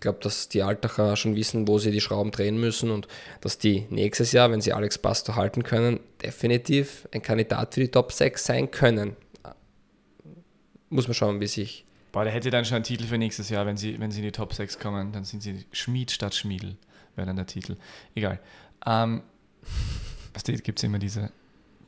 ich 0.01 0.03
glaube, 0.03 0.21
dass 0.23 0.49
die 0.49 0.63
Altacher 0.63 1.15
schon 1.15 1.37
wissen, 1.37 1.69
wo 1.69 1.79
sie 1.79 1.91
die 1.91 2.01
Schrauben 2.01 2.31
drehen 2.31 2.59
müssen 2.59 2.91
und 2.91 3.07
dass 3.43 3.59
die 3.59 3.87
nächstes 3.91 4.33
Jahr, 4.33 4.51
wenn 4.51 4.63
sie 4.63 4.73
Alex 4.73 4.97
Pastor 4.97 5.37
halten 5.37 5.63
können, 5.63 6.01
definitiv 6.23 7.07
ein 7.13 7.21
Kandidat 7.21 7.75
für 7.75 7.81
die 7.81 7.91
Top 7.91 8.11
6 8.11 8.43
sein 8.43 8.71
können. 8.71 9.15
Muss 10.89 11.07
man 11.07 11.13
schauen, 11.13 11.39
wie 11.41 11.47
sich. 11.47 11.85
Boah, 12.13 12.25
der 12.25 12.33
hätte 12.33 12.49
dann 12.49 12.65
schon 12.65 12.77
einen 12.77 12.85
Titel 12.85 13.05
für 13.05 13.19
nächstes 13.19 13.51
Jahr, 13.51 13.67
wenn 13.67 13.77
sie, 13.77 14.01
wenn 14.01 14.11
sie 14.11 14.21
in 14.21 14.25
die 14.25 14.33
Top 14.33 14.55
6 14.55 14.79
kommen. 14.79 15.13
Dann 15.13 15.25
sind 15.25 15.43
sie 15.43 15.67
Schmied 15.71 16.11
statt 16.11 16.35
Schmiedel, 16.35 16.79
wäre 17.15 17.27
dann 17.27 17.37
der 17.37 17.47
Titel. 17.47 17.77
Egal. 18.15 18.41
Ähm, 18.87 19.21
was 20.33 20.45
gibt 20.45 20.79
es 20.79 20.83
immer 20.83 20.99
diese. 20.99 21.31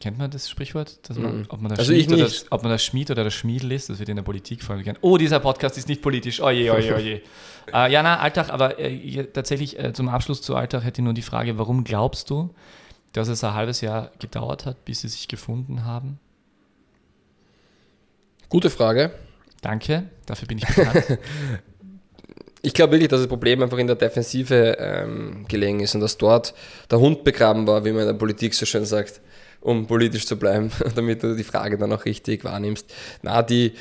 Kennt 0.02 0.18
man 0.18 0.32
das 0.32 0.50
Sprichwort? 0.50 0.98
Dass 1.08 1.16
man, 1.16 1.46
ob, 1.48 1.60
man 1.60 1.68
der 1.68 1.78
Also 1.78 1.92
Schmied 1.92 2.10
oder, 2.10 2.24
nicht. 2.24 2.46
ob 2.50 2.64
man 2.64 2.72
der 2.72 2.78
Schmied 2.78 3.12
oder 3.12 3.22
der 3.22 3.30
Schmiedel 3.30 3.70
ist, 3.70 3.88
das 3.88 4.00
wird 4.00 4.08
in 4.08 4.16
der 4.16 4.24
Politik 4.24 4.64
voll 4.64 4.82
gern. 4.82 4.98
Oh, 5.00 5.16
dieser 5.16 5.38
Podcast 5.38 5.78
ist 5.78 5.88
nicht 5.88 6.02
politisch. 6.02 6.40
Oje, 6.40 6.72
oje, 6.74 6.92
oje. 6.96 7.22
äh, 7.72 7.92
ja, 7.92 8.02
na, 8.02 8.18
Alltag, 8.18 8.50
aber 8.50 8.80
äh, 8.80 9.26
tatsächlich 9.26 9.78
äh, 9.78 9.92
zum 9.92 10.08
Abschluss 10.08 10.42
zu 10.42 10.56
Alltag 10.56 10.82
hätte 10.82 11.00
ich 11.00 11.04
nur 11.04 11.14
die 11.14 11.22
Frage, 11.22 11.56
warum 11.56 11.84
glaubst 11.84 12.30
du, 12.30 12.52
dass 13.12 13.28
es 13.28 13.44
ein 13.44 13.54
halbes 13.54 13.80
Jahr 13.80 14.10
gedauert 14.18 14.66
hat, 14.66 14.84
bis 14.84 15.02
sie 15.02 15.08
sich 15.08 15.28
gefunden 15.28 15.84
haben? 15.84 16.18
Gute 18.48 18.70
Frage. 18.70 19.12
Danke, 19.60 20.10
dafür 20.26 20.48
bin 20.48 20.58
ich 20.58 20.66
bekannt. 20.66 21.18
Ich 22.64 22.74
glaube 22.74 22.92
wirklich, 22.92 23.08
dass 23.08 23.18
das 23.18 23.28
Problem 23.28 23.60
einfach 23.60 23.78
in 23.78 23.88
der 23.88 23.96
Defensive 23.96 24.76
ähm, 24.78 25.46
gelegen 25.48 25.80
ist 25.80 25.96
und 25.96 26.00
dass 26.00 26.16
dort 26.16 26.54
der 26.88 27.00
Hund 27.00 27.24
begraben 27.24 27.66
war, 27.66 27.84
wie 27.84 27.90
man 27.90 28.02
in 28.02 28.06
der 28.06 28.14
Politik 28.14 28.54
so 28.54 28.64
schön 28.66 28.84
sagt, 28.84 29.20
um 29.62 29.86
politisch 29.86 30.26
zu 30.26 30.36
bleiben, 30.36 30.70
damit 30.94 31.22
du 31.22 31.34
die 31.34 31.44
Frage 31.44 31.78
dann 31.78 31.92
auch 31.92 32.04
richtig 32.04 32.44
wahrnimmst. 32.44 32.92
Na, 33.22 33.42
die, 33.42 33.72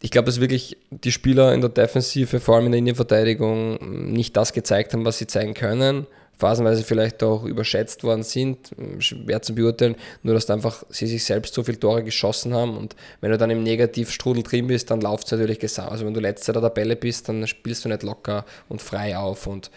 ich 0.00 0.10
glaube, 0.10 0.26
dass 0.26 0.40
wirklich 0.40 0.76
die 0.90 1.12
Spieler 1.12 1.54
in 1.54 1.60
der 1.60 1.70
Defensive, 1.70 2.40
vor 2.40 2.56
allem 2.56 2.66
in 2.66 2.72
der 2.72 2.78
Innenverteidigung, 2.78 4.12
nicht 4.12 4.36
das 4.36 4.52
gezeigt 4.52 4.92
haben, 4.92 5.04
was 5.04 5.18
sie 5.18 5.26
zeigen 5.26 5.54
können 5.54 6.06
phasenweise 6.38 6.84
vielleicht 6.84 7.22
auch 7.22 7.44
überschätzt 7.44 8.04
worden 8.04 8.22
sind, 8.22 8.70
schwer 9.00 9.42
zu 9.42 9.54
beurteilen, 9.54 9.96
nur 10.22 10.34
dass 10.34 10.48
einfach 10.48 10.84
sie 10.88 11.06
sich 11.06 11.24
selbst 11.24 11.52
so 11.52 11.64
viele 11.64 11.80
Tore 11.80 12.04
geschossen 12.04 12.54
haben 12.54 12.76
und 12.76 12.94
wenn 13.20 13.32
du 13.32 13.38
dann 13.38 13.50
im 13.50 13.64
Negativstrudel 13.64 14.44
drin 14.44 14.68
bist, 14.68 14.90
dann 14.90 15.00
läuft 15.00 15.26
es 15.26 15.32
natürlich 15.32 15.58
gesau. 15.58 15.88
Also 15.88 16.06
wenn 16.06 16.14
du 16.14 16.20
letzter 16.20 16.52
der 16.52 16.62
Tabelle 16.62 16.94
bist, 16.94 17.28
dann 17.28 17.46
spielst 17.48 17.84
du 17.84 17.88
nicht 17.88 18.04
locker 18.04 18.44
und 18.68 18.80
frei 18.80 19.16
auf 19.18 19.48
und 19.48 19.70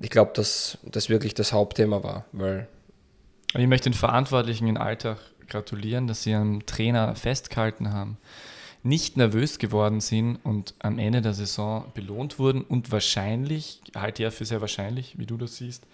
ich 0.00 0.10
glaube, 0.10 0.30
dass 0.34 0.78
das 0.84 1.08
wirklich 1.08 1.34
das 1.34 1.52
Hauptthema 1.52 2.02
war, 2.02 2.24
weil 2.32 2.68
ich 3.60 3.66
möchte 3.66 3.90
den 3.90 3.96
Verantwortlichen 3.96 4.68
in 4.68 4.76
Alltag 4.76 5.18
gratulieren, 5.48 6.06
dass 6.06 6.22
sie 6.22 6.34
am 6.34 6.66
Trainer 6.66 7.14
festgehalten 7.14 7.92
haben 7.92 8.18
nicht 8.86 9.16
nervös 9.16 9.58
geworden 9.58 10.00
sind 10.00 10.36
und 10.44 10.74
am 10.78 10.98
Ende 10.98 11.20
der 11.20 11.34
Saison 11.34 11.90
belohnt 11.94 12.38
wurden 12.38 12.62
und 12.62 12.92
wahrscheinlich, 12.92 13.80
halte 13.96 14.22
ja 14.22 14.30
für 14.30 14.44
sehr 14.44 14.60
wahrscheinlich, 14.60 15.18
wie 15.18 15.26
du 15.26 15.36
das 15.36 15.56
siehst, 15.56 15.84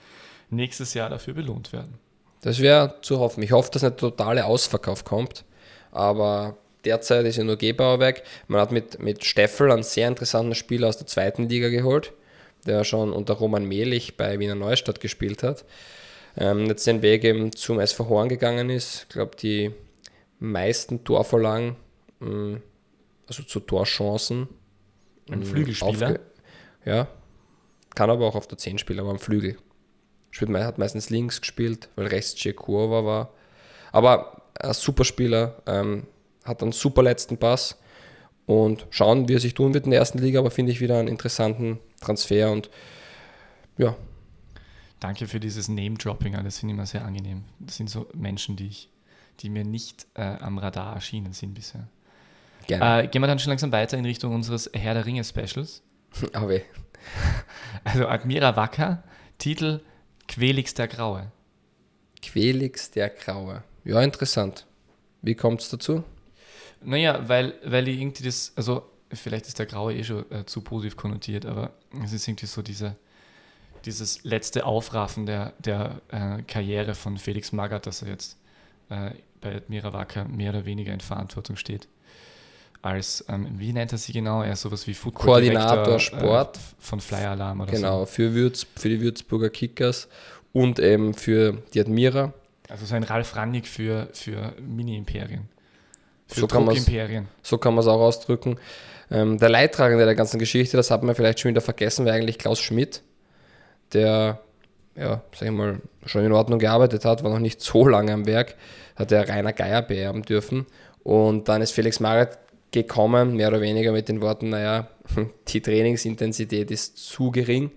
nächstes 0.51 0.93
Jahr 0.95 1.09
dafür 1.09 1.35
belohnt 1.35 1.73
werden. 1.73 1.95
Das 2.43 2.61
wäre 2.61 2.97
zu 3.01 3.19
hoffen. 3.19 3.43
Ich 3.43 3.53
hoffe, 3.53 3.71
dass 3.73 3.83
ein 3.83 3.97
totale 3.97 4.45
Ausverkauf 4.45 5.05
kommt, 5.05 5.45
aber 5.91 6.59
derzeit 6.85 7.25
ist 7.25 7.37
ja 7.37 7.45
nur 7.45 7.57
Gebauerwerk. 7.57 8.23
Man 8.47 8.61
hat 8.61 8.73
mit, 8.73 9.01
mit 9.01 9.25
Steffel 9.25 9.71
einen 9.71 9.85
sehr 9.85 10.09
interessanten 10.09 10.55
Spieler 10.55 10.89
aus 10.89 10.99
der 10.99 11.07
zweiten 11.07 11.49
Liga 11.49 11.71
geholt, 11.71 12.13
der 12.67 12.85
schon 12.85 13.13
unter 13.13 13.35
Roman 13.35 13.65
Mehlich 13.65 14.17
bei 14.19 14.39
Wiener 14.39 14.55
Neustadt 14.55 15.01
gespielt 15.01 15.43
hat. 15.43 15.65
Ähm, 16.37 16.67
jetzt 16.67 16.87
den 16.87 17.03
Weg 17.03 17.25
eben 17.25 17.53
zum 17.53 17.79
SV 17.79 18.09
Horn 18.09 18.29
gegangen 18.29 18.71
ist. 18.71 19.03
Ich 19.03 19.09
glaube, 19.11 19.37
die 19.37 19.73
meisten 20.39 21.05
Torvorlagen 21.05 21.77
mh, 22.21 22.61
also 23.27 23.43
zu 23.43 23.61
Torchancen. 23.61 24.49
Ein 25.31 25.41
mm, 25.41 25.45
Flügelspieler? 25.45 26.19
Ja, 26.85 27.09
kann 27.95 28.11
aber 28.11 28.27
auch 28.27 28.35
auf 28.35 28.47
der 28.47 28.59
10 28.59 28.79
spielen, 28.79 29.01
aber 29.01 29.11
am 29.11 29.19
Flügel. 29.19 29.57
Spielt, 30.31 30.51
hat 30.55 30.79
meistens 30.79 31.11
links 31.11 31.41
gespielt, 31.41 31.89
weil 31.95 32.07
rechts 32.07 32.43
Kurva 32.57 33.05
war. 33.05 33.35
Aber 33.93 34.43
ein 34.59 34.73
super 34.73 35.05
Spieler, 35.05 35.63
ähm, 35.67 36.07
hat 36.45 36.63
einen 36.63 36.73
super 36.73 37.03
letzten 37.03 37.37
Pass 37.37 37.79
und 38.47 38.87
schauen, 38.91 39.29
wie 39.29 39.35
er 39.35 39.41
sich 39.41 39.55
tun 39.55 39.75
wird 39.75 39.85
in 39.85 39.91
der 39.91 40.01
ersten 40.01 40.19
Liga, 40.19 40.41
aber 40.41 40.51
finde 40.51 40.73
ich 40.73 40.81
wieder 40.81 40.99
einen 40.99 41.09
interessanten 41.09 41.79
Transfer 42.01 42.51
und 42.51 42.71
ja. 43.79 43.97
Danke 45.03 45.27
für 45.27 45.41
dieses 45.41 45.67
Name-Dropping, 45.67 46.35
das 46.45 46.61
finde 46.61 46.75
ich 46.75 46.79
immer 46.79 46.87
sehr 46.87 47.05
angenehm. 47.05 47.43
Das 47.59 47.77
sind 47.77 47.91
so 47.91 48.07
Menschen, 48.15 48.55
die, 48.55 48.69
ich, 48.69 48.89
die 49.41 49.51
mir 49.51 49.65
nicht 49.65 50.07
äh, 50.15 50.23
am 50.23 50.59
Radar 50.59 50.95
erschienen 50.95 51.33
sind 51.33 51.55
bisher. 51.55 51.89
Gerne. 52.69 53.03
Äh, 53.03 53.09
gehen 53.09 53.21
wir 53.21 53.27
dann 53.27 53.41
schon 53.41 53.51
langsam 53.51 53.73
weiter 53.73 53.99
in 53.99 54.05
Richtung 54.05 54.33
unseres 54.33 54.71
Herr 54.73 54.95
der 54.95 55.05
Ringe 55.05 55.25
Specials. 55.25 55.83
Aber. 56.33 56.61
Also 57.83 58.07
Admira 58.07 58.55
Wacker, 58.55 59.03
Titel 59.39 59.81
Quelix 60.29 60.73
der 60.75 60.87
Graue. 60.87 61.33
Quelix 62.25 62.93
der 62.93 63.11
Graue. 63.11 63.65
Ja, 63.83 64.01
interessant. 64.03 64.67
Wie 65.21 65.35
kommt 65.35 65.63
es 65.63 65.69
dazu? 65.69 66.05
Naja, 66.81 67.29
weil, 67.29 67.55
weil 67.65 67.89
ich 67.89 68.01
irgendwie 68.01 68.23
das, 68.23 68.53
also 68.55 68.89
vielleicht 69.13 69.49
ist 69.49 69.59
der 69.59 69.67
Graue 69.67 69.95
eh 69.95 70.05
schon 70.05 70.31
äh, 70.31 70.47
zu 70.47 70.61
positiv 70.61 70.97
konnotiert, 70.97 71.45
aber 71.45 71.73
es 72.05 72.13
ist 72.13 72.29
irgendwie 72.29 72.47
so 72.47 72.63
diese, 72.63 72.95
dieses 73.85 74.25
letzte 74.25 74.65
Aufraffen 74.67 75.27
der, 75.27 75.53
der 75.59 76.01
äh, 76.09 76.43
Karriere 76.43 76.95
von 76.95 77.19
Felix 77.19 77.53
Magath, 77.53 77.87
dass 77.87 78.03
er 78.03 78.09
jetzt 78.09 78.39
äh, 78.89 79.11
bei 79.41 79.57
Admira 79.57 79.93
Wacker 79.93 80.25
mehr 80.25 80.51
oder 80.51 80.65
weniger 80.65 80.93
in 80.93 81.01
Verantwortung 81.01 81.57
steht 81.57 81.89
als, 82.83 83.25
ähm, 83.29 83.49
wie 83.59 83.73
nennt 83.73 83.93
er 83.93 83.99
sie 83.99 84.13
genau? 84.13 84.43
Er 84.43 84.53
ist 84.53 84.63
sowas 84.63 84.87
wie 84.87 84.95
Football 84.95 85.25
Koordinator 85.25 85.99
Sport. 86.01 86.57
Äh, 86.57 86.61
von 86.81 87.01
Flyer 87.01 87.31
Alarm 87.31 87.61
oder 87.61 87.71
genau, 87.71 88.01
so. 88.01 88.07
für, 88.07 88.35
Würz, 88.35 88.67
für 88.77 88.89
die 88.89 89.01
Würzburger 89.01 89.51
Kickers 89.51 90.09
und 90.53 90.81
eben 90.81 91.15
für 91.15 91.63
die 91.73 91.81
Admira. 91.81 92.33
Also 92.69 92.85
so 92.85 92.95
ein 92.95 93.05
Ralf 93.05 93.37
Rannig 93.37 93.69
für, 93.69 94.09
für 94.13 94.55
Mini-Imperien. 94.61 95.49
Für 96.27 96.41
so 96.41 96.47
Druckimperien. 96.47 97.29
So 97.43 97.59
kann 97.59 97.75
man 97.75 97.83
es 97.83 97.87
auch 97.87 98.01
ausdrücken. 98.01 98.59
Ähm, 99.11 99.39
der 99.39 99.49
Leidtragende 99.49 100.05
der 100.05 100.15
ganzen 100.15 100.39
Geschichte, 100.39 100.77
das 100.77 100.91
hat 100.91 101.03
man 101.03 101.15
vielleicht 101.15 101.41
schon 101.41 101.51
wieder 101.51 101.61
vergessen, 101.61 102.05
war 102.05 102.15
eigentlich 102.15 102.39
Klaus 102.39 102.61
Schmidt, 102.61 103.03
der, 103.95 104.41
ja, 104.97 105.23
sag 105.35 105.49
ich 105.49 105.55
mal, 105.55 105.81
schon 106.07 106.25
in 106.25 106.33
Ordnung 106.33 106.59
gearbeitet 106.59 107.05
hat, 107.05 107.23
war 107.23 107.31
noch 107.31 107.39
nicht 107.39 107.61
so 107.61 107.87
lange 107.89 108.13
am 108.13 108.27
Werk, 108.27 108.57
hat 108.97 109.11
der 109.11 109.29
Rainer 109.29 109.53
Geier 109.53 109.83
beerben 109.83 110.23
dürfen. 110.23 110.67
Und 111.03 111.49
dann 111.49 111.63
ist 111.63 111.73
Felix 111.73 112.01
Maret 112.01 112.39
gekommen, 112.71 113.37
mehr 113.37 113.49
oder 113.49 113.61
weniger 113.61 113.93
mit 113.93 114.09
den 114.09 114.21
Worten, 114.21 114.51
naja, 114.51 114.89
die 115.49 115.61
Trainingsintensität 115.61 116.71
ist 116.71 116.97
zu 116.97 117.31
gering. 117.31 117.71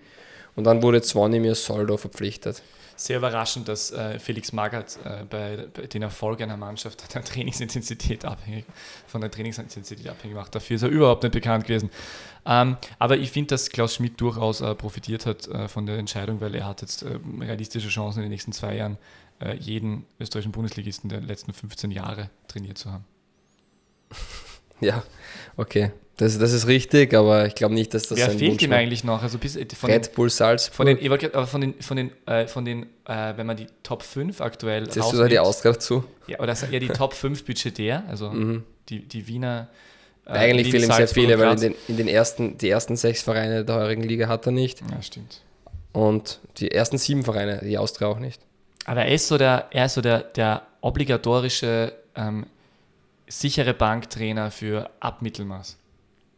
Und 0.55 0.65
dann 0.65 0.81
wurde 0.81 1.01
Zvonimir 1.01 1.55
Soldo 1.55 1.97
verpflichtet. 1.97 2.61
Sehr 2.97 3.17
überraschend, 3.17 3.67
dass 3.67 3.91
äh, 3.91 4.19
Felix 4.19 4.53
Magath 4.53 4.97
äh, 5.03 5.25
bei, 5.29 5.67
bei, 5.73 5.87
den 5.87 6.01
Erfolgen 6.01 6.43
einer 6.43 6.55
Mannschaft 6.55 7.13
der 7.13 7.23
Trainingsintensität 7.23 8.23
abhängig, 8.23 8.65
von 9.07 9.19
der 9.19 9.29
Trainingsintensität 9.29 10.07
abhängig 10.07 10.35
macht. 10.35 10.55
Dafür 10.55 10.75
ist 10.75 10.83
er 10.83 10.89
überhaupt 10.89 11.23
nicht 11.23 11.33
bekannt 11.33 11.65
gewesen. 11.65 11.89
Ähm, 12.45 12.77
aber 12.97 13.17
ich 13.17 13.31
finde, 13.31 13.49
dass 13.49 13.69
Klaus 13.69 13.95
Schmidt 13.95 14.21
durchaus 14.21 14.61
äh, 14.61 14.73
profitiert 14.75 15.25
hat 15.25 15.47
äh, 15.47 15.67
von 15.67 15.85
der 15.85 15.97
Entscheidung, 15.97 16.39
weil 16.39 16.55
er 16.55 16.67
hat 16.67 16.81
jetzt 16.81 17.03
äh, 17.03 17.19
realistische 17.41 17.89
Chancen 17.89 18.19
in 18.19 18.23
den 18.23 18.31
nächsten 18.31 18.53
zwei 18.53 18.75
Jahren, 18.75 18.97
äh, 19.39 19.55
jeden 19.57 20.05
österreichischen 20.19 20.53
Bundesligisten 20.53 21.09
der 21.09 21.19
letzten 21.21 21.51
15 21.51 21.91
Jahre 21.91 22.29
trainiert 22.47 22.77
zu 22.77 22.91
haben. 22.91 23.05
Ja, 24.81 25.03
okay. 25.57 25.91
Das, 26.17 26.37
das 26.37 26.53
ist 26.53 26.67
richtig, 26.67 27.13
aber 27.13 27.45
ich 27.45 27.55
glaube 27.55 27.73
nicht, 27.73 27.93
dass 27.93 28.07
das 28.07 28.17
Wer 28.17 28.29
fehlt 28.29 28.51
Wunsch 28.51 28.63
ihm 28.63 28.71
eigentlich 28.71 29.03
noch? 29.03 29.21
Also 29.21 29.37
bis, 29.37 29.57
äh, 29.57 29.65
von 29.75 29.91
Red 29.91 30.13
Bull 30.15 30.29
Salzburg. 30.29 30.75
Von 30.75 30.85
den, 30.85 31.33
aber 31.33 31.45
von 31.45 31.59
den, 31.59 31.73
von 31.81 31.97
den, 31.97 32.11
äh, 32.25 32.47
von 32.47 32.63
den 32.63 32.83
äh, 33.05 33.33
wenn 33.35 33.45
man 33.45 33.57
die 33.57 33.67
Top 33.83 34.01
5 34.01 34.39
aktuell 34.39 34.89
Siehst 34.89 35.11
du 35.11 35.17
da 35.17 35.27
die 35.27 35.39
Ausgabe 35.39 35.77
zu? 35.77 36.05
Ja, 36.27 36.39
oder 36.39 36.53
ja 36.71 36.79
die 36.79 36.87
Top 36.87 37.13
5 37.13 37.43
budgetär, 37.43 38.03
also 38.07 38.29
mhm. 38.29 38.63
die, 38.87 39.01
die 39.01 39.27
Wiener. 39.27 39.67
Äh, 40.25 40.31
Eigentlich 40.31 40.71
fehlen 40.71 40.89
ihm 40.89 40.93
sehr 40.93 41.07
viele, 41.09 41.37
weil 41.37 41.53
in 41.53 41.59
den, 41.59 41.75
in 41.89 41.97
den 41.97 42.07
ersten, 42.07 42.57
die 42.57 42.69
ersten 42.69 42.95
sechs 42.95 43.21
Vereine 43.21 43.65
der 43.65 43.75
heurigen 43.75 44.03
Liga 44.03 44.29
hat 44.29 44.45
er 44.45 44.53
nicht. 44.53 44.81
Ja, 44.89 45.01
stimmt. 45.01 45.41
Und 45.91 46.39
die 46.57 46.71
ersten 46.71 46.97
sieben 46.97 47.23
Vereine, 47.23 47.59
die 47.61 47.77
Austria 47.77 48.07
auch 48.07 48.19
nicht. 48.19 48.41
Aber 48.85 49.03
er 49.03 49.13
ist 49.13 49.27
so 49.27 49.37
der, 49.37 49.67
er 49.71 49.87
ist 49.87 49.95
so 49.95 50.01
der, 50.01 50.19
der 50.19 50.61
obligatorische 50.81 51.93
ähm, 52.15 52.45
sichere 53.27 53.73
Banktrainer 53.73 54.51
für 54.51 54.89
Abmittelmaß. 54.99 55.77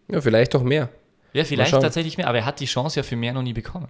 Ja, 0.10 0.22
vielleicht 0.22 0.56
auch 0.56 0.64
mehr. 0.64 0.90
Ja, 1.34 1.44
vielleicht 1.44 1.72
tatsächlich 1.72 2.18
mehr, 2.18 2.28
aber 2.28 2.40
er 2.40 2.46
hat 2.46 2.60
die 2.60 2.66
Chance 2.66 3.00
ja 3.00 3.04
für 3.04 3.16
mehr 3.16 3.34
noch 3.34 3.44
nie 3.44 3.54
bekommen. 3.54 3.90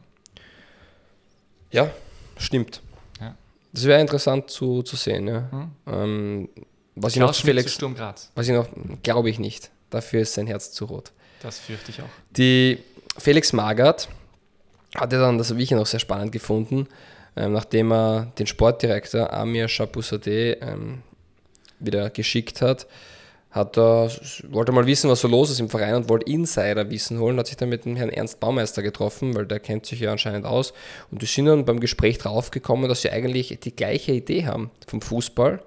Ja, 1.72 1.90
stimmt. 2.38 2.82
Ja. 3.20 3.36
Das 3.72 3.86
wäre 3.86 4.02
interessant 4.02 4.50
zu, 4.50 4.82
zu 4.82 4.96
sehen. 4.96 5.28
Ja. 5.28 5.50
Hm. 5.52 5.72
Ähm, 5.88 6.50
was, 6.96 7.14
ich 7.14 7.20
noch 7.20 7.34
Felix, 7.36 7.80
was 8.36 8.48
ich 8.48 8.54
noch, 8.54 8.68
glaube 9.04 9.30
ich 9.30 9.40
nicht. 9.40 9.70
Dafür 9.90 10.22
ist 10.22 10.34
sein 10.34 10.48
Herz 10.48 10.72
zu 10.72 10.86
rot. 10.86 11.12
Das 11.42 11.60
fürchte 11.60 11.92
ich 11.92 12.02
auch. 12.02 12.10
Die 12.32 12.80
Felix 13.18 13.54
Magath 13.54 14.10
hatte 14.96 15.20
dann, 15.20 15.38
das 15.38 15.52
habe 15.52 15.62
ich 15.62 15.72
noch 15.72 15.86
sehr 15.86 16.00
spannend 16.00 16.32
gefunden, 16.32 16.88
ähm, 17.36 17.54
nachdem 17.54 17.92
er 17.92 18.32
den 18.38 18.48
Sportdirektor 18.48 19.32
Amir 19.32 19.68
Chapousade 19.68 20.54
ähm, 20.62 21.04
wieder 21.80 22.10
geschickt 22.10 22.62
hat, 22.62 22.88
hat 23.50 23.78
er, 23.78 24.12
wollte 24.50 24.72
mal 24.72 24.86
wissen, 24.86 25.10
was 25.10 25.22
so 25.22 25.28
los 25.28 25.50
ist 25.50 25.60
im 25.60 25.70
Verein 25.70 25.96
und 25.96 26.10
wollte 26.10 26.32
Insider-Wissen 26.32 27.20
holen, 27.20 27.38
hat 27.40 27.48
sich 27.48 27.58
dann 27.58 27.70
mit 27.70 27.86
dem 27.86 27.96
Herrn 27.96 28.10
Ernst 28.10 28.40
Baumeister 28.40 28.84
getroffen, 28.84 29.36
weil 29.36 29.46
der 29.46 29.60
kennt 29.60 29.86
sich 29.86 30.00
ja 30.00 30.12
anscheinend 30.12 30.46
aus. 30.46 30.74
Und 31.12 31.22
die 31.22 31.26
sind 31.26 31.46
dann 31.46 31.66
beim 31.66 31.80
Gespräch 31.80 32.18
draufgekommen, 32.18 32.90
dass 32.90 33.02
sie 33.02 33.10
eigentlich 33.10 33.58
die 33.60 33.76
gleiche 33.76 34.12
Idee 34.12 34.46
haben 34.46 34.70
vom 34.86 35.02
Fußball. 35.02 35.62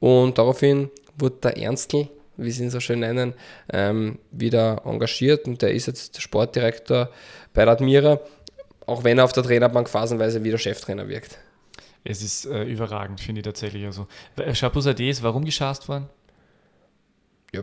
Und 0.00 0.38
daraufhin 0.38 0.90
wurde 1.18 1.36
der 1.42 1.58
Ernstl, 1.58 2.08
wie 2.36 2.50
sie 2.50 2.64
ihn 2.64 2.70
so 2.70 2.80
schön 2.80 3.00
nennen, 3.00 3.34
ähm, 3.72 4.18
wieder 4.30 4.82
engagiert 4.84 5.46
und 5.46 5.62
der 5.62 5.72
ist 5.72 5.86
jetzt 5.86 6.20
Sportdirektor 6.20 7.10
bei 7.54 7.64
der 7.64 7.72
Admira, 7.72 8.20
auch 8.84 9.04
wenn 9.04 9.18
er 9.18 9.24
auf 9.24 9.32
der 9.32 9.42
Trainerbank 9.42 9.88
phasenweise 9.88 10.44
wieder 10.44 10.58
Cheftrainer 10.58 11.08
wirkt. 11.08 11.38
Es 12.06 12.22
ist 12.22 12.46
äh, 12.46 12.64
überragend, 12.64 13.20
finde 13.20 13.40
ich 13.40 13.44
tatsächlich. 13.44 13.84
Also, 13.84 14.06
Chapeau 14.54 14.80
ist 14.80 15.22
warum 15.22 15.44
geschast 15.44 15.88
worden? 15.88 16.08
Ja, 17.52 17.62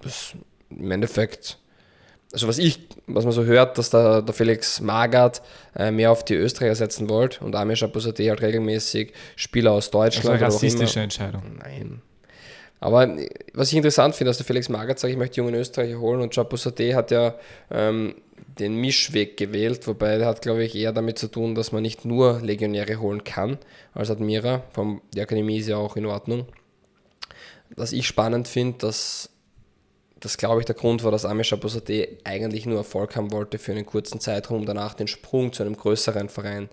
das 0.00 0.34
im 0.70 0.90
Endeffekt, 0.90 1.58
also 2.32 2.46
was 2.46 2.58
ich, 2.58 2.80
was 3.06 3.24
man 3.24 3.32
so 3.32 3.44
hört, 3.44 3.78
dass 3.78 3.90
der, 3.90 4.22
der 4.22 4.34
Felix 4.34 4.80
Magath 4.80 5.42
äh, 5.74 5.90
mehr 5.90 6.12
auf 6.12 6.24
die 6.24 6.34
Österreicher 6.34 6.74
setzen 6.74 7.08
wollte 7.08 7.44
und 7.44 7.54
Amir 7.54 7.76
Chapousade 7.76 8.28
halt 8.28 8.42
regelmäßig 8.42 9.12
Spieler 9.36 9.72
aus 9.72 9.90
Deutschland. 9.90 10.24
Das 10.24 10.24
war 10.26 10.34
eine 10.34 10.46
rassistische 10.46 11.00
Entscheidung. 11.00 11.58
Nein. 11.58 12.02
Aber 12.80 13.16
was 13.54 13.70
ich 13.70 13.76
interessant 13.76 14.14
finde, 14.14 14.30
dass 14.30 14.36
der 14.36 14.46
Felix 14.46 14.68
Magath 14.68 14.98
sagt, 14.98 15.10
ich 15.10 15.18
möchte 15.18 15.38
jungen 15.38 15.54
Österreicher 15.54 15.98
holen 15.98 16.20
und 16.20 16.34
Chapusate 16.34 16.94
hat 16.94 17.10
ja 17.10 17.34
ähm, 17.70 18.14
den 18.58 18.76
Mischweg 18.76 19.36
gewählt, 19.36 19.86
wobei 19.86 20.18
der 20.18 20.26
hat, 20.26 20.42
glaube 20.42 20.64
ich, 20.64 20.74
eher 20.74 20.92
damit 20.92 21.18
zu 21.18 21.28
tun, 21.28 21.54
dass 21.54 21.72
man 21.72 21.82
nicht 21.82 22.04
nur 22.04 22.40
Legionäre 22.40 23.00
holen 23.00 23.24
kann 23.24 23.58
als 23.94 24.10
Admira. 24.10 24.62
Vom, 24.72 25.02
die 25.14 25.20
Akademie 25.20 25.58
ist 25.58 25.68
ja 25.68 25.76
auch 25.76 25.96
in 25.96 26.06
Ordnung. 26.06 26.46
Was 27.74 27.92
ich 27.92 28.06
spannend 28.06 28.48
finde, 28.48 28.78
dass 28.78 29.30
das, 30.20 30.36
glaube 30.36 30.60
ich, 30.60 30.66
der 30.66 30.74
Grund 30.74 31.04
war, 31.04 31.12
dass 31.12 31.24
Amish 31.24 31.52
Abusate 31.52 32.18
eigentlich 32.24 32.66
nur 32.66 32.78
Erfolg 32.78 33.14
haben 33.14 33.30
wollte 33.30 33.58
für 33.58 33.72
einen 33.72 33.86
kurzen 33.86 34.20
Zeitraum, 34.20 34.66
danach 34.66 34.94
den 34.94 35.06
Sprung 35.06 35.52
zu 35.52 35.62
einem 35.62 35.76
größeren 35.76 36.28
Verein 36.28 36.68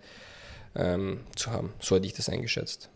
ähm, 0.75 1.21
zu 1.35 1.51
haben. 1.51 1.73
So 1.79 1.95
hätte 1.95 2.07
ich 2.07 2.13
das 2.13 2.29
eingeschätzt. 2.29 2.89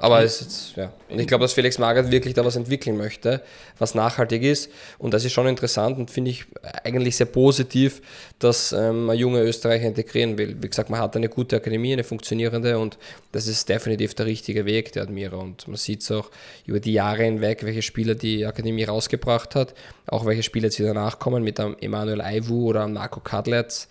Aber 0.00 0.22
es 0.22 0.40
ist, 0.40 0.76
ja. 0.76 0.92
Und 1.08 1.18
ich 1.18 1.26
glaube, 1.26 1.42
dass 1.42 1.54
Felix 1.54 1.76
Magath 1.76 2.12
wirklich 2.12 2.32
da 2.32 2.44
was 2.44 2.54
entwickeln 2.54 2.96
möchte, 2.96 3.42
was 3.78 3.96
nachhaltig 3.96 4.44
ist. 4.44 4.70
Und 4.98 5.12
das 5.12 5.24
ist 5.24 5.32
schon 5.32 5.48
interessant 5.48 5.98
und 5.98 6.08
finde 6.08 6.30
ich 6.30 6.44
eigentlich 6.84 7.16
sehr 7.16 7.26
positiv, 7.26 8.00
dass 8.38 8.72
ähm, 8.72 9.10
ein 9.10 9.18
junger 9.18 9.42
Österreicher 9.42 9.86
integrieren 9.86 10.38
will. 10.38 10.56
Wie 10.60 10.68
gesagt, 10.68 10.88
man 10.88 11.00
hat 11.00 11.16
eine 11.16 11.28
gute 11.28 11.56
Akademie, 11.56 11.92
eine 11.92 12.04
funktionierende 12.04 12.78
und 12.78 12.96
das 13.32 13.48
ist 13.48 13.68
definitiv 13.68 14.14
der 14.14 14.26
richtige 14.26 14.66
Weg, 14.66 14.92
der 14.92 15.02
Admira. 15.02 15.36
Und 15.36 15.66
man 15.66 15.76
sieht 15.76 16.02
es 16.02 16.12
auch 16.12 16.30
über 16.64 16.78
die 16.78 16.92
Jahre 16.92 17.24
hinweg, 17.24 17.64
welche 17.64 17.82
Spieler 17.82 18.14
die 18.14 18.46
Akademie 18.46 18.84
rausgebracht 18.84 19.56
hat, 19.56 19.74
auch 20.06 20.24
welche 20.26 20.44
Spieler 20.44 20.66
jetzt 20.66 20.78
wieder 20.78 20.94
nachkommen 20.94 21.42
mit 21.42 21.58
einem 21.58 21.76
Emanuel 21.80 22.20
Aivu 22.20 22.68
oder 22.68 22.84
einem 22.84 22.94
Marco 22.94 23.18
Kadletz. 23.18 23.88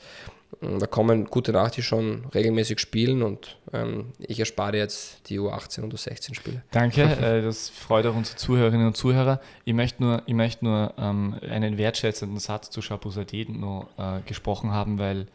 Da 0.62 0.88
kommen 0.88 1.26
gute 1.26 1.52
nach, 1.52 1.70
die 1.70 1.84
schon 1.84 2.26
regelmäßig 2.34 2.80
spielen 2.80 3.22
und 3.22 3.58
ähm, 3.74 4.14
ich 4.20 4.40
erspare 4.40 4.78
jetzt 4.78 5.30
die 5.30 5.40
U18 5.40 5.82
und 5.82 5.94
U16 5.94 6.34
Spiele. 6.34 6.64
Danke, 6.72 7.04
äh, 7.22 7.42
das 7.42 7.70
freut 7.70 8.06
auch 8.08 8.16
unsere 8.16 8.38
Zuhörerinnen 8.38 8.88
und 8.88 8.98
Zuhörer. 8.98 9.40
Ich 9.66 9.74
möchte 9.74 10.02
nur, 10.02 10.24
ich 10.26 10.34
möchte 10.34 10.66
nur 10.66 10.94
ähm, 10.98 11.36
einen 11.48 11.78
wertschätzenden 11.78 12.40
Satz 12.40 12.72
zu 12.72 12.82
Chapousade 12.82 13.46
noch 13.52 13.90
äh, 13.98 14.22
gesprochen 14.26 14.72
haben, 14.72 14.98
weil 14.98 15.28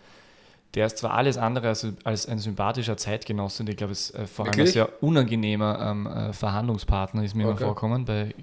der 0.75 0.87
ist 0.87 0.99
zwar 0.99 1.13
alles 1.13 1.37
andere 1.37 1.69
als, 1.69 1.87
als 2.03 2.27
ein 2.27 2.39
sympathischer 2.39 2.97
Zeitgenosse, 2.97 3.63
und 3.63 3.69
ich 3.69 3.77
glaube, 3.77 3.93
es 3.93 4.11
ist 4.11 4.15
äh, 4.15 4.27
vor 4.27 4.47
allem 4.47 4.59
ein 4.59 4.67
sehr 4.67 5.03
unangenehmer 5.03 5.79
ähm, 5.81 6.07
äh, 6.07 6.33
Verhandlungspartner 6.33 7.23
ist 7.25 7.35
mir 7.35 7.45
okay. 7.45 7.59
immer 7.59 7.67
vorkommen. 7.67 8.05
Bei 8.07 8.35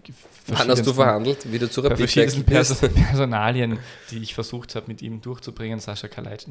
Wann 0.48 0.70
hast 0.70 0.86
du 0.86 0.94
verhandelt? 0.94 1.52
Wieder 1.52 1.72
zu 1.72 1.82
Rapid 1.82 1.92
Bei 1.92 1.98
verschiedensten 1.98 2.44
Pers 2.44 2.76
Personalien, 2.94 3.80
die 4.12 4.20
ich 4.20 4.36
versucht 4.36 4.76
habe, 4.76 4.86
mit 4.88 5.02
ihm 5.02 5.22
durchzubringen, 5.22 5.80
Sascha 5.80 6.08
Kalajc. 6.08 6.46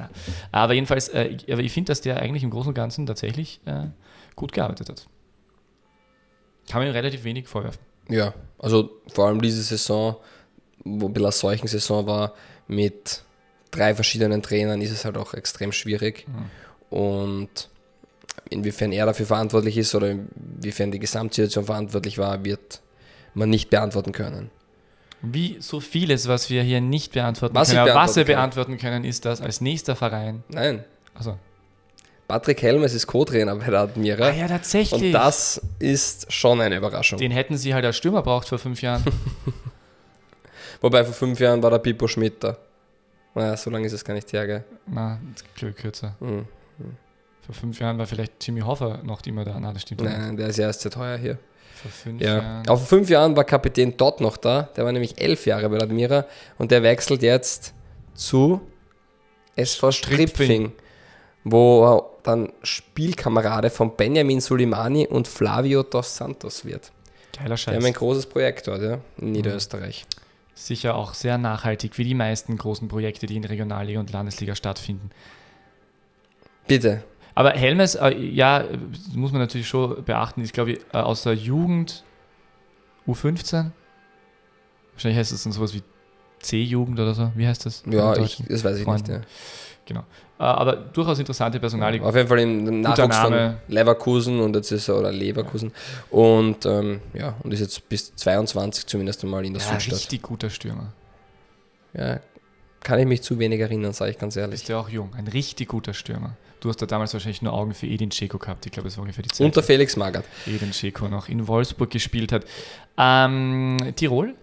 Aber 0.50 0.72
jedenfalls, 0.72 1.08
äh, 1.10 1.28
ich, 1.28 1.52
aber 1.52 1.62
ich 1.62 1.72
finde, 1.72 1.90
dass 1.90 2.00
der 2.00 2.20
eigentlich 2.20 2.42
im 2.42 2.50
Großen 2.50 2.68
und 2.68 2.74
Ganzen 2.74 3.06
tatsächlich 3.06 3.60
äh, 3.64 3.86
gut 4.34 4.52
gearbeitet 4.52 4.88
hat. 4.88 5.06
Kann 6.68 6.80
man 6.80 6.88
ihm 6.88 6.92
relativ 6.92 7.22
wenig 7.22 7.46
vorwerfen. 7.46 7.80
Ja, 8.08 8.34
also 8.58 8.90
vor 9.12 9.26
allem 9.28 9.40
diese 9.40 9.62
Saison, 9.62 10.16
wo 10.84 11.06
ein 11.06 11.12
bisschen 11.12 11.30
solchen 11.30 11.68
Saison 11.68 12.06
war, 12.06 12.34
mit 12.66 13.22
drei 13.70 13.94
verschiedenen 13.94 14.42
Trainern 14.42 14.80
ist 14.80 14.90
es 14.90 15.04
halt 15.04 15.16
auch 15.16 15.34
extrem 15.34 15.72
schwierig. 15.72 16.26
Mhm. 16.28 16.96
Und 16.96 17.68
inwiefern 18.50 18.92
er 18.92 19.06
dafür 19.06 19.26
verantwortlich 19.26 19.76
ist 19.76 19.94
oder 19.94 20.10
inwiefern 20.10 20.90
die 20.90 20.98
Gesamtsituation 20.98 21.64
verantwortlich 21.64 22.18
war, 22.18 22.44
wird 22.44 22.80
man 23.34 23.50
nicht 23.50 23.70
beantworten 23.70 24.12
können. 24.12 24.50
Wie 25.20 25.56
so 25.60 25.80
vieles, 25.80 26.28
was 26.28 26.48
wir 26.48 26.62
hier 26.62 26.80
nicht 26.80 27.12
beantworten 27.12 27.54
was 27.54 27.70
können, 27.70 27.84
beantworten 27.84 28.08
was 28.08 28.16
wir 28.16 28.24
beantworten 28.24 28.78
können, 28.78 29.04
ist 29.04 29.24
das 29.24 29.40
als 29.40 29.60
nächster 29.60 29.96
Verein. 29.96 30.44
Nein. 30.48 30.84
Also. 31.14 31.36
Patrick 32.28 32.62
Helmes 32.62 32.94
ist 32.94 33.06
Co-Trainer 33.06 33.56
bei 33.56 33.70
der 33.70 33.80
Admira. 33.80 34.26
Ah 34.26 34.32
ja, 34.32 34.46
tatsächlich. 34.46 35.02
Und 35.02 35.12
das 35.12 35.60
ist 35.78 36.30
schon 36.32 36.60
eine 36.60 36.76
Überraschung. 36.76 37.18
Den 37.18 37.32
hätten 37.32 37.56
sie 37.56 37.74
halt 37.74 37.84
als 37.84 37.96
Stürmer 37.96 38.22
braucht 38.22 38.48
vor 38.48 38.58
fünf 38.58 38.82
Jahren. 38.82 39.02
Wobei 40.80 41.04
vor 41.04 41.14
fünf 41.14 41.40
Jahren 41.40 41.62
war 41.62 41.70
der 41.70 41.78
Pippo 41.78 42.06
Schmidt 42.06 42.44
da. 42.44 42.56
Naja, 43.38 43.56
so 43.56 43.70
lange 43.70 43.86
ist 43.86 43.92
es 43.92 44.04
gar 44.04 44.14
nicht 44.14 44.32
her, 44.32 44.46
gell? 44.46 44.64
Na, 44.86 45.20
glaube 45.54 45.74
kürzer. 45.74 46.16
Mhm. 46.18 46.46
Vor 47.40 47.54
fünf 47.54 47.78
Jahren 47.80 47.96
war 47.96 48.06
vielleicht 48.06 48.44
Jimmy 48.44 48.60
Hoffer 48.60 49.00
noch 49.04 49.24
immer 49.26 49.44
da. 49.44 49.58
Na, 49.60 49.72
das 49.72 49.82
stimmt 49.82 50.02
Nein, 50.02 50.36
der 50.36 50.48
ist 50.48 50.58
ja 50.58 50.66
erst 50.66 50.80
sehr 50.80 50.90
teuer 50.90 51.16
hier. 51.16 51.38
Vor 51.74 51.90
fünf 51.90 52.20
ja. 52.20 52.38
Jahren. 52.38 52.68
Auf 52.68 52.88
fünf 52.88 53.08
Jahren 53.08 53.36
war 53.36 53.44
Kapitän 53.44 53.96
Todd 53.96 54.20
noch 54.20 54.36
da. 54.36 54.62
Der 54.76 54.84
war 54.84 54.90
nämlich 54.90 55.20
elf 55.20 55.46
Jahre 55.46 55.68
bei 55.68 55.78
Admira 55.78 56.26
und 56.58 56.72
der 56.72 56.82
wechselt 56.82 57.22
jetzt 57.22 57.72
zu 58.14 58.60
SV 59.54 59.92
Stripfing, 59.92 60.72
wo 61.44 62.10
dann 62.24 62.52
Spielkamerade 62.64 63.70
von 63.70 63.94
Benjamin 63.94 64.40
Solimani 64.40 65.06
und 65.06 65.28
Flavio 65.28 65.84
dos 65.84 66.16
Santos 66.16 66.64
wird. 66.64 66.90
Geiler 67.38 67.56
Scheiß. 67.56 67.72
Wir 67.72 67.78
haben 67.78 67.86
ein 67.86 67.92
großes 67.92 68.26
Projekt 68.26 68.66
dort, 68.66 68.82
ja, 68.82 68.98
in 69.18 69.30
Niederösterreich. 69.30 70.04
Mhm 70.10 70.27
sicher 70.66 70.94
auch 70.94 71.14
sehr 71.14 71.38
nachhaltig 71.38 71.98
wie 71.98 72.04
die 72.04 72.14
meisten 72.14 72.56
großen 72.56 72.88
Projekte, 72.88 73.26
die 73.26 73.36
in 73.36 73.44
Regionalliga 73.44 74.00
und 74.00 74.12
Landesliga 74.12 74.54
stattfinden. 74.54 75.10
Bitte. 76.66 77.04
Aber 77.34 77.52
Helmes, 77.52 77.94
äh, 77.94 78.16
ja, 78.16 78.64
muss 79.14 79.30
man 79.32 79.40
natürlich 79.40 79.68
schon 79.68 80.04
beachten, 80.04 80.42
ist, 80.42 80.52
glaube 80.52 80.72
ich, 80.72 80.80
äh, 80.92 80.98
aus 80.98 81.22
der 81.22 81.34
Jugend 81.34 82.04
U15. 83.06 83.70
Wahrscheinlich 84.92 85.18
heißt 85.18 85.32
es 85.32 85.44
dann 85.44 85.52
sowas 85.52 85.72
wie 85.74 85.82
C-Jugend 86.40 86.98
oder 86.98 87.14
so. 87.14 87.30
Wie 87.36 87.46
heißt 87.46 87.64
das? 87.64 87.84
Ja, 87.88 88.16
ich, 88.16 88.42
das 88.48 88.64
weiß 88.64 88.78
ich 88.78 88.84
Freunden. 88.84 89.12
nicht. 89.12 89.22
Ja. 89.22 89.26
Genau. 89.88 90.00
Äh, 90.38 90.42
aber 90.42 90.76
durchaus 90.76 91.18
interessante 91.18 91.58
Personalie. 91.58 92.02
Auf 92.02 92.14
jeden 92.14 92.28
Fall 92.28 92.40
im 92.40 92.82
Nachwuchs 92.82 93.16
von 93.16 93.56
Leverkusen 93.68 94.38
und 94.38 94.54
jetzt 94.54 94.70
ist 94.70 94.88
er, 94.88 94.98
oder 94.98 95.10
Leverkusen. 95.10 95.72
Und 96.10 96.66
ähm, 96.66 97.00
ja, 97.14 97.34
und 97.42 97.54
ist 97.54 97.60
jetzt 97.60 97.88
bis 97.88 98.14
22 98.14 98.86
zumindest 98.86 99.24
einmal 99.24 99.46
in 99.46 99.54
der 99.54 99.62
ja, 99.62 99.70
Südstadt. 99.70 99.94
richtig 99.94 100.20
guter 100.20 100.50
Stürmer. 100.50 100.92
Ja, 101.94 102.20
kann 102.80 102.98
ich 102.98 103.06
mich 103.06 103.22
zu 103.22 103.38
wenig 103.38 103.60
erinnern, 103.60 103.94
sage 103.94 104.10
ich 104.10 104.18
ganz 104.18 104.36
ehrlich. 104.36 104.60
Ist 104.60 104.68
ja 104.68 104.78
auch 104.78 104.90
jung, 104.90 105.14
ein 105.16 105.26
richtig 105.26 105.68
guter 105.68 105.94
Stürmer. 105.94 106.36
Du 106.60 106.68
hast 106.68 106.82
da 106.82 106.86
damals 106.86 107.14
wahrscheinlich 107.14 107.40
nur 107.40 107.54
Augen 107.54 107.72
für 107.72 107.86
Edin 107.86 108.10
Dzeko 108.10 108.36
gehabt. 108.36 108.66
Ich 108.66 108.72
glaube, 108.72 108.88
es 108.88 108.98
war 108.98 109.02
ungefähr 109.02 109.22
die 109.22 109.30
Zeit. 109.30 109.44
Unter 109.44 109.62
Felix 109.62 109.96
Magath. 109.96 110.24
Edin 110.46 110.72
Dzeko 110.72 111.08
noch 111.08 111.30
in 111.30 111.48
Wolfsburg 111.48 111.88
gespielt 111.88 112.30
hat. 112.30 112.44
Ähm, 112.98 113.78
Tirol? 113.96 114.34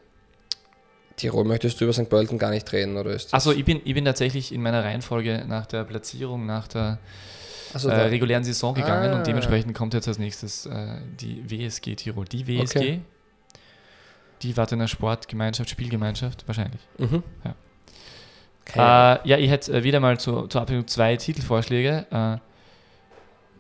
Tirol 1.15 1.45
möchtest 1.45 1.79
du 1.79 1.85
über 1.85 1.93
St. 1.93 2.09
Pölten 2.09 2.37
gar 2.37 2.49
nicht 2.49 2.71
reden, 2.73 2.97
oder 2.97 3.11
ist 3.11 3.27
das? 3.27 3.33
Also 3.33 3.51
ich 3.51 3.63
bin, 3.63 3.81
ich 3.85 3.93
bin 3.93 4.05
tatsächlich 4.05 4.53
in 4.53 4.61
meiner 4.61 4.83
Reihenfolge 4.83 5.45
nach 5.47 5.65
der 5.65 5.83
Platzierung, 5.83 6.45
nach 6.45 6.67
der 6.67 6.99
so, 7.73 7.89
äh, 7.89 7.93
regulären 7.93 8.43
Saison 8.43 8.73
gegangen 8.73 9.13
ah. 9.13 9.17
und 9.17 9.27
dementsprechend 9.27 9.73
kommt 9.73 9.93
jetzt 9.93 10.07
als 10.07 10.19
nächstes 10.19 10.65
äh, 10.65 10.97
die 11.19 11.49
WSG 11.49 11.95
Tirol. 11.95 12.25
Die 12.25 12.47
WSG, 12.47 12.79
okay. 12.79 13.01
die 14.41 14.55
Wartener 14.57 14.87
Sportgemeinschaft, 14.87 15.69
Spielgemeinschaft, 15.69 16.47
wahrscheinlich. 16.47 16.81
Mhm. 16.97 17.23
Ja. 17.43 17.55
Äh, 18.73 19.29
ja, 19.29 19.37
ich 19.37 19.49
hätte 19.49 19.73
äh, 19.73 19.83
wieder 19.83 19.99
mal 19.99 20.19
zu, 20.19 20.47
zur 20.47 20.61
Abwechslung 20.61 20.87
zwei 20.87 21.15
Titelvorschläge. 21.15 22.05
Äh, 22.11 22.37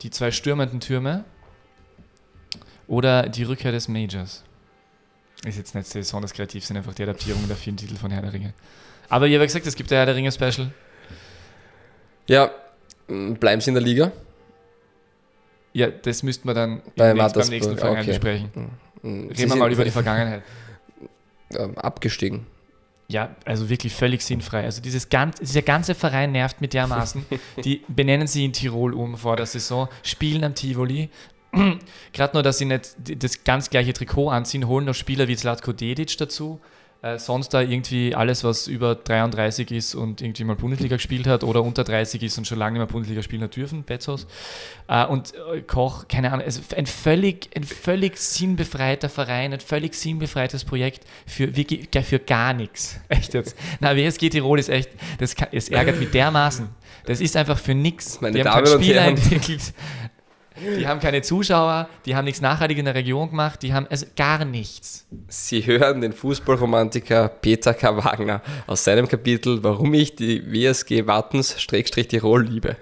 die 0.01 0.09
zwei 0.09 0.31
stürmenden 0.31 0.79
Türme 0.79 1.23
oder 2.87 3.29
die 3.29 3.43
Rückkehr 3.43 3.71
des 3.71 3.87
Majors. 3.87 4.43
Ist 5.43 5.57
jetzt 5.57 5.75
nicht 5.75 5.93
besonders 5.93 6.33
kreativ, 6.33 6.65
sind 6.65 6.77
einfach 6.77 6.93
die 6.93 7.03
Adaptierungen 7.03 7.47
der 7.47 7.57
vielen 7.57 7.77
Titel 7.77 7.95
von 7.95 8.11
Herr 8.11 8.21
der 8.21 8.33
Ringe. 8.33 8.53
Aber 9.09 9.27
ich 9.27 9.35
habe 9.35 9.45
gesagt, 9.45 9.67
es 9.67 9.75
gibt 9.75 9.91
ein 9.91 9.97
Herr 9.97 10.05
der 10.05 10.15
Ringe 10.15 10.31
Special. 10.31 10.71
Ja, 12.27 12.51
bleiben 13.07 13.61
Sie 13.61 13.69
in 13.69 13.75
der 13.75 13.83
Liga? 13.83 14.11
Ja, 15.73 15.87
das 15.87 16.23
müssten 16.23 16.47
wir 16.47 16.53
dann 16.53 16.81
Bei 16.95 17.13
beim 17.13 17.47
nächsten 17.49 17.77
Verein 17.77 17.97
okay. 17.97 18.07
besprechen. 18.07 18.49
Reden 19.03 19.49
wir 19.49 19.55
mal 19.55 19.71
über 19.71 19.83
die 19.83 19.91
Vergangenheit. 19.91 20.41
Abgestiegen. 21.75 22.47
Ja, 23.07 23.35
also 23.45 23.69
wirklich 23.69 23.93
völlig 23.93 24.23
sinnfrei. 24.23 24.63
Also 24.63 24.81
dieses 24.81 25.09
ganz, 25.09 25.37
dieser 25.39 25.61
ganze 25.61 25.93
Verein 25.93 26.31
nervt 26.31 26.59
mit 26.59 26.73
dermaßen. 26.73 27.23
Die 27.63 27.83
benennen 27.87 28.25
sie 28.25 28.45
in 28.45 28.53
Tirol 28.53 28.93
um 28.93 29.15
vor 29.15 29.35
der 29.35 29.45
Saison, 29.45 29.87
spielen 30.01 30.43
am 30.43 30.55
Tivoli, 30.55 31.09
Gerade 32.13 32.33
nur, 32.33 32.43
dass 32.43 32.57
sie 32.57 32.65
nicht 32.65 32.95
das 32.97 33.43
ganz 33.43 33.69
gleiche 33.69 33.93
Trikot 33.93 34.29
anziehen, 34.29 34.67
holen 34.67 34.85
noch 34.85 34.95
Spieler 34.95 35.27
wie 35.27 35.35
Zlatko 35.35 35.73
Dedic 35.73 36.17
dazu. 36.17 36.59
Äh, 37.05 37.19
sonst 37.19 37.49
da 37.49 37.61
irgendwie 37.61 38.15
alles, 38.15 38.43
was 38.43 38.65
über 38.65 38.95
33 38.95 39.69
ist 39.69 39.93
und 39.93 40.23
irgendwie 40.23 40.43
mal 40.43 40.55
Bundesliga 40.55 40.95
gespielt 40.95 41.27
hat 41.27 41.43
oder 41.43 41.61
unter 41.61 41.83
30 41.83 42.23
ist 42.23 42.37
und 42.39 42.47
schon 42.47 42.57
lange 42.57 42.73
nicht 42.73 42.79
mehr 42.79 42.87
Bundesliga 42.87 43.21
spielen 43.21 43.43
hat 43.43 43.55
dürfen, 43.55 43.83
Betzos. 43.83 44.25
Äh, 44.87 45.05
und 45.05 45.33
äh, 45.53 45.61
Koch, 45.61 46.07
keine 46.07 46.31
Ahnung, 46.31 46.45
also 46.45 46.61
ein 46.75 46.87
völlig, 46.87 47.49
ein 47.55 47.63
völlig 47.63 48.17
sinnbefreiter 48.17 49.09
Verein, 49.09 49.53
ein 49.53 49.59
völlig 49.59 49.93
sinnbefreites 49.93 50.65
Projekt 50.65 51.05
für, 51.27 51.51
für 51.53 52.19
gar 52.19 52.53
nichts. 52.53 52.99
Echt 53.09 53.35
jetzt. 53.35 53.55
Na, 53.81 53.95
WSG 53.95 54.29
Tirol 54.29 54.57
ist 54.57 54.69
echt, 54.69 54.89
das, 55.19 55.35
kann, 55.35 55.49
es 55.51 55.69
ärgert 55.69 55.99
mich 55.99 56.09
dermaßen. 56.09 56.69
Das 57.05 57.21
ist 57.21 57.37
einfach 57.37 57.59
für 57.59 57.75
nichts. 57.75 58.19
Meine 58.19 58.35
Die 58.41 58.43
haben 58.43 58.65
Damen 58.65 58.81
Spieler 58.81 59.01
entwickelt. 59.05 59.73
Die 60.79 60.87
haben 60.87 60.99
keine 60.99 61.21
Zuschauer, 61.21 61.89
die 62.05 62.15
haben 62.15 62.25
nichts 62.25 62.39
nachhaltig 62.41 62.77
in 62.77 62.85
der 62.85 62.95
Region 62.95 63.29
gemacht, 63.29 63.61
die 63.61 63.73
haben 63.73 63.87
also 63.89 64.05
gar 64.15 64.45
nichts. 64.45 65.05
Sie 65.27 65.65
hören 65.65 66.01
den 66.01 66.13
Fußballromantiker 66.13 67.27
Peter 67.27 67.73
K. 67.73 67.97
Wagner 68.03 68.41
aus 68.67 68.83
seinem 68.83 69.07
Kapitel 69.07 69.63
Warum 69.63 69.93
ich 69.93 70.15
die 70.15 70.43
WSG 70.51 71.05
Wattens-Tirol 71.07 72.43
liebe. 72.45 72.75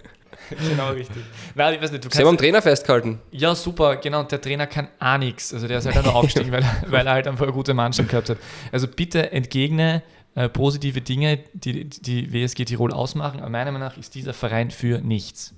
genau 0.70 0.90
richtig. 0.92 1.24
Nein, 1.56 1.76
ich 1.76 1.82
weiß 1.82 1.92
nicht, 1.92 2.06
du 2.06 2.10
Sie 2.12 2.20
haben 2.20 2.28
am 2.28 2.38
Trainer 2.38 2.62
festgehalten. 2.62 3.20
ja, 3.32 3.56
super, 3.56 3.96
genau. 3.96 4.20
Und 4.20 4.32
der 4.32 4.42
Trainer 4.42 4.68
kann 4.68 4.88
auch 5.00 5.18
nichts. 5.18 5.54
Also 5.54 5.68
der 5.68 5.80
ist 5.80 5.86
halt 5.86 5.98
auch 5.98 6.04
nur 6.04 6.16
aufgestiegen, 6.16 6.52
weil, 6.52 6.64
er- 6.64 6.92
weil 6.92 7.08
er 7.08 7.14
halt 7.14 7.28
einfach 7.28 7.44
eine 7.46 7.54
gute 7.54 7.74
Mannschaft 7.74 8.10
gehabt 8.10 8.30
hat. 8.30 8.38
Also 8.72 8.88
bitte 8.88 9.32
entgegne 9.32 10.04
äh, 10.36 10.50
positive 10.50 11.02
Dinge, 11.02 11.40
die 11.54 11.86
die 11.90 12.34
WSG 12.34 12.66
Tirol 12.66 12.92
ausmachen. 12.92 13.40
Aber 13.40 13.50
meiner 13.50 13.72
Meinung 13.72 13.88
nach 13.88 13.98
ist 13.98 14.16
dieser 14.16 14.34
Verein 14.34 14.70
für 14.72 15.00
nichts. 15.00 15.54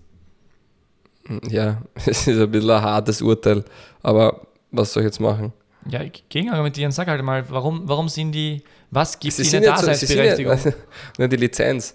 Ja, 1.50 1.82
es 1.96 2.28
ist 2.28 2.40
ein 2.40 2.52
bisschen 2.52 2.72
ein 2.72 2.82
hartes 2.82 3.22
Urteil. 3.22 3.64
Aber 4.02 4.48
was 4.72 4.94
soll 4.94 5.04
ich 5.04 5.08
jetzt 5.08 5.20
machen? 5.20 5.54
Ja, 5.88 6.02
gegenargumentieren, 6.30 6.92
sag 6.92 7.08
halt 7.08 7.24
mal, 7.24 7.48
warum, 7.50 7.88
warum 7.88 8.10
sind 8.10 8.32
die, 8.32 8.64
was 8.90 9.20
gibt 9.20 9.34
Sie 9.34 9.44
ihnen 9.44 9.64
ja, 9.64 9.78
so, 9.78 9.86
Daseinsberechtigung? 9.86 10.58
ja 10.58 10.72
nur 11.20 11.28
die 11.28 11.36
Lizenz. 11.36 11.94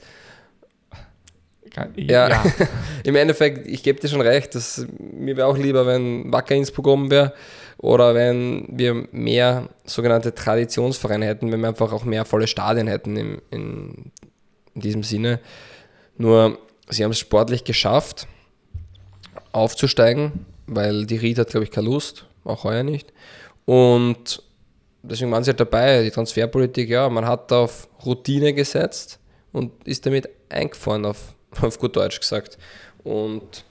ja. 1.96 2.28
Ja. 2.28 2.44
Im 3.04 3.16
Endeffekt, 3.16 3.66
ich 3.66 3.82
gebe 3.82 3.98
dir 3.98 4.08
schon 4.08 4.20
recht, 4.20 4.54
dass 4.54 4.86
mir 4.98 5.36
wäre 5.36 5.48
auch 5.48 5.58
lieber, 5.58 5.86
wenn 5.86 6.32
Wacker 6.32 6.54
Innsbruck 6.54 6.86
oben 6.86 7.10
wäre 7.10 7.32
oder 7.78 8.14
wenn 8.14 8.66
wir 8.70 9.08
mehr 9.10 9.68
sogenannte 9.84 10.34
Traditionsvereine 10.34 11.26
hätten, 11.26 11.50
wenn 11.50 11.60
wir 11.60 11.68
einfach 11.68 11.92
auch 11.92 12.04
mehr 12.04 12.24
volle 12.24 12.46
Stadien 12.46 12.86
hätten 12.86 13.16
im, 13.16 13.42
in, 13.50 14.12
in 14.74 14.80
diesem 14.80 15.02
Sinne. 15.02 15.40
Nur, 16.16 16.58
sie 16.88 17.02
haben 17.02 17.10
es 17.10 17.18
sportlich 17.18 17.64
geschafft, 17.64 18.28
aufzusteigen, 19.52 20.46
weil 20.66 21.06
die 21.06 21.16
Ried 21.16 21.38
hat, 21.38 21.48
glaube 21.48 21.64
ich, 21.64 21.70
keine 21.70 21.86
Lust, 21.86 22.26
auch 22.44 22.64
heuer 22.64 22.82
nicht. 22.82 23.12
Und 23.64 24.42
deswegen 25.02 25.30
waren 25.30 25.44
sie 25.44 25.50
halt 25.50 25.60
dabei, 25.60 26.02
die 26.02 26.10
Transferpolitik, 26.10 26.88
ja, 26.88 27.08
man 27.08 27.26
hat 27.26 27.52
auf 27.52 27.88
Routine 28.04 28.52
gesetzt 28.52 29.18
und 29.52 29.72
ist 29.86 30.06
damit 30.06 30.28
eingefahren, 30.48 31.04
auf, 31.04 31.34
auf 31.60 31.78
gut 31.78 31.96
Deutsch 31.96 32.20
gesagt. 32.20 32.58
Und 33.04 33.64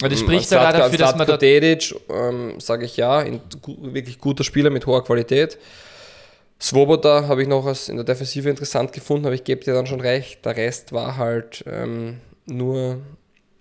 Aber 0.00 0.08
das 0.08 0.20
spricht 0.20 0.50
ja 0.50 0.72
dafür, 0.72 0.98
dass 0.98 1.16
man 1.16 1.38
Dedic, 1.38 1.94
ähm, 2.08 2.58
sage 2.60 2.84
ich 2.84 2.96
ja, 2.96 3.18
ein 3.18 3.40
wirklich 3.66 4.18
guter 4.18 4.44
Spieler 4.44 4.70
mit 4.70 4.86
hoher 4.86 5.04
Qualität. 5.04 5.58
Svoboda 6.60 7.26
habe 7.26 7.42
ich 7.42 7.48
noch 7.48 7.64
als 7.64 7.88
in 7.88 7.96
der 7.96 8.04
Defensive 8.04 8.50
interessant 8.50 8.92
gefunden, 8.92 9.24
aber 9.24 9.34
ich 9.34 9.44
gebe 9.44 9.64
dir 9.64 9.72
dann 9.72 9.86
schon 9.86 10.00
recht. 10.00 10.44
Der 10.44 10.56
Rest 10.56 10.92
war 10.92 11.16
halt 11.16 11.64
ähm, 11.66 12.20
nur 12.44 13.00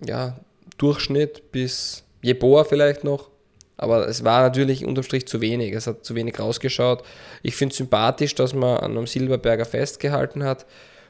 ja, 0.06 0.38
Durchschnitt 0.80 1.52
bis 1.52 2.04
Jeboa 2.22 2.64
vielleicht 2.64 3.04
noch. 3.04 3.30
Aber 3.78 4.10
es 4.10 4.26
war 4.26 4.42
natürlich 4.42 4.84
unterm 4.84 5.04
Strich 5.04 5.26
zu 5.26 5.40
wenig. 5.40 5.74
Es 5.74 5.88
hat 5.88 6.04
zu 6.04 6.14
wenig 6.16 6.38
rausgeschaut. 6.38 7.04
Ich 7.44 7.56
finde 7.56 7.72
es 7.72 7.78
sympathisch, 7.78 8.36
dass 8.36 8.54
man 8.54 8.78
an 8.78 8.92
einem 8.92 9.08
Silberberger 9.08 9.64
festgehalten 9.64 10.44
hat. 10.44 10.66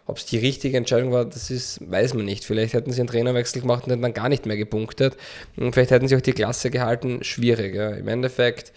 Ob 0.06 0.18
es 0.18 0.26
die 0.26 0.38
richtige 0.38 0.78
Entscheidung 0.78 1.12
war, 1.12 1.26
das 1.26 1.50
ist, 1.50 1.80
weiß 1.90 2.14
man 2.14 2.26
nicht. 2.26 2.44
Vielleicht 2.44 2.74
hätten 2.74 2.92
sie 2.92 3.02
einen 3.02 3.10
Trainerwechsel 3.10 3.62
gemacht 3.62 3.86
und 3.86 3.92
hätten 3.92 4.04
dann 4.04 4.14
gar 4.14 4.30
nicht 4.30 4.46
mehr 4.46 4.58
gepunktet. 4.58 5.18
Und 5.58 5.74
vielleicht 5.74 5.92
hätten 5.92 6.08
sie 6.08 6.16
auch 6.16 6.22
die 6.22 6.34
Klasse 6.34 6.70
gehalten. 6.70 7.24
Schwierig. 7.24 7.76
Ja. 7.76 7.90
Im 7.92 8.08
Endeffekt, 8.08 8.72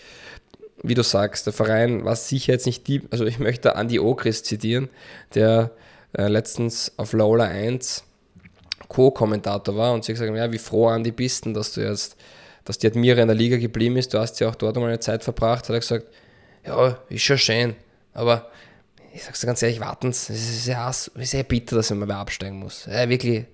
wie 0.82 0.95
du 0.95 1.03
sagst, 1.03 1.47
der 1.47 1.53
Verein 1.53 2.05
war 2.05 2.16
sicher 2.16 2.55
jetzt 2.55 2.66
nicht 2.66 2.86
die. 2.86 3.03
Also 3.11 3.26
ich 3.26 3.38
möchte 3.38 3.76
Andi 3.76 3.99
Okris 3.99 4.43
zitieren, 4.43 4.88
der 5.34 5.70
äh, 6.16 6.28
letztens 6.28 6.93
auf 6.97 7.12
Lola 7.12 7.45
1 7.45 8.05
Co-Kommentator 8.93 9.76
war 9.76 9.93
und 9.93 10.05
sie 10.05 10.12
gesagt 10.12 10.34
ja, 10.34 10.53
wie 10.53 10.59
froh 10.59 10.88
Andi 10.88 11.11
bist 11.11 11.45
denn, 11.45 11.55
dass 11.55 11.72
du 11.72 11.80
jetzt, 11.80 12.16
dass 12.64 12.78
die 12.78 12.86
Admira 12.86 13.20
in 13.20 13.28
der 13.28 13.36
Liga 13.36 13.57
geblieben 13.57 13.97
ist, 13.97 14.14
du 14.14 14.18
hast 14.18 14.38
ja 14.40 14.49
auch 14.49 14.55
dort 14.55 14.76
mal 14.76 14.86
eine 14.86 15.01
Zeit 15.01 15.24
verbracht, 15.24 15.64
hat 15.64 15.70
er 15.70 15.80
gesagt, 15.80 16.07
ja, 16.66 16.99
ist 17.09 17.22
schon 17.22 17.38
schön, 17.38 17.74
aber 18.14 18.51
ich 19.14 19.24
sag's 19.24 19.40
dir 19.40 19.47
ganz 19.47 19.62
ehrlich, 19.62 19.80
warten 19.80 20.12
Sie, 20.12 20.32
es 20.32 20.49
ist 20.49 20.66
ja 20.66 20.88
es 20.88 21.09
ist 21.09 21.30
sehr 21.30 21.43
bitter, 21.43 21.76
dass 21.76 21.90
man 21.90 22.09
mal 22.09 22.16
absteigen 22.16 22.59
muss. 22.59 22.86
Ja, 22.86 23.09
wirklich, 23.09 23.45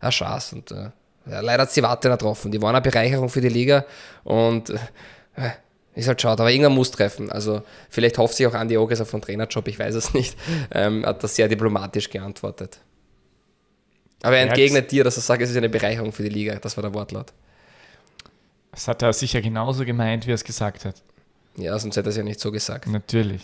ein 0.00 0.12
Schatz. 0.12 0.52
Und 0.52 0.70
äh, 0.70 0.90
ja, 1.26 1.40
leider 1.40 1.62
hat 1.62 1.68
es 1.68 1.74
die 1.74 1.82
Warte 1.82 2.08
getroffen. 2.08 2.50
Die 2.50 2.60
waren 2.60 2.74
eine 2.74 2.82
Bereicherung 2.82 3.28
für 3.28 3.40
die 3.40 3.48
Liga 3.48 3.84
und 4.24 4.70
äh, 4.70 5.50
ist 5.94 6.08
halt 6.08 6.20
schade, 6.20 6.42
aber 6.42 6.50
irgendwann 6.50 6.74
muss 6.74 6.90
treffen. 6.90 7.30
Also 7.30 7.62
vielleicht 7.90 8.18
hofft 8.18 8.34
sich 8.34 8.46
auch 8.46 8.54
Andi 8.54 8.76
Ogres 8.78 9.00
auf 9.00 9.12
einen 9.12 9.22
Trainerjob, 9.22 9.68
ich 9.68 9.78
weiß 9.78 9.94
es 9.94 10.14
nicht. 10.14 10.36
Ähm, 10.74 11.04
hat 11.04 11.22
das 11.22 11.36
sehr 11.36 11.48
diplomatisch 11.48 12.08
geantwortet. 12.08 12.78
Aber 14.22 14.36
er 14.36 14.44
entgegnet 14.44 14.90
dir, 14.90 15.04
dass 15.04 15.16
er 15.16 15.22
sagt, 15.22 15.42
es 15.42 15.50
ist 15.50 15.56
eine 15.56 15.68
Bereicherung 15.68 16.12
für 16.12 16.22
die 16.22 16.28
Liga. 16.28 16.54
Das 16.56 16.76
war 16.76 16.82
der 16.82 16.94
Wortlaut. 16.94 17.32
Das 18.70 18.88
hat 18.88 19.02
er 19.02 19.12
sicher 19.12 19.42
genauso 19.42 19.84
gemeint, 19.84 20.26
wie 20.26 20.30
er 20.30 20.36
es 20.36 20.44
gesagt 20.44 20.84
hat. 20.84 21.02
Ja, 21.56 21.78
sonst 21.78 21.96
hätte 21.96 22.08
er 22.08 22.10
es 22.10 22.16
ja 22.16 22.22
nicht 22.22 22.40
so 22.40 22.50
gesagt. 22.50 22.86
Natürlich. 22.86 23.42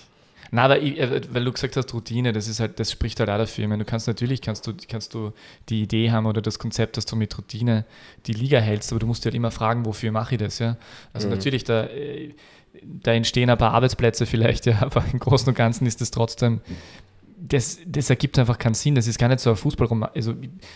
Na, 0.51 0.65
aber 0.65 0.81
äh, 0.81 1.21
weil 1.31 1.45
du 1.45 1.53
gesagt 1.53 1.77
hast, 1.77 1.93
Routine, 1.93 2.33
das 2.33 2.49
ist 2.49 2.61
halt, 2.61 2.81
das 2.81 2.91
spricht 2.91 3.21
halt 3.21 3.29
auch 3.29 3.37
dafür. 3.37 3.65
Ich 3.65 3.69
meine, 3.69 3.85
du 3.85 3.91
kannst 3.91 4.07
natürlich, 4.07 4.41
kannst 4.41 4.67
du, 4.67 4.73
kannst 4.89 5.13
du 5.13 5.33
die 5.69 5.83
Idee 5.83 6.11
haben 6.11 6.27
oder 6.27 6.41
das 6.41 6.59
Konzept, 6.59 6.97
dass 6.97 7.05
du 7.05 7.17
mit 7.17 7.37
Routine 7.37 7.85
die 8.27 8.33
Liga 8.33 8.59
hältst, 8.59 8.91
aber 8.93 9.01
du 9.01 9.07
musst 9.07 9.25
dir 9.25 9.27
halt 9.27 9.35
immer 9.35 9.51
fragen, 9.51 9.85
wofür 9.85 10.11
mache 10.11 10.37
ich 10.37 10.41
das, 10.41 10.59
ja? 10.59 10.77
Also 11.13 11.29
natürlich, 11.29 11.65
da, 11.65 11.85
äh, 11.85 12.35
da 12.83 13.13
entstehen 13.13 13.51
ein 13.51 13.59
paar 13.59 13.75
Arbeitsplätze 13.75 14.25
vielleicht, 14.25 14.65
ja, 14.67 14.81
aber 14.81 15.05
im 15.13 15.19
Großen 15.19 15.49
und 15.49 15.55
Ganzen 15.55 15.87
ist 15.87 16.01
das 16.01 16.11
trotzdem, 16.11 16.61
das, 17.41 17.79
das 17.87 18.11
ergibt 18.11 18.39
einfach 18.39 18.59
keinen 18.59 18.75
Sinn. 18.75 18.95
Das 18.95 19.07
ist 19.07 19.19
gar 19.19 19.29
nicht 19.29 19.41
so 19.41 19.51
ein 19.51 19.57
Fußballroman. 19.57 20.11
Also 20.15 20.35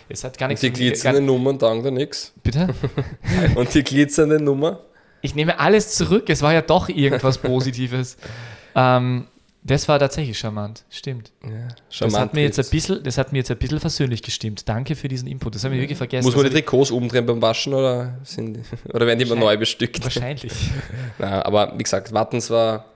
es 0.09 0.25
hat 0.25 0.39
gar 0.39 0.49
nichts 0.49 0.61
Die 0.61 0.69
gar, 0.71 0.77
glitzernden 0.79 1.27
Nummern 1.27 1.59
taugen 1.59 1.83
da 1.83 1.91
nichts. 1.91 2.33
Bitte? 2.43 2.69
Und 3.55 3.75
die 3.75 3.83
glitzernden 3.83 4.45
Nummer? 4.45 4.81
Ich 5.21 5.35
nehme 5.35 5.59
alles 5.61 5.95
zurück. 5.95 6.25
Es 6.29 6.43
war 6.43 6.53
ja 6.53 6.63
doch 6.63 6.89
irgendwas 6.89 7.39
Positives. 7.43 8.17
ähm, 8.75 9.27
das 9.65 9.87
war 9.87 10.01
tatsächlich 10.01 10.37
charmant. 10.37 10.83
Stimmt. 10.91 11.31
Ja, 11.45 11.69
Das 12.01 12.19
hat, 12.19 12.35
mir 12.35 12.43
jetzt 12.43 12.59
ein 12.59 12.67
bisschen, 12.69 13.01
das 13.05 13.17
hat 13.17 13.31
mir 13.31 13.39
jetzt 13.39 13.51
ein 13.53 13.59
bisschen 13.59 13.79
versöhnlich 13.79 14.21
gestimmt. 14.23 14.69
Danke 14.69 14.97
für 14.97 15.07
diesen 15.07 15.29
Input. 15.29 15.55
Das 15.55 15.63
habe 15.63 15.77
ich 15.77 15.81
wirklich 15.81 15.99
vergessen. 15.99 16.25
Muss 16.27 16.35
man 16.35 16.43
die 16.47 16.49
Also, 16.51 16.59
Trikots 16.59 16.91
umdrehen 16.91 17.25
beim 17.27 17.41
Waschen 17.41 17.73
oder, 17.73 18.19
sind, 18.25 18.59
oder 18.93 19.07
werden 19.07 19.21
die 19.21 19.25
immer 19.25 19.37
neu 19.37 19.57
bestückt? 19.57 20.03
wahrscheinlich. 20.03 20.53
Na, 21.21 21.45
aber 21.45 21.75
wie 21.79 21.83
gesagt, 21.85 22.13
Wattens 22.13 22.51
war, 22.51 22.87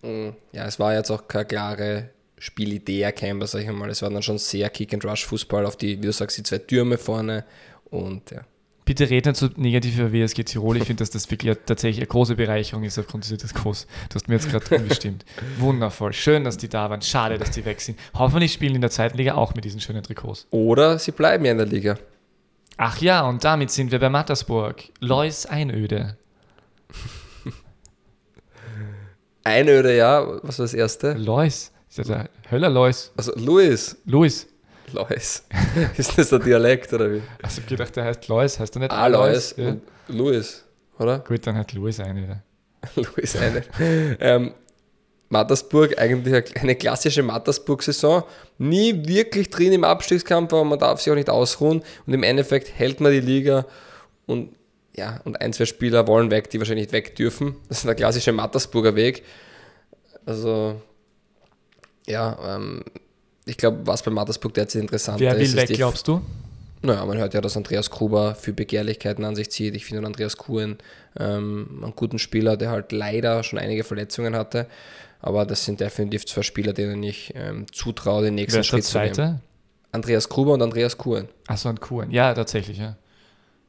mh, 0.00 0.32
ja, 0.52 0.64
es 0.64 0.78
war 0.78 0.94
jetzt 0.94 1.10
auch 1.10 1.28
keine 1.28 1.44
klare 1.44 2.08
Spielidee 2.44 3.00
erkennbar, 3.00 3.48
sag 3.48 3.62
ich 3.62 3.70
mal. 3.70 3.88
Es 3.88 4.02
war 4.02 4.10
dann 4.10 4.22
schon 4.22 4.36
sehr 4.36 4.68
Kick-and-Rush-Fußball 4.68 5.64
auf 5.64 5.76
die, 5.76 6.02
wie 6.02 6.06
du 6.06 6.12
sagst, 6.12 6.36
die 6.36 6.42
zwei 6.42 6.58
Türme 6.58 6.98
vorne 6.98 7.46
und 7.86 8.30
ja. 8.32 8.42
Bitte 8.84 9.08
red 9.08 9.24
nicht 9.24 9.36
so 9.36 9.48
negativ 9.56 9.98
über 9.98 10.12
WSG 10.12 10.44
Tirol. 10.44 10.76
Ich 10.76 10.84
finde, 10.84 11.00
dass 11.00 11.08
das 11.08 11.30
wirklich 11.30 11.56
tatsächlich 11.64 12.00
eine 12.00 12.06
große 12.06 12.36
Bereicherung 12.36 12.84
ist 12.84 12.98
aufgrund 12.98 13.24
dieses 13.24 13.38
Trikots. 13.38 13.86
Du 14.10 14.16
hast 14.16 14.28
mir 14.28 14.34
jetzt 14.34 14.50
gerade 14.50 14.76
umgestimmt. 14.76 15.24
Wundervoll. 15.58 16.12
Schön, 16.12 16.44
dass 16.44 16.58
die 16.58 16.68
da 16.68 16.90
waren. 16.90 17.00
Schade, 17.00 17.38
dass 17.38 17.50
die 17.50 17.64
weg 17.64 17.80
sind. 17.80 17.98
Hoffentlich 18.12 18.52
spielen 18.52 18.74
in 18.74 18.82
der 18.82 18.90
zweiten 18.90 19.16
Liga 19.16 19.36
auch 19.36 19.54
mit 19.54 19.64
diesen 19.64 19.80
schönen 19.80 20.02
Trikots. 20.02 20.46
Oder 20.50 20.98
sie 20.98 21.12
bleiben 21.12 21.46
ja 21.46 21.52
in 21.52 21.58
der 21.58 21.66
Liga. 21.66 21.98
Ach 22.76 23.00
ja, 23.00 23.26
und 23.26 23.42
damit 23.42 23.70
sind 23.70 23.90
wir 23.90 24.00
bei 24.00 24.10
Mattersburg. 24.10 24.82
Lois 25.00 25.46
Einöde. 25.46 26.18
Einöde, 29.44 29.96
ja, 29.96 30.26
was 30.42 30.58
war 30.58 30.64
das 30.64 30.74
erste? 30.74 31.14
Lois. 31.14 31.70
Ist 31.96 31.98
das 31.98 32.06
der 32.08 32.28
Höller 32.50 32.70
Lois? 32.70 33.12
Also 33.16 33.32
Luis. 33.36 33.96
Luis. 34.04 34.46
Lois. 34.92 35.44
Ist 35.96 36.18
das 36.18 36.28
der 36.30 36.38
Dialekt 36.40 36.92
oder 36.92 37.12
wie? 37.12 37.22
Also 37.42 37.60
ich 37.60 37.66
gedacht, 37.66 37.94
der 37.96 38.04
heißt 38.04 38.26
Lois. 38.28 38.58
Heißt 38.58 38.76
er 38.76 38.80
nicht 38.80 38.90
Alois 38.92 39.54
Ja. 39.56 39.68
und 39.68 39.82
Luis, 40.08 40.64
oder? 40.98 41.20
Gut, 41.20 41.46
dann 41.46 41.56
hat 41.56 41.72
Luis 41.72 42.00
Einöde. 42.00 42.42
Luis 42.96 43.36
eine. 43.40 43.62
ähm, 44.20 44.52
Mattersburg, 45.30 45.98
eigentlich 45.98 46.34
eine- 46.34 46.60
eine 46.62 46.74
klassische 46.76 47.22
Mattersburg-Saison. 47.22 48.24
Nie 48.58 49.06
wirklich 49.06 49.50
drin 49.50 49.72
im 49.72 49.84
Abstiegskampf, 49.84 50.52
aber 50.52 50.64
man 50.64 50.78
darf 50.78 51.00
sich 51.00 51.10
auch 51.12 51.16
nicht 51.16 51.30
ausruhen. 51.30 51.82
Und 52.06 52.12
im 52.12 52.22
Endeffekt 52.22 52.76
hält 52.76 53.00
man 53.00 53.12
die 53.12 53.20
Liga 53.20 53.66
und 54.26 54.54
ja, 54.96 55.20
und 55.24 55.40
ein, 55.40 55.52
zwei 55.52 55.64
Spieler 55.64 56.06
wollen 56.06 56.30
weg, 56.30 56.50
die 56.50 56.58
wahrscheinlich 56.58 56.84
nicht 56.86 56.92
weg 56.92 57.16
dürfen. 57.16 57.56
Das 57.68 57.78
ist 57.78 57.86
der 57.86 57.94
klassische 57.96 58.32
Mattersburger 58.32 58.94
Weg. 58.94 59.24
Also, 60.26 60.80
ja, 62.06 62.56
ähm, 62.56 62.82
ich 63.46 63.56
glaube, 63.56 63.86
was 63.86 64.02
bei 64.02 64.10
Mattersburg 64.10 64.54
derzeit 64.54 64.82
interessant 64.82 65.20
Wer 65.20 65.34
ist, 65.34 65.54
will 65.54 65.62
ist 65.62 65.68
weg, 65.68 65.76
glaubst 65.76 66.08
du? 66.08 66.22
naja, 66.84 67.04
man 67.04 67.18
hört 67.18 67.34
ja, 67.34 67.40
dass 67.40 67.56
Andreas 67.56 67.90
Gruber 67.90 68.34
für 68.34 68.52
Begehrlichkeiten 68.52 69.24
an 69.24 69.34
sich 69.34 69.50
zieht. 69.50 69.74
Ich 69.74 69.86
finde 69.86 70.06
Andreas 70.06 70.36
Kuhn 70.36 70.76
ähm, 71.18 71.80
einen 71.82 71.96
guten 71.96 72.18
Spieler, 72.18 72.56
der 72.56 72.70
halt 72.70 72.92
leider 72.92 73.42
schon 73.42 73.58
einige 73.58 73.84
Verletzungen 73.84 74.36
hatte. 74.36 74.66
Aber 75.20 75.46
das 75.46 75.64
sind 75.64 75.80
definitiv 75.80 76.26
zwei 76.26 76.42
Spieler, 76.42 76.72
denen 76.74 77.02
ich 77.02 77.32
ähm, 77.34 77.66
zutraue, 77.72 78.24
den 78.24 78.34
nächsten 78.34 78.56
Wer 78.56 78.60
ist 78.60 78.72
der 78.72 78.76
Schritt 78.76 78.84
zu 78.84 78.98
nehmen. 78.98 79.14
Zweite? 79.14 79.40
Andreas 79.92 80.28
Gruber 80.28 80.52
und 80.52 80.62
Andreas 80.62 80.98
Kuhn. 80.98 81.28
Achso, 81.46 81.68
ein 81.68 81.80
Kuhn. 81.80 82.10
Ja, 82.10 82.34
tatsächlich, 82.34 82.78
ja. 82.78 82.96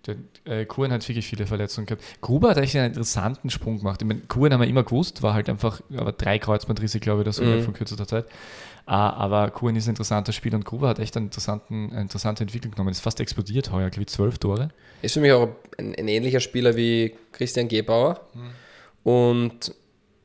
Der, 0.08 0.16
äh, 0.45 0.66
Kuhn 0.66 0.91
hat 0.91 1.08
wirklich 1.08 1.26
viele 1.26 1.47
Verletzungen 1.47 1.88
gehabt. 1.88 2.03
Gruber 2.22 2.49
hat 2.49 2.58
eigentlich 2.58 2.78
einen 2.78 2.88
interessanten 2.88 3.49
Sprung 3.49 3.80
gemacht. 3.80 4.01
Ich 4.01 4.08
meine, 4.08 4.22
Kuhn 4.28 4.51
haben 4.53 4.62
wir 4.62 4.68
immer 4.68 4.84
gewusst, 4.84 5.24
war 5.24 5.34
halt 5.34 5.49
einfach 5.49 5.82
aber 5.97 6.12
drei 6.12 6.38
Kreuzbandrisse, 6.38 6.99
glaube 6.99 7.22
ich, 7.22 7.28
oder 7.28 7.34
so 7.34 7.43
Mhm. 7.43 7.64
von 7.64 7.74
kürzester 7.74 8.08
Zeit. 8.08 8.26
Ah, 8.88 9.10
aber 9.14 9.49
Kuhn 9.49 9.76
ist 9.76 9.88
ein 9.88 9.91
interessanter 9.91 10.32
Spieler 10.32 10.58
und 10.58 10.66
Gruber 10.66 10.89
hat 10.89 10.99
echt 10.99 11.18
eine 11.18 11.26
interessante 11.26 12.43
Entwicklung 12.43 12.72
genommen. 12.72 12.91
Ist 12.91 12.99
fast 12.99 13.20
explodiert 13.20 13.72
heuer, 13.72 13.89
glaube 13.89 14.03
ich, 14.03 14.08
zwölf 14.10 14.38
Tore. 14.38 14.70
Ist 15.01 15.16
für 15.16 15.22
mich 15.22 15.32
auch 15.32 15.49
ein, 15.80 15.95
ein 15.95 16.08
ähnlicher 16.08 16.39
Spieler 16.39 16.76
wie 16.76 17.16
Christian 17.32 17.68
Gebauer. 17.68 18.20
Und 19.03 19.74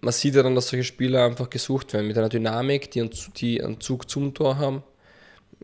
man 0.03 0.13
sieht 0.13 0.35
ja 0.35 0.43
dann, 0.43 0.55
dass 0.55 0.69
solche 0.69 0.85
Spieler 0.85 1.25
einfach 1.25 1.49
gesucht 1.51 1.93
werden 1.93 2.07
mit 2.07 2.17
einer 2.19 2.29
Dynamik, 2.29 2.91
die 2.91 3.01
einen, 3.01 3.11
die 3.37 3.63
einen 3.63 3.81
Zug 3.81 4.11
zum 4.11 4.35
Tor 4.35 4.59
haben. 4.59 4.83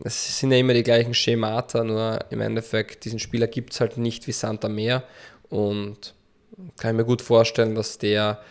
Es 0.03 0.39
sind 0.39 0.51
ja 0.51 0.57
immer 0.57 0.73
die 0.73 0.83
gleichen 0.83 1.13
Schemata, 1.13 1.83
nur 1.83 2.19
im 2.29 2.41
Endeffekt, 2.41 3.05
diesen 3.05 3.19
Spieler 3.19 3.47
gibt 3.47 3.73
es 3.73 3.79
halt 3.79 3.97
nicht 3.97 4.27
wie 4.27 4.31
Santa 4.31 4.69
Meer 4.69 5.03
und 5.49 6.13
kann 6.77 6.91
ich 6.91 6.97
mir 6.97 7.05
gut 7.05 7.21
vorstellen, 7.21 7.75
dass 7.75 7.97
der 7.97 8.41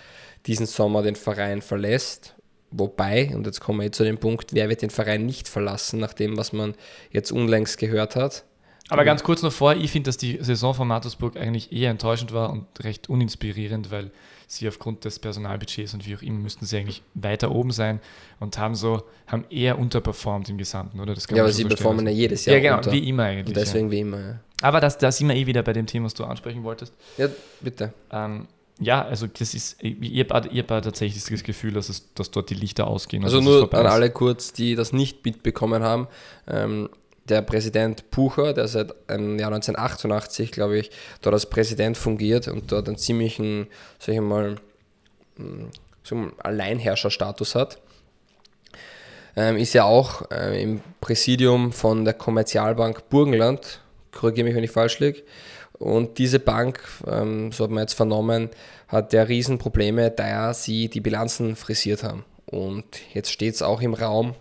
diesen 0.47 0.67
Sommer 0.67 1.03
den 1.03 1.17
Verein 1.17 1.63
verlässt. 1.63 2.35
Wobei, 2.71 3.33
und 3.35 3.47
jetzt 3.47 3.61
kommen 3.61 3.81
wir 3.81 3.93
zu 3.93 4.05
dem 4.05 4.19
Punkt, 4.19 4.53
wer 4.53 4.69
wird 4.69 4.83
den 4.83 4.91
Verein 4.91 5.25
nicht 5.25 5.49
verlassen, 5.49 6.01
nach 6.01 6.13
dem, 6.13 6.37
was 6.37 6.53
man 6.53 6.75
jetzt 7.11 7.33
unlängst 7.33 7.79
gehört 7.79 8.17
hat. 8.17 8.45
Aber 8.89 9.05
ganz 9.05 9.23
kurz 9.23 9.43
noch 9.43 9.53
vor, 9.53 9.75
ich 9.75 9.91
finde, 9.91 10.09
dass 10.09 10.17
die 10.17 10.39
Saison 10.41 10.75
von 10.75 10.87
Mattersburg 10.87 11.37
eigentlich 11.37 11.73
eher 11.73 11.91
enttäuschend 11.91 12.33
war 12.33 12.51
und 12.51 12.67
recht 12.85 13.09
uninspirierend, 13.09 13.91
weil 13.91 14.11
sie 14.47 14.69
aufgrund 14.69 15.05
des 15.05 15.19
Personalbudgets 15.19 15.95
und 15.95 16.07
wie 16.07 16.17
auch 16.17 16.23
immer 16.23 16.39
müssten 16.39 16.67
sie 16.67 16.77
eigentlich 16.79 17.03
weiter 17.15 17.51
oben 17.51 17.73
sein 17.73 18.01
und 18.39 18.59
haben 18.59 18.75
so, 18.75 19.03
haben 19.27 19.45
eher 19.51 19.79
unterperformt 19.79 20.49
im 20.49 20.59
Gesamten, 20.59 21.01
oder? 21.01 21.15
ja, 21.15 21.43
aber 21.43 21.53
sie 21.53 21.63
so 21.63 21.69
performen 21.69 22.07
ja 22.07 22.13
jedes 22.13 22.45
Jahr. 22.45 22.57
Ja, 22.57 22.63
genau, 22.63 22.77
unter. 22.77 22.93
wie 22.93 23.09
immer 23.09 23.25
eigentlich. 23.25 23.49
Und 23.49 23.57
deswegen 23.57 23.87
ja. 23.87 23.93
wie 23.93 24.01
immer, 24.01 24.21
ja. 24.21 24.41
Aber 24.63 24.81
da 24.81 24.89
das 24.89 25.19
sind 25.19 25.29
wir 25.29 25.37
eh 25.37 25.47
wieder 25.47 25.63
bei 25.63 25.73
dem 25.73 25.87
Thema, 25.87 26.07
was 26.07 26.15
du 26.15 26.25
ansprechen 26.25 26.63
wolltest. 26.65 26.95
Ja, 27.19 27.29
bitte. 27.61 27.93
Ähm, 28.11 28.47
ja, 28.79 29.05
also 29.05 29.27
das 29.27 29.55
ist, 29.55 29.83
ihr 29.83 30.27
habt, 30.29 30.53
ihr 30.53 30.63
habt 30.63 30.85
tatsächlich 30.85 31.25
das 31.25 31.43
Gefühl, 31.43 31.73
dass, 31.73 31.89
es, 31.89 32.13
dass 32.15 32.31
dort 32.31 32.51
die 32.51 32.55
Lichter 32.55 32.87
ausgehen. 32.87 33.25
Also 33.25 33.41
nur 33.41 33.73
an 33.73 33.87
alle 33.87 34.11
kurz, 34.11 34.53
die 34.53 34.75
das 34.75 34.93
nicht 34.93 35.25
mitbekommen 35.25 35.83
haben. 35.83 36.09
Ähm, 36.47 36.91
der 37.29 37.43
Präsident 37.43 38.11
Pucher, 38.11 38.53
der 38.53 38.69
seit 38.69 38.95
ähm, 39.09 39.39
Jahr 39.39 39.53
1988, 39.53 40.53
glaube 40.53 40.79
ich, 40.79 40.91
dort 41.23 41.35
als 41.35 41.47
Präsident 41.47 41.97
fungiert 41.97 42.49
und 42.49 42.73
dort 42.73 42.89
einen 42.89 42.99
ziemlichen, 42.99 43.67
sag 43.99 44.15
ich 44.15 44.21
mal, 44.21 44.57
so 46.03 46.15
einen 46.15 46.33
Alleinherrscherstatus 46.39 47.55
hat, 47.55 47.79
ähm, 49.37 49.57
ist 49.57 49.75
ja 49.75 49.85
auch 49.85 50.31
äh, 50.31 50.63
im 50.63 50.81
Präsidium 51.01 51.73
von 51.73 52.05
der 52.05 52.15
Kommerzialbank 52.15 53.09
Burgenland, 53.11 53.81
korrigiere 54.13 54.47
mich, 54.47 54.55
wenn 54.55 54.65
ich 54.65 54.71
falsch 54.71 54.99
liege. 54.99 55.23
Und 55.79 56.17
diese 56.17 56.41
Bank, 56.41 56.81
ähm, 57.07 57.53
so 57.53 57.65
hat 57.65 57.71
man 57.71 57.83
jetzt 57.83 57.93
vernommen, 57.93 58.49
hat 58.89 59.13
ja 59.13 59.25
Riesenprobleme, 59.25 60.11
da 60.11 60.55
sie 60.55 60.89
die 60.89 61.01
Bilanzen 61.01 61.55
frisiert 61.55 62.03
haben. 62.03 62.25
Und 62.47 62.87
jetzt 63.13 63.31
steht 63.31 63.55
es 63.55 63.63
auch 63.63 63.83
im 63.83 63.93
Raum, 63.93 64.35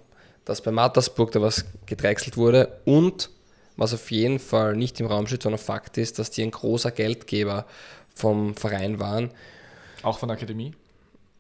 dass 0.46 0.62
bei 0.62 0.72
Mattersburg 0.72 1.32
da 1.32 1.42
was 1.42 1.66
gedrechselt 1.86 2.38
wurde 2.38 2.80
und 2.86 3.30
was 3.78 3.94
auf 3.94 4.10
jeden 4.12 4.40
Fall 4.40 4.76
nicht 4.76 5.00
im 5.00 5.08
Raum 5.08 5.28
steht, 5.28 5.44
sondern 5.44 5.60
Fakt 5.60 5.98
ist, 5.98 6.18
dass 6.20 6.32
die 6.32 6.44
ein 6.44 6.52
großer 6.52 6.92
Geldgeber 6.92 7.66
vom 8.14 8.56
Verein 8.56 9.00
waren. 9.00 9.32
Auch 10.04 10.20
von 10.20 10.30
der 10.30 10.38
Akademie? 10.38 10.74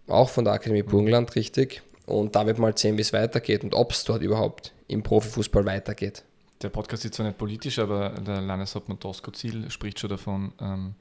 Auch 0.07 0.29
von 0.29 0.43
der 0.43 0.53
Akademie 0.53 0.83
Burgenland, 0.83 1.35
richtig. 1.35 1.81
Und 2.05 2.35
da 2.35 2.45
wird 2.45 2.59
mal 2.59 2.77
sehen, 2.77 2.97
wie 2.97 3.01
es 3.01 3.13
weitergeht 3.13 3.63
und 3.63 3.73
ob 3.73 3.91
es 3.91 4.03
dort 4.03 4.21
überhaupt 4.21 4.73
im 4.87 5.01
Profifußball 5.01 5.65
weitergeht. 5.65 6.23
Der 6.61 6.69
Podcast 6.69 7.05
ist 7.05 7.15
zwar 7.15 7.25
nicht 7.25 7.37
politisch, 7.37 7.79
aber 7.79 8.09
der 8.09 8.41
Landeshauptmann 8.41 8.99
Tosco 8.99 9.31
Ziel 9.31 9.69
spricht 9.71 9.99
schon 9.99 10.09
davon, 10.09 10.51
ähm, 10.61 10.95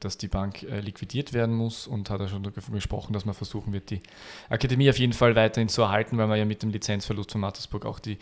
dass 0.00 0.18
die 0.18 0.28
Bank 0.28 0.62
äh, 0.62 0.80
liquidiert 0.80 1.32
werden 1.32 1.54
muss 1.54 1.86
und 1.86 2.10
hat 2.10 2.20
er 2.20 2.28
schon 2.28 2.42
davon 2.42 2.74
gesprochen, 2.74 3.12
dass 3.12 3.24
man 3.24 3.34
versuchen 3.34 3.72
wird, 3.72 3.90
die 3.90 4.00
Akademie 4.48 4.90
auf 4.90 4.98
jeden 4.98 5.12
Fall 5.12 5.34
weiterhin 5.34 5.68
zu 5.68 5.82
erhalten, 5.82 6.18
weil 6.18 6.26
man 6.26 6.38
ja 6.38 6.44
mit 6.44 6.62
dem 6.62 6.70
Lizenzverlust 6.70 7.32
von 7.32 7.40
Mattersburg 7.40 7.86
auch 7.86 7.98
die 7.98 8.18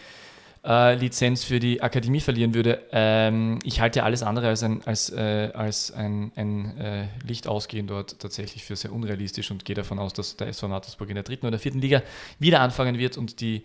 äh, 0.64 0.94
Lizenz 0.94 1.44
für 1.44 1.60
die 1.60 1.82
Akademie 1.82 2.20
verlieren 2.20 2.54
würde. 2.54 2.82
Ähm, 2.90 3.58
ich 3.64 3.80
halte 3.80 4.02
alles 4.02 4.22
andere 4.22 4.48
als 4.48 4.62
ein, 4.62 4.82
als, 4.86 5.10
äh, 5.10 5.50
als 5.52 5.92
ein, 5.92 6.32
ein 6.36 6.78
äh, 6.78 7.08
Licht 7.26 7.46
ausgehen 7.46 7.86
dort 7.86 8.18
tatsächlich 8.18 8.64
für 8.64 8.76
sehr 8.76 8.92
unrealistisch 8.92 9.50
und 9.50 9.64
gehe 9.64 9.76
davon 9.76 9.98
aus, 9.98 10.14
dass 10.14 10.36
der 10.36 10.48
SV 10.48 10.68
Mattersburg 10.68 11.10
in 11.10 11.16
der 11.16 11.24
dritten 11.24 11.46
oder 11.46 11.58
vierten 11.58 11.80
Liga 11.80 12.02
wieder 12.38 12.60
anfangen 12.60 12.98
wird 12.98 13.18
und 13.18 13.40
die 13.40 13.64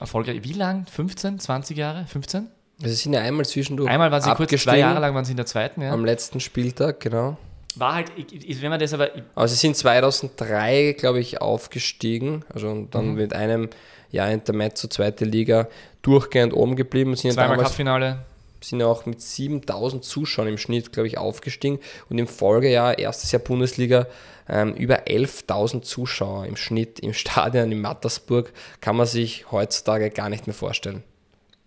erfolgreich, 0.00 0.42
wie 0.44 0.52
lang? 0.52 0.86
15, 0.86 1.38
20 1.38 1.76
Jahre? 1.76 2.06
15? 2.06 2.48
Also 2.82 2.94
sind 2.94 3.12
ja 3.12 3.20
einmal 3.20 3.44
zwischendurch. 3.44 3.88
Einmal 3.88 4.10
waren 4.10 4.22
sie 4.22 4.34
kurz, 4.34 4.50
zwei 4.62 4.78
Jahre 4.78 5.00
lang 5.00 5.14
waren 5.14 5.24
sie 5.24 5.32
in 5.32 5.36
der 5.36 5.46
zweiten, 5.46 5.82
ja. 5.82 5.92
Am 5.92 6.04
letzten 6.04 6.40
Spieltag, 6.40 7.00
genau. 7.00 7.36
War 7.76 7.94
halt, 7.94 8.12
wenn 8.16 8.70
man 8.70 8.78
das 8.78 8.92
aber. 8.92 9.10
Aber 9.34 9.48
sie 9.48 9.56
sind 9.56 9.76
2003, 9.76 10.94
glaube 10.98 11.20
ich, 11.20 11.40
aufgestiegen. 11.40 12.44
Also 12.52 12.86
dann 12.90 13.10
mhm. 13.10 13.14
mit 13.14 13.34
einem 13.34 13.70
Jahr 14.10 14.30
Intermezzo, 14.30 14.88
zweite 14.88 15.24
Liga, 15.24 15.68
durchgehend 16.02 16.52
oben 16.52 16.76
geblieben. 16.76 17.16
Sind 17.16 17.32
Zweimal 17.32 17.58
Cupfinale. 17.58 18.18
Sind 18.60 18.80
ja 18.80 18.86
auch 18.86 19.06
mit 19.06 19.20
7000 19.20 20.04
Zuschauern 20.04 20.48
im 20.48 20.58
Schnitt, 20.58 20.92
glaube 20.92 21.08
ich, 21.08 21.18
aufgestiegen. 21.18 21.80
Und 22.10 22.18
im 22.18 22.28
Folgejahr, 22.28 22.98
erstes 22.98 23.32
Jahr 23.32 23.42
Bundesliga, 23.42 24.06
ähm, 24.48 24.74
über 24.74 25.06
11.000 25.06 25.82
Zuschauer 25.82 26.46
im 26.46 26.56
Schnitt 26.56 27.00
im 27.00 27.12
Stadion 27.12 27.72
in 27.72 27.80
Mattersburg. 27.80 28.52
Kann 28.80 28.96
man 28.96 29.06
sich 29.06 29.50
heutzutage 29.50 30.10
gar 30.10 30.28
nicht 30.28 30.46
mehr 30.46 30.54
vorstellen. 30.54 31.02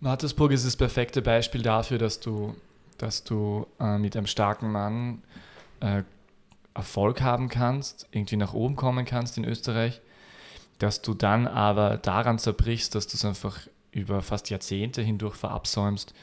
Mattersburg 0.05 0.51
ist 0.51 0.67
das 0.67 0.75
perfekte 0.75 1.23
Beispiel 1.23 1.63
dafür, 1.63 1.97
dass 1.97 2.19
du, 2.19 2.55
dass 2.99 3.23
du 3.23 3.65
äh, 3.79 3.97
mit 3.97 4.15
einem 4.15 4.27
starken 4.27 4.71
Mann 4.71 5.23
äh, 5.79 6.03
Erfolg 6.75 7.21
haben 7.21 7.49
kannst, 7.49 8.07
irgendwie 8.11 8.37
nach 8.37 8.53
oben 8.53 8.75
kommen 8.75 9.05
kannst 9.05 9.37
in 9.39 9.45
Österreich, 9.45 10.01
dass 10.77 11.01
du 11.01 11.15
dann 11.15 11.47
aber 11.47 11.97
daran 11.97 12.37
zerbrichst, 12.37 12.93
dass 12.93 13.07
du 13.07 13.17
es 13.17 13.25
einfach 13.25 13.61
über 13.91 14.21
fast 14.21 14.51
Jahrzehnte 14.51 15.01
hindurch 15.01 15.35
verabsäumst, 15.35 16.13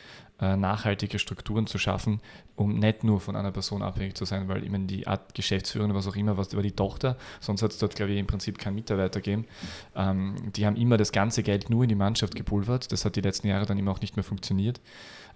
nachhaltige 0.42 1.18
Strukturen 1.18 1.66
zu 1.66 1.78
schaffen, 1.78 2.20
um 2.56 2.78
nicht 2.78 3.04
nur 3.04 3.20
von 3.20 3.36
einer 3.36 3.52
Person 3.52 3.82
abhängig 3.82 4.16
zu 4.16 4.24
sein, 4.24 4.48
weil 4.48 4.64
eben 4.64 4.86
die 4.86 5.06
Art 5.06 5.34
Geschäftsführung, 5.34 5.94
was 5.94 6.06
auch 6.08 6.16
immer, 6.16 6.36
was 6.36 6.52
über 6.52 6.62
die 6.62 6.72
Tochter, 6.72 7.16
sonst 7.40 7.62
hat 7.62 7.70
es 7.70 7.78
dort, 7.78 7.94
glaube 7.94 8.12
ich, 8.12 8.18
im 8.18 8.26
Prinzip 8.26 8.58
keinen 8.58 8.74
Mitarbeiter 8.74 9.20
gegeben. 9.20 9.46
Ähm, 9.94 10.34
die 10.56 10.66
haben 10.66 10.76
immer 10.76 10.96
das 10.96 11.12
ganze 11.12 11.42
Geld 11.42 11.70
nur 11.70 11.84
in 11.84 11.88
die 11.88 11.94
Mannschaft 11.94 12.34
gepulvert. 12.34 12.92
Das 12.92 13.04
hat 13.04 13.16
die 13.16 13.20
letzten 13.20 13.48
Jahre 13.48 13.66
dann 13.66 13.78
immer 13.78 13.92
auch 13.92 14.00
nicht 14.00 14.16
mehr 14.16 14.24
funktioniert. 14.24 14.80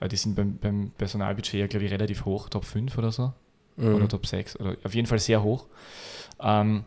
Äh, 0.01 0.09
die 0.09 0.17
sind 0.17 0.35
beim, 0.35 0.57
beim 0.59 0.91
Personalbudget 0.99 1.55
ja, 1.61 1.67
glaube 1.67 1.87
ich, 1.87 1.93
relativ 1.93 2.25
hoch, 2.25 2.49
Top 2.49 2.65
5 2.65 2.97
oder 2.99 3.13
so. 3.13 3.33
Mhm. 3.77 3.95
Oder 3.95 4.09
Top 4.09 4.27
6, 4.27 4.59
oder 4.59 4.77
auf 4.83 4.95
jeden 4.95 5.07
Fall 5.07 5.19
sehr 5.19 5.43
hoch. 5.43 5.67
Ähm, 6.41 6.85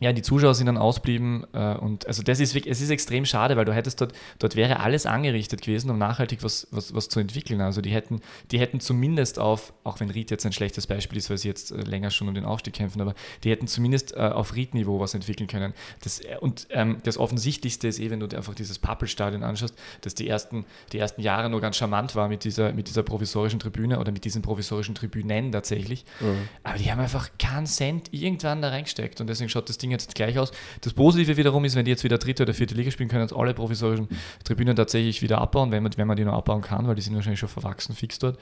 ja, 0.00 0.14
die 0.14 0.22
Zuschauer 0.22 0.54
sind 0.54 0.66
dann 0.66 0.78
ausblieben 0.78 1.44
äh, 1.52 1.74
und 1.74 2.06
also 2.06 2.22
das 2.22 2.40
ist 2.40 2.54
wirklich, 2.54 2.72
es 2.72 2.80
ist 2.80 2.88
extrem 2.88 3.26
schade, 3.26 3.56
weil 3.56 3.66
du 3.66 3.74
hättest 3.74 4.00
dort, 4.00 4.12
dort 4.38 4.56
wäre 4.56 4.80
alles 4.80 5.04
angerichtet 5.04 5.60
gewesen, 5.60 5.90
um 5.90 5.98
nachhaltig 5.98 6.42
was, 6.42 6.66
was, 6.70 6.94
was 6.94 7.10
zu 7.10 7.20
entwickeln. 7.20 7.60
Also 7.60 7.82
die 7.82 7.90
hätten, 7.90 8.20
die 8.50 8.58
hätten 8.58 8.80
zumindest 8.80 9.38
auf, 9.38 9.74
auch 9.84 10.00
wenn 10.00 10.10
Ried 10.10 10.30
jetzt 10.30 10.46
ein 10.46 10.52
schlechtes 10.52 10.86
Beispiel 10.86 11.18
ist, 11.18 11.28
weil 11.28 11.36
sie 11.36 11.48
jetzt 11.48 11.70
äh, 11.70 11.82
länger 11.82 12.10
schon 12.10 12.28
um 12.28 12.34
den 12.34 12.46
Aufstieg 12.46 12.74
kämpfen, 12.74 13.02
aber 13.02 13.14
die 13.44 13.50
hätten 13.50 13.66
zumindest 13.66 14.16
äh, 14.16 14.20
auf 14.20 14.54
Ried-Niveau 14.54 15.00
was 15.00 15.12
entwickeln 15.12 15.48
können. 15.48 15.74
Das, 16.02 16.20
äh, 16.20 16.38
und 16.40 16.66
ähm, 16.70 16.98
das 17.04 17.18
Offensichtlichste 17.18 17.86
ist 17.86 18.00
eh, 18.00 18.10
wenn 18.10 18.20
du 18.20 18.26
dir 18.26 18.38
einfach 18.38 18.54
dieses 18.54 18.78
Pappelstadion 18.78 19.42
anschaust, 19.42 19.74
dass 20.00 20.14
die 20.14 20.28
ersten, 20.28 20.64
die 20.92 20.98
ersten 20.98 21.20
Jahre 21.20 21.50
nur 21.50 21.60
ganz 21.60 21.76
charmant 21.76 22.16
war 22.16 22.28
mit 22.28 22.44
dieser, 22.44 22.72
mit 22.72 22.88
dieser 22.88 23.02
provisorischen 23.02 23.60
Tribüne 23.60 24.00
oder 24.00 24.12
mit 24.12 24.24
diesen 24.24 24.40
provisorischen 24.40 24.94
Tribünen 24.94 25.52
tatsächlich. 25.52 26.06
Mhm. 26.20 26.48
Aber 26.62 26.78
die 26.78 26.90
haben 26.90 27.00
einfach 27.00 27.28
keinen 27.38 27.66
Cent 27.66 28.14
irgendwann 28.14 28.62
da 28.62 28.70
reingesteckt 28.70 29.20
und 29.20 29.26
deswegen 29.26 29.50
schaut 29.50 29.68
das 29.68 29.76
Ding 29.76 29.89
Ding 29.90 29.98
jetzt 29.98 30.14
gleich 30.14 30.38
aus. 30.38 30.52
Das 30.80 30.92
Positive 30.92 31.36
wiederum 31.36 31.64
ist, 31.64 31.76
wenn 31.76 31.84
die 31.84 31.90
jetzt 31.90 32.04
wieder 32.04 32.18
dritte 32.18 32.44
oder 32.44 32.54
vierte 32.54 32.74
Liga 32.74 32.90
spielen, 32.90 33.08
können 33.08 33.22
jetzt 33.22 33.34
alle 33.34 33.54
provisorischen 33.54 34.08
Tribünen 34.44 34.76
tatsächlich 34.76 35.22
wieder 35.22 35.40
abbauen, 35.40 35.70
wenn 35.70 35.82
man, 35.82 35.92
wenn 35.96 36.06
man 36.06 36.16
die 36.16 36.24
noch 36.24 36.34
abbauen 36.34 36.62
kann, 36.62 36.86
weil 36.86 36.94
die 36.94 37.02
sind 37.02 37.14
wahrscheinlich 37.14 37.40
schon 37.40 37.48
verwachsen 37.48 37.94
fix 37.94 38.18
dort. 38.18 38.38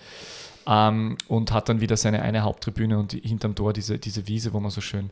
Ähm, 0.66 1.16
und 1.28 1.52
hat 1.52 1.68
dann 1.68 1.80
wieder 1.80 1.96
seine 1.96 2.22
eine 2.22 2.42
Haupttribüne 2.42 2.98
und 2.98 3.12
hinterm 3.12 3.54
Tor 3.54 3.72
diese, 3.72 3.98
diese 3.98 4.28
Wiese, 4.28 4.52
wo 4.52 4.60
man 4.60 4.70
so 4.70 4.82
schön 4.82 5.10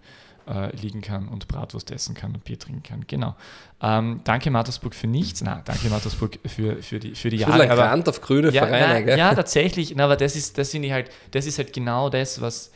äh, 0.49 0.75
liegen 0.77 1.01
kann 1.01 1.29
und 1.29 1.49
Bratwurst 1.49 1.91
essen 1.91 2.15
kann 2.15 2.35
und 2.35 2.45
Bier 2.45 2.59
trinken 2.59 2.83
kann. 2.83 3.05
Genau. 3.07 3.35
Ähm, 3.81 4.21
danke 4.25 4.51
Mattersburg 4.51 4.95
für 4.95 5.07
nichts. 5.07 5.43
Na, 5.43 5.63
danke 5.65 5.89
Mattersburg 5.89 6.39
für, 6.45 6.83
für 6.83 6.99
die, 6.99 7.15
für 7.15 7.31
die 7.31 7.39
Jahre. 7.39 7.63
Ein 7.63 7.71
aber, 7.71 8.09
auf 8.09 8.21
grüne 8.21 8.51
ja, 8.51 8.67
Vereine, 8.67 9.07
na, 9.07 9.17
Ja, 9.17 9.35
tatsächlich. 9.35 9.95
Na, 9.97 10.05
aber 10.05 10.17
das 10.17 10.37
ist, 10.37 10.59
das 10.59 10.71
finde 10.71 10.89
ich 10.89 10.93
halt, 10.93 11.11
das 11.31 11.47
ist 11.47 11.59
halt 11.59 11.73
genau 11.73 12.11
das, 12.11 12.41
was, 12.41 12.71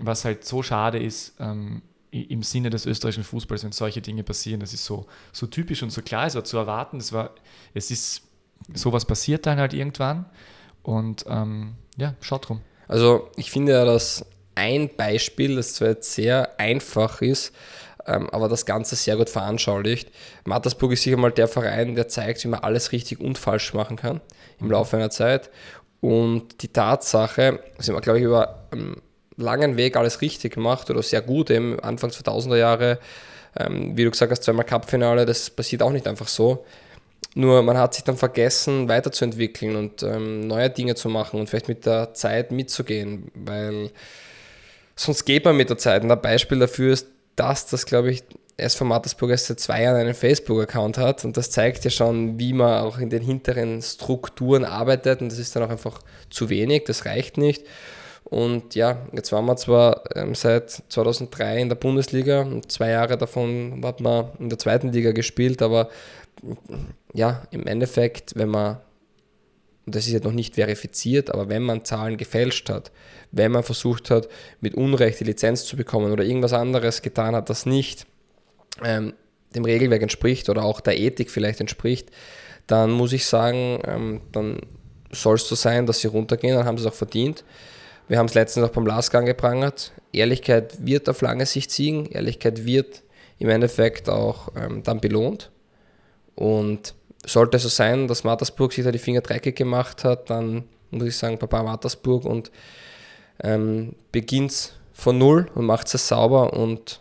was 0.00 0.24
halt 0.24 0.44
so 0.44 0.62
schade 0.62 0.98
ist. 0.98 1.36
Ähm, 1.40 1.82
im 2.10 2.42
Sinne 2.42 2.70
des 2.70 2.86
österreichischen 2.86 3.24
Fußballs, 3.24 3.64
wenn 3.64 3.72
solche 3.72 4.00
Dinge 4.00 4.22
passieren. 4.22 4.60
Das 4.60 4.72
ist 4.72 4.84
so, 4.84 5.06
so 5.32 5.46
typisch 5.46 5.82
und 5.82 5.90
so 5.90 6.02
klar, 6.02 6.26
es 6.26 6.34
war 6.34 6.44
zu 6.44 6.56
erwarten. 6.56 6.98
Es, 6.98 7.12
war, 7.12 7.30
es 7.74 7.90
ist, 7.90 8.22
sowas 8.74 9.04
passiert 9.04 9.46
dann 9.46 9.58
halt 9.58 9.74
irgendwann. 9.74 10.26
Und 10.82 11.24
ähm, 11.28 11.74
ja, 11.96 12.14
schaut 12.20 12.48
drum. 12.48 12.60
Also 12.88 13.30
ich 13.36 13.50
finde 13.50 13.72
ja, 13.72 13.84
dass 13.84 14.24
ein 14.54 14.94
Beispiel, 14.96 15.56
das 15.56 15.74
zwar 15.74 15.88
jetzt 15.88 16.14
sehr 16.14 16.58
einfach 16.58 17.20
ist, 17.20 17.52
ähm, 18.06 18.30
aber 18.30 18.48
das 18.48 18.66
Ganze 18.66 18.96
sehr 18.96 19.16
gut 19.16 19.28
veranschaulicht. 19.28 20.10
Mattersburg 20.44 20.92
ist 20.92 21.02
sicher 21.02 21.16
mal 21.16 21.32
der 21.32 21.48
Verein, 21.48 21.94
der 21.94 22.08
zeigt, 22.08 22.44
wie 22.44 22.48
man 22.48 22.60
alles 22.60 22.92
richtig 22.92 23.20
und 23.20 23.38
falsch 23.38 23.74
machen 23.74 23.96
kann 23.96 24.20
im 24.58 24.66
mhm. 24.66 24.72
Laufe 24.72 24.96
einer 24.96 25.10
Zeit. 25.10 25.50
Und 26.00 26.62
die 26.62 26.68
Tatsache, 26.68 27.60
sind 27.78 27.94
wir, 27.94 28.00
glaube 28.00 28.18
ich, 28.18 28.24
über 28.24 28.68
ähm, 28.72 29.02
langen 29.36 29.76
Weg 29.76 29.96
alles 29.96 30.20
richtig 30.20 30.54
gemacht 30.54 30.90
oder 30.90 31.02
sehr 31.02 31.22
gut, 31.22 31.50
eben 31.50 31.78
Anfang 31.80 32.10
2000er 32.10 32.56
Jahre. 32.56 32.98
Ähm, 33.58 33.96
wie 33.96 34.04
du 34.04 34.10
gesagt 34.10 34.32
hast, 34.32 34.42
zweimal 34.42 34.64
Cup-Finale, 34.64 35.24
das 35.24 35.50
passiert 35.50 35.82
auch 35.82 35.92
nicht 35.92 36.06
einfach 36.06 36.28
so. 36.28 36.64
Nur 37.34 37.62
man 37.62 37.78
hat 37.78 37.94
sich 37.94 38.04
dann 38.04 38.16
vergessen, 38.16 38.88
weiterzuentwickeln 38.88 39.76
und 39.76 40.02
ähm, 40.02 40.46
neue 40.46 40.70
Dinge 40.70 40.94
zu 40.94 41.08
machen 41.08 41.40
und 41.40 41.48
vielleicht 41.48 41.68
mit 41.68 41.86
der 41.86 42.14
Zeit 42.14 42.50
mitzugehen, 42.50 43.30
weil 43.34 43.90
sonst 44.94 45.24
geht 45.24 45.44
man 45.44 45.56
mit 45.56 45.70
der 45.70 45.78
Zeit. 45.78 46.02
Und 46.02 46.10
ein 46.10 46.20
Beispiel 46.20 46.58
dafür 46.58 46.92
ist, 46.92 47.08
dass 47.36 47.66
das, 47.66 47.84
glaube 47.86 48.10
ich, 48.10 48.24
SV 48.56 48.86
Mattersburg 48.86 49.30
erst 49.30 49.46
seit 49.46 49.60
zwei 49.60 49.82
Jahren 49.82 49.96
einen 49.96 50.14
Facebook-Account 50.14 50.96
hat 50.96 51.24
und 51.24 51.36
das 51.36 51.50
zeigt 51.50 51.84
ja 51.84 51.90
schon, 51.90 52.38
wie 52.38 52.54
man 52.54 52.82
auch 52.82 52.98
in 52.98 53.10
den 53.10 53.22
hinteren 53.22 53.82
Strukturen 53.82 54.64
arbeitet 54.64 55.20
und 55.20 55.30
das 55.30 55.38
ist 55.38 55.54
dann 55.54 55.62
auch 55.62 55.68
einfach 55.68 56.00
zu 56.30 56.48
wenig, 56.48 56.84
das 56.84 57.04
reicht 57.04 57.36
nicht. 57.36 57.64
Und 58.28 58.74
ja, 58.74 59.06
jetzt 59.12 59.30
waren 59.30 59.46
wir 59.46 59.56
zwar 59.56 60.02
ähm, 60.16 60.34
seit 60.34 60.70
2003 60.88 61.60
in 61.60 61.68
der 61.68 61.76
Bundesliga 61.76 62.42
und 62.42 62.72
zwei 62.72 62.90
Jahre 62.90 63.16
davon 63.16 63.80
hat 63.84 64.00
man 64.00 64.32
in 64.40 64.48
der 64.48 64.58
zweiten 64.58 64.90
Liga 64.90 65.12
gespielt, 65.12 65.62
aber 65.62 65.90
ja, 67.14 67.44
im 67.52 67.66
Endeffekt, 67.68 68.32
wenn 68.34 68.48
man, 68.48 68.78
und 69.86 69.94
das 69.94 70.06
ist 70.06 70.12
jetzt 70.12 70.24
noch 70.24 70.32
nicht 70.32 70.56
verifiziert, 70.56 71.30
aber 71.30 71.48
wenn 71.48 71.62
man 71.62 71.84
Zahlen 71.84 72.16
gefälscht 72.16 72.68
hat, 72.68 72.90
wenn 73.30 73.52
man 73.52 73.62
versucht 73.62 74.10
hat, 74.10 74.28
mit 74.60 74.74
Unrecht 74.74 75.20
die 75.20 75.24
Lizenz 75.24 75.64
zu 75.64 75.76
bekommen 75.76 76.10
oder 76.10 76.24
irgendwas 76.24 76.52
anderes 76.52 77.02
getan 77.02 77.36
hat, 77.36 77.48
das 77.48 77.64
nicht 77.64 78.06
ähm, 78.84 79.14
dem 79.54 79.64
Regelwerk 79.64 80.02
entspricht 80.02 80.48
oder 80.48 80.64
auch 80.64 80.80
der 80.80 80.98
Ethik 80.98 81.30
vielleicht 81.30 81.60
entspricht, 81.60 82.10
dann 82.66 82.90
muss 82.90 83.12
ich 83.12 83.24
sagen, 83.24 83.78
ähm, 83.86 84.20
dann 84.32 84.58
soll 85.12 85.36
es 85.36 85.48
so 85.48 85.54
sein, 85.54 85.86
dass 85.86 86.00
sie 86.00 86.08
runtergehen, 86.08 86.56
dann 86.56 86.66
haben 86.66 86.76
sie 86.76 86.84
es 86.84 86.92
auch 86.92 86.96
verdient. 86.96 87.44
Wir 88.08 88.18
haben 88.18 88.26
es 88.26 88.34
letztens 88.34 88.66
auch 88.66 88.72
beim 88.72 88.86
Lask 88.86 89.14
angeprangert. 89.14 89.92
Ehrlichkeit 90.12 90.86
wird 90.86 91.08
auf 91.08 91.20
lange 91.22 91.46
Sicht 91.46 91.70
siegen. 91.70 92.06
Ehrlichkeit 92.06 92.64
wird 92.64 93.02
im 93.38 93.48
Endeffekt 93.48 94.08
auch 94.08 94.52
ähm, 94.56 94.82
dann 94.82 95.00
belohnt. 95.00 95.50
Und 96.34 96.94
sollte 97.24 97.56
es 97.56 97.64
so 97.64 97.68
sein, 97.68 98.06
dass 98.08 98.24
Mattersburg 98.24 98.72
sich 98.72 98.84
da 98.84 98.92
die 98.92 98.98
Finger 98.98 99.20
dreckig 99.20 99.56
gemacht 99.56 100.04
hat, 100.04 100.30
dann 100.30 100.64
muss 100.90 101.08
ich 101.08 101.16
sagen, 101.16 101.38
Papa 101.38 101.62
Mattersburg 101.62 102.24
und 102.24 102.50
ähm, 103.42 103.94
beginnt 104.12 104.74
von 104.92 105.18
Null 105.18 105.48
und 105.54 105.66
macht 105.66 105.92
es 105.92 106.08
sauber 106.08 106.52
und 106.52 107.00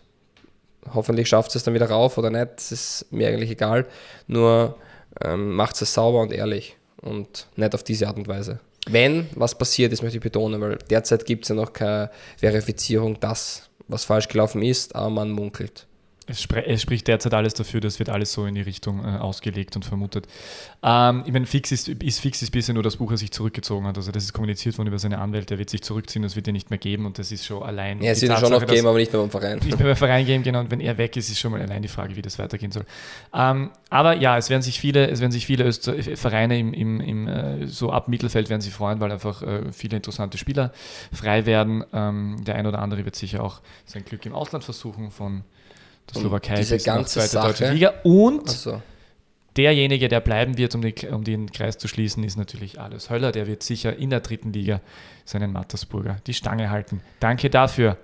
hoffentlich 0.94 1.30
schafft 1.30 1.56
es 1.56 1.64
dann 1.64 1.74
wieder 1.74 1.90
rauf 1.90 2.18
oder 2.18 2.30
nicht, 2.30 2.48
das 2.56 2.72
ist 2.72 3.06
mir 3.12 3.30
eigentlich 3.30 3.52
egal. 3.52 3.86
Nur 4.28 4.78
ähm, 5.24 5.56
macht 5.56 5.82
es 5.82 5.94
sauber 5.94 6.22
und 6.22 6.34
ehrlich 6.34 6.76
und 7.02 7.48
nicht 7.56 7.74
auf 7.74 7.84
diese 7.84 8.08
Art 8.08 8.18
und 8.18 8.28
Weise. 8.28 8.60
Wenn 8.88 9.28
was 9.36 9.58
passiert 9.58 9.92
ist, 9.94 10.04
möchte 10.04 10.18
ich 10.18 10.24
betonen, 10.24 10.62
weil 10.62 10.78
derzeit 10.90 11.26
gibt 11.26 11.46
es 11.46 11.50
ja 11.50 11.56
noch 11.56 11.74
keine 11.74 12.12
Verifizierung, 12.38 13.20
dass 13.20 13.70
was 13.88 14.06
falsch 14.06 14.28
gelaufen 14.28 14.62
ist, 14.62 14.96
aber 14.96 15.10
man 15.10 15.32
munkelt. 15.32 15.88
Es, 16.28 16.42
spr 16.42 16.66
es, 16.66 16.82
spricht 16.82 17.08
derzeit 17.08 17.34
alles 17.34 17.54
dafür, 17.54 17.82
das 17.82 18.00
wird 18.00 18.10
alles 18.10 18.34
so 18.34 18.46
in 18.46 18.56
die 18.56 18.62
Richtung 18.62 19.06
äh, 19.06 19.18
ausgelegt 19.18 19.76
und 19.76 19.86
vermutet. 19.86 20.28
Ähm, 20.82 21.24
ich 21.26 21.32
meine, 21.32 21.46
fix 21.46 21.72
ist, 21.72 21.88
ist 21.88 22.20
fix 22.20 22.42
ist 22.42 22.52
bisher 22.52 22.74
nur 22.74 22.82
das 22.82 22.98
Buch, 22.98 23.12
er 23.12 23.18
sich 23.18 23.32
zurückgezogen 23.32 23.86
hat. 23.86 23.98
Also 23.98 24.12
das 24.12 24.24
ist 24.24 24.34
kommuniziert 24.34 24.78
worden 24.78 24.88
über 24.88 24.98
seine 24.98 25.20
Anwälte, 25.20 25.56
er 25.56 25.60
wird 25.60 25.70
sich 25.70 25.84
zurückziehen, 25.84 26.24
das 26.24 26.36
wird 26.36 26.48
er 26.48 26.54
nicht 26.54 26.72
mehr 26.72 26.80
geben 26.80 27.06
und 27.06 27.20
das 27.20 27.32
ist 27.32 27.46
schon 27.46 27.62
allein. 27.62 28.02
Ja, 28.02 28.12
es 28.12 28.22
wird 28.22 28.38
schon 28.40 28.52
noch 28.52 28.66
geben, 28.66 28.88
aber 28.88 28.98
nicht 28.98 29.14
mehr 29.14 29.22
beim 29.22 29.30
Verein. 29.30 29.60
Nicht 29.60 29.78
mehr 29.78 29.88
beim 29.88 29.96
Verein 29.96 30.26
geben, 30.26 30.44
genau. 30.44 30.62
Und 30.62 30.72
wenn 30.72 30.80
er 30.80 30.98
weg 30.98 31.16
ist, 31.16 31.30
ist 31.30 31.40
schon 31.40 31.52
mal 31.52 31.62
allein 31.62 31.84
die 31.84 31.88
Frage, 31.88 32.16
wie 32.16 32.22
das 32.24 32.40
weitergehen 32.40 32.72
soll. 32.72 32.86
Ähm, 33.34 33.70
aber 33.90 34.16
ja, 34.16 34.38
es 34.38 34.50
werden 34.50 34.64
sich 34.64 34.80
viele, 34.80 35.08
es 35.10 35.22
werden 35.22 35.32
sich 35.32 35.46
viele 35.46 35.64
Öster 35.64 35.94
Vereine 36.16 36.58
im, 36.58 36.74
im, 36.74 37.02
im 37.02 37.28
äh, 37.28 37.68
so 37.68 37.92
ab 37.92 38.08
Mittelfeld 38.08 38.50
werden 38.50 38.62
sich 38.62 38.74
freuen, 38.74 39.00
weil 39.00 39.12
einfach 39.12 39.44
äh, 39.44 39.72
viele 39.72 39.96
interessante 39.96 40.38
Spieler 40.38 40.74
frei 41.14 41.46
werden. 41.46 41.84
Ähm, 41.94 42.44
der 42.44 42.56
ein 42.56 42.66
oder 42.66 42.80
andere 42.80 43.06
wird 43.06 43.16
sicher 43.16 43.44
auch 43.44 43.62
sein 43.86 44.04
Glück 44.06 44.26
im 44.26 44.34
Ausland 44.34 44.64
versuchen 44.64 45.12
von 45.12 45.44
der 46.14 46.22
Slowakei 46.22 46.56
diese 46.56 46.78
ganze 46.78 47.20
zweite 47.20 47.30
Sache, 47.30 47.48
deutsche 47.48 47.72
Liga. 47.72 47.94
Und 48.04 48.48
Also, 48.48 48.82
derjenige, 49.58 50.08
der 50.08 50.20
bleiben 50.20 50.58
wird, 50.58 50.76
um, 50.76 50.82
die, 50.82 50.94
um 51.08 51.24
den 51.24 51.52
Kreis 51.52 51.78
zu 51.78 51.88
schließen, 51.88 52.24
ist 52.24 52.38
natürlich 52.38 52.80
Alois 52.80 53.10
Höller. 53.10 53.32
Der 53.32 53.48
wird 53.48 53.64
sicher 53.64 53.96
in 53.96 54.10
der 54.10 54.20
dritten 54.20 54.54
Liga 54.54 54.82
seinen 55.26 55.52
Mattersburger 55.52 56.18
die 56.28 56.34
Stange 56.34 56.70
halten. 56.70 57.02
Danke 57.20 57.50
dafür, 57.50 57.98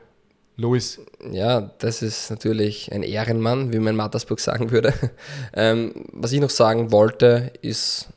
Luis. 0.57 0.99
ja, 1.31 1.61
das 1.79 2.01
ist 2.01 2.29
natürlich 2.29 2.91
ein 2.91 3.03
Ehrenmann, 3.03 3.73
wie 3.73 3.79
man 3.79 3.89
in 3.89 3.95
Mattersburg 3.97 4.39
sagen 4.39 4.71
würde. 4.71 4.93
Ähm, 5.53 6.05
was 6.13 6.31
ich 6.31 6.39
noch 6.39 6.49
sagen 6.49 6.91
wollte, 6.91 7.51
ist, 7.61 8.07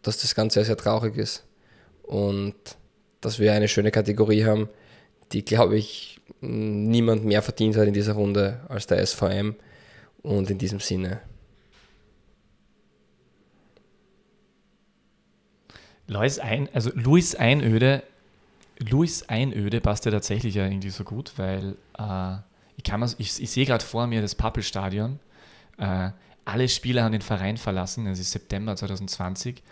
dass 0.00 0.18
das 0.18 0.34
Ganze 0.34 0.60
sehr, 0.60 0.64
sehr 0.64 0.76
traurig 0.76 1.16
ist 1.16 1.44
und 2.02 2.54
dass 3.20 3.38
wir 3.38 3.52
eine 3.52 3.68
schöne 3.68 3.90
Kategorie 3.90 4.44
haben, 4.44 4.68
die, 5.32 5.44
glaube 5.44 5.76
ich, 5.76 6.11
niemand 6.40 7.24
mehr 7.24 7.42
verdient 7.42 7.76
hat 7.76 7.86
in 7.86 7.94
dieser 7.94 8.14
Runde 8.14 8.60
als 8.68 8.86
der 8.86 9.04
SVM. 9.04 9.54
Und 10.22 10.50
in 10.50 10.58
diesem 10.58 10.78
Sinne. 10.78 11.20
Luis, 16.06 16.38
Ein, 16.38 16.68
also 16.72 16.90
Luis 16.94 17.34
Einöde, 17.34 18.02
Luis 18.78 19.28
Einöde 19.28 19.80
passt 19.80 20.04
ja 20.04 20.10
tatsächlich 20.10 20.54
ja 20.54 20.64
irgendwie 20.64 20.90
so 20.90 21.04
gut, 21.04 21.32
weil 21.36 21.76
äh, 21.98 22.36
ich, 22.76 22.84
kann 22.84 23.02
ich, 23.18 23.42
ich 23.42 23.50
sehe 23.50 23.66
gerade 23.66 23.84
vor 23.84 24.06
mir 24.06 24.20
das 24.20 24.34
Pappelstadion. 24.34 25.18
Äh, 25.78 26.10
alle 26.44 26.68
Spieler 26.68 27.04
haben 27.04 27.12
den 27.12 27.22
Verein 27.22 27.56
verlassen, 27.56 28.06
es 28.06 28.18
ist 28.18 28.32
September 28.32 28.76
2020. 28.76 29.62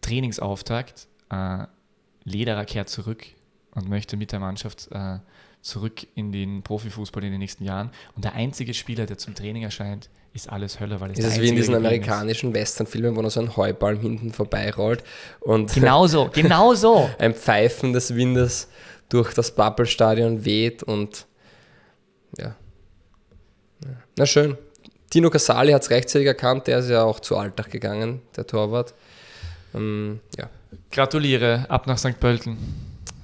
Trainingsauftakt. 0.00 1.06
Äh, 1.30 1.66
Lederer 2.24 2.64
kehrt 2.64 2.88
zurück 2.88 3.24
und 3.72 3.88
möchte 3.88 4.16
mit 4.16 4.32
der 4.32 4.40
Mannschaft 4.40 4.88
äh, 4.90 5.18
zurück 5.66 6.06
in 6.14 6.30
den 6.32 6.62
Profifußball 6.62 7.24
in 7.24 7.32
den 7.32 7.40
nächsten 7.40 7.64
Jahren. 7.64 7.90
Und 8.14 8.24
der 8.24 8.34
einzige 8.34 8.72
Spieler, 8.72 9.04
der 9.06 9.18
zum 9.18 9.34
Training 9.34 9.64
erscheint, 9.64 10.08
ist 10.32 10.48
alles 10.50 10.78
Höller, 10.80 11.00
weil 11.00 11.10
es 11.10 11.18
Ist 11.18 11.24
der 11.24 11.32
es 11.36 11.40
wie 11.40 11.48
in 11.48 11.56
diesen 11.56 11.74
ist. 11.74 11.78
amerikanischen 11.78 12.54
Westernfilmen, 12.54 13.16
wo 13.16 13.22
noch 13.22 13.30
so 13.30 13.40
ein 13.40 13.56
Heuballen 13.56 14.00
hinten 14.00 14.32
vorbeirollt 14.32 15.02
und 15.40 15.72
Genau 15.72 16.06
so, 16.06 16.28
genau 16.32 16.74
so. 16.74 17.10
ein 17.18 17.34
Pfeifen 17.34 17.92
des 17.92 18.14
Windes 18.14 18.68
durch 19.08 19.34
das 19.34 19.54
Pappelstadion 19.54 20.44
weht 20.44 20.82
und 20.82 21.26
ja. 22.38 22.54
Ja. 23.84 23.90
Na 24.16 24.26
schön. 24.26 24.56
Tino 25.10 25.30
Casali 25.30 25.72
hat 25.72 25.82
es 25.82 25.90
rechtzeitig 25.90 26.26
erkannt, 26.26 26.66
der 26.66 26.78
ist 26.80 26.90
ja 26.90 27.02
auch 27.02 27.20
zu 27.20 27.36
Alltag 27.36 27.70
gegangen, 27.70 28.20
der 28.36 28.46
Torwart. 28.46 28.94
Ähm, 29.74 30.20
ja. 30.38 30.48
Gratuliere, 30.92 31.66
ab 31.68 31.86
nach 31.86 31.98
St. 31.98 32.20
Pölten. 32.20 32.56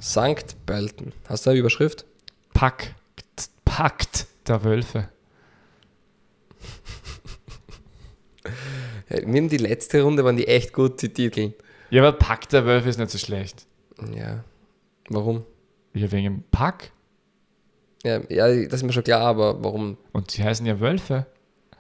Sankt 0.01 0.57
Pölten. 0.67 1.13
Hast 1.29 1.47
du 1.47 1.51
eine 1.51 1.59
Überschrift? 1.61 2.05
Packt, 2.63 2.95
packt 3.65 4.27
der 4.47 4.63
Wölfe. 4.63 5.09
Ja, 9.11 9.27
mir 9.27 9.49
die 9.49 9.57
letzte 9.57 10.01
Runde 10.03 10.25
waren 10.25 10.37
die 10.37 10.47
echt 10.47 10.73
gut, 10.73 11.03
die 11.03 11.13
Titel. 11.13 11.55
Ja, 11.91 12.07
aber 12.07 12.17
Packt 12.17 12.53
der 12.53 12.65
Wölfe 12.65 12.89
ist 12.89 13.01
nicht 13.01 13.11
so 13.11 13.19
schlecht. 13.19 13.67
Ja. 14.17 14.45
Warum? 15.09 15.45
Ja, 15.93 16.13
wegen 16.13 16.23
dem 16.23 16.45
Pack. 16.53 16.93
Ja, 18.05 18.21
ja, 18.29 18.47
das 18.67 18.75
ist 18.75 18.83
mir 18.85 18.93
schon 18.93 19.03
klar, 19.03 19.23
aber 19.23 19.65
warum, 19.65 19.99
Und 20.13 20.31
sie 20.31 20.45
heißen 20.45 20.65
ja 20.65 20.79
Wölfe. 20.79 21.27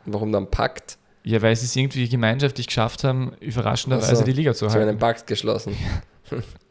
warum 0.05 0.33
dann 0.33 0.51
Pakt? 0.51 0.99
Ja, 1.23 1.41
weil 1.43 1.55
sie 1.55 1.67
es 1.67 1.77
irgendwie 1.77 2.09
gemeinschaftlich 2.09 2.67
geschafft 2.67 3.05
haben, 3.05 3.35
überraschenderweise 3.39 4.17
so, 4.17 4.25
die 4.25 4.33
Liga 4.33 4.53
zu 4.53 4.69
Sie 4.69 4.73
haben 4.75 4.81
einen 4.81 4.89
halten. 4.89 4.99
Pakt 4.99 5.29
geschlossen. 5.29 5.77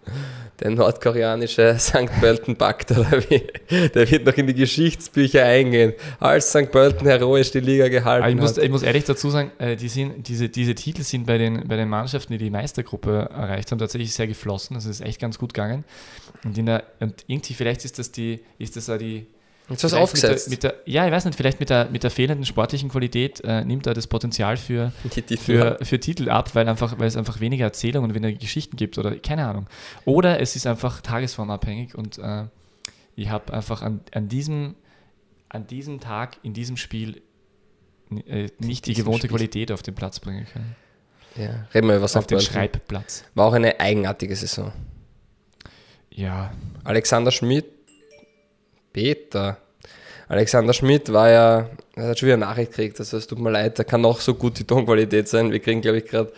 Der 0.59 0.69
nordkoreanische 0.71 1.75
St. 1.79 2.07
Pölten-Pakt, 2.19 2.91
oder 2.91 3.23
wie? 3.29 3.47
Der 3.89 4.09
wird 4.09 4.25
noch 4.25 4.35
in 4.35 4.47
die 4.47 4.53
Geschichtsbücher 4.53 5.43
eingehen, 5.43 5.93
als 6.19 6.49
St. 6.49 6.71
Pölten 6.71 7.07
heroisch 7.07 7.51
die 7.51 7.61
Liga 7.61 7.87
gehalten 7.87 8.29
ich 8.29 8.35
muss, 8.35 8.57
hat. 8.57 8.63
ich 8.63 8.69
muss 8.69 8.83
ehrlich 8.83 9.03
dazu 9.05 9.29
sagen, 9.29 9.51
äh, 9.57 9.75
die 9.75 9.89
sind, 9.89 10.27
diese, 10.27 10.49
diese 10.49 10.75
Titel 10.75 11.01
sind 11.01 11.25
bei 11.25 11.37
den, 11.37 11.67
bei 11.67 11.77
den 11.77 11.89
Mannschaften, 11.89 12.33
die 12.33 12.39
die 12.39 12.49
Meistergruppe 12.51 13.29
erreicht 13.31 13.71
haben, 13.71 13.79
tatsächlich 13.79 14.13
sehr 14.13 14.27
geflossen. 14.27 14.75
Das 14.75 14.85
ist 14.85 15.01
echt 15.01 15.19
ganz 15.19 15.39
gut 15.39 15.53
gegangen. 15.53 15.83
Und, 16.43 16.57
in 16.57 16.67
der, 16.67 16.83
und 16.99 17.23
irgendwie, 17.27 17.53
vielleicht 17.53 17.83
ist 17.85 17.97
das 17.97 18.11
die, 18.11 18.41
ist 18.59 18.75
das 18.75 18.89
auch 18.89 18.97
die. 18.97 19.25
Jetzt 19.71 19.83
hast 19.83 19.93
du 19.93 19.97
aufgesetzt. 19.97 20.49
Mit 20.49 20.63
der, 20.63 20.73
mit 20.73 20.85
der, 20.87 20.93
ja, 20.93 21.05
ich 21.05 21.11
weiß 21.11 21.25
nicht, 21.25 21.35
vielleicht 21.35 21.59
mit 21.59 21.69
der, 21.69 21.89
mit 21.89 22.03
der 22.03 22.11
fehlenden 22.11 22.45
sportlichen 22.45 22.89
Qualität 22.89 23.41
äh, 23.43 23.63
nimmt 23.63 23.87
er 23.87 23.93
das 23.93 24.07
Potenzial 24.07 24.57
für, 24.57 24.91
Titel 25.09 25.37
für, 25.37 25.77
für 25.81 25.99
Titel 25.99 26.29
ab, 26.29 26.53
weil, 26.55 26.67
einfach, 26.67 26.99
weil 26.99 27.07
es 27.07 27.17
einfach 27.17 27.39
weniger 27.39 27.65
Erzählungen 27.65 28.11
und 28.11 28.15
weniger 28.15 28.37
Geschichten 28.37 28.77
gibt 28.77 28.97
oder 28.97 29.15
keine 29.17 29.47
Ahnung. 29.47 29.67
Oder 30.05 30.39
es 30.39 30.55
ist 30.55 30.67
einfach 30.67 31.01
tagesformabhängig 31.01 31.95
und 31.95 32.17
äh, 32.17 32.45
ich 33.15 33.29
habe 33.29 33.53
einfach 33.53 33.81
an, 33.81 34.01
an, 34.13 34.27
diesem, 34.27 34.75
an 35.49 35.67
diesem 35.67 35.99
Tag, 35.99 36.37
in 36.43 36.53
diesem 36.53 36.77
Spiel 36.77 37.21
äh, 38.25 38.49
nicht 38.59 38.85
die 38.85 38.93
gewohnte 38.93 39.19
Spiel. 39.19 39.29
Qualität 39.29 39.71
auf 39.71 39.81
den 39.81 39.95
Platz 39.95 40.19
bringen 40.19 40.45
können. 40.51 40.75
ja, 41.35 41.67
reden 41.73 41.87
wir 41.87 41.95
über 41.95 42.05
Auf 42.05 42.11
St. 42.11 42.17
den 42.17 42.37
Pölten. 42.37 42.53
Schreibplatz. 42.53 43.23
War 43.35 43.47
auch 43.47 43.53
eine 43.53 43.79
eigenartige 43.79 44.35
Saison. 44.35 44.71
Ja, 46.13 46.51
Alexander 46.83 47.31
Schmidt, 47.31 47.65
Peter. 48.93 49.57
Alexander 50.27 50.73
Schmidt 50.73 51.11
war 51.11 51.29
ja, 51.29 51.69
er 51.95 52.07
hat 52.07 52.19
schon 52.19 52.27
wieder 52.27 52.35
eine 52.35 52.45
Nachricht 52.45 52.71
gekriegt, 52.71 52.99
also 52.99 53.17
es 53.17 53.27
tut 53.27 53.39
mir 53.39 53.51
leid, 53.51 53.77
da 53.77 53.83
kann 53.83 54.01
noch 54.01 54.21
so 54.21 54.33
gut 54.33 54.57
die 54.59 54.63
Tonqualität 54.63 55.27
sein. 55.27 55.51
Wir 55.51 55.59
kriegen, 55.59 55.81
glaube 55.81 55.97
ich, 55.97 56.05
gerade 56.05 56.31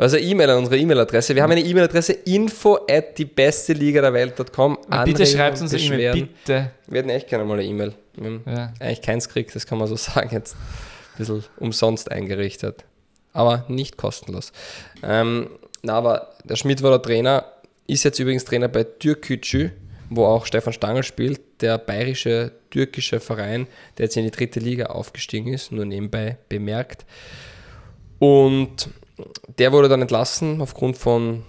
also 0.00 0.16
eine 0.16 0.24
E-Mail 0.24 0.48
an 0.48 0.58
unsere 0.58 0.78
E-Mail-Adresse. 0.78 1.34
Wir 1.34 1.42
haben 1.42 1.50
eine 1.50 1.60
E-Mail-Adresse 1.60 2.12
info 2.12 2.78
at 2.88 3.18
die 3.18 3.26
beste 3.26 3.74
Liga 3.74 4.00
der 4.00 4.14
Welt.com. 4.14 4.78
bitte 5.04 5.26
schreibt 5.26 5.60
uns 5.60 5.74
eine 5.74 5.82
E-Mail, 5.82 6.12
bitte. 6.12 6.70
Wir 6.86 6.98
hätten 7.00 7.10
echt 7.10 7.28
gerne 7.28 7.44
mal 7.44 7.58
eine 7.58 7.64
E-Mail. 7.64 7.92
Ja. 8.46 8.72
eigentlich 8.80 9.02
keins 9.02 9.28
gekriegt, 9.28 9.54
das 9.54 9.66
kann 9.66 9.78
man 9.78 9.88
so 9.88 9.96
sagen, 9.96 10.30
jetzt 10.32 10.54
ein 10.54 11.18
bisschen 11.18 11.44
umsonst 11.58 12.10
eingerichtet. 12.10 12.84
Aber 13.32 13.64
nicht 13.68 13.96
kostenlos. 13.98 14.52
Ähm, 15.02 15.50
na, 15.82 15.94
aber 15.94 16.30
der 16.44 16.56
Schmidt 16.56 16.82
war 16.82 16.90
der 16.90 17.02
Trainer, 17.02 17.44
ist 17.86 18.04
jetzt 18.04 18.18
übrigens 18.18 18.44
Trainer 18.44 18.68
bei 18.68 18.84
Türkgücü 18.84 19.70
wo 20.10 20.26
auch 20.26 20.44
Stefan 20.44 20.72
Stangl 20.72 21.02
spielt, 21.02 21.40
der 21.62 21.78
bayerische 21.78 22.52
türkische 22.70 23.20
Verein, 23.20 23.66
der 23.96 24.06
jetzt 24.06 24.16
in 24.16 24.24
die 24.24 24.30
dritte 24.30 24.60
Liga 24.60 24.86
aufgestiegen 24.86 25.52
ist, 25.52 25.72
nur 25.72 25.84
nebenbei 25.84 26.36
bemerkt. 26.48 27.06
Und 28.18 28.90
der 29.58 29.72
wurde 29.72 29.88
dann 29.88 30.02
entlassen 30.02 30.60
aufgrund 30.60 30.98
von 30.98 31.44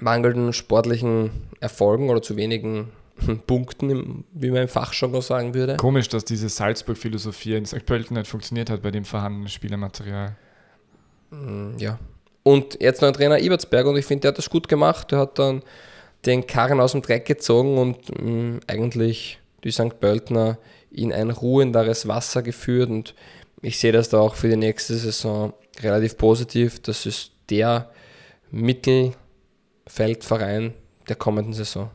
mangelnden 0.00 0.52
sportlichen 0.52 1.30
Erfolgen 1.60 2.10
oder 2.10 2.22
zu 2.22 2.36
wenigen 2.36 2.92
Punkten, 3.46 4.24
wie 4.32 4.50
man 4.50 4.62
im 4.62 4.68
Fachjargon 4.68 5.22
sagen 5.22 5.54
würde. 5.54 5.76
Komisch, 5.76 6.08
dass 6.08 6.24
diese 6.24 6.48
Salzburg-Philosophie 6.48 7.56
in 7.56 7.66
St. 7.66 7.84
Pölten 7.84 8.16
nicht 8.16 8.28
funktioniert 8.28 8.70
hat 8.70 8.82
bei 8.82 8.90
dem 8.90 9.04
vorhandenen 9.04 9.48
Spielermaterial. 9.48 10.36
Mm, 11.30 11.76
ja. 11.78 11.98
Und 12.42 12.80
jetzt 12.80 13.02
noch 13.02 13.08
ein 13.08 13.14
Trainer 13.14 13.40
Ibertsberg 13.40 13.86
und 13.86 13.96
ich 13.96 14.06
finde, 14.06 14.22
der 14.22 14.28
hat 14.30 14.38
das 14.38 14.48
gut 14.48 14.68
gemacht. 14.68 15.10
Der 15.10 15.18
hat 15.18 15.38
dann 15.38 15.62
den 16.28 16.46
Karren 16.46 16.80
aus 16.80 16.92
dem 16.92 17.02
Dreck 17.02 17.26
gezogen 17.26 17.76
und 17.78 18.20
mh, 18.20 18.30
mm, 18.30 18.60
eigentlich 18.66 19.40
die 19.64 19.72
St. 19.72 19.98
Pöltner 20.00 20.58
in 20.90 21.12
ein 21.12 21.30
ruhenderes 21.30 22.08
Wasser 22.08 22.42
geführt 22.42 22.90
und 22.90 23.14
ich 23.60 23.78
sehe 23.78 23.92
das 23.92 24.08
da 24.08 24.20
auch 24.20 24.36
für 24.36 24.48
die 24.48 24.56
nächste 24.56 24.96
Saison 24.96 25.52
relativ 25.80 26.16
positiv. 26.16 26.80
Das 26.80 27.04
ist 27.06 27.32
der 27.50 27.90
Mittelfeldverein 28.50 30.74
der 31.08 31.16
kommenden 31.16 31.54
Saison. 31.54 31.90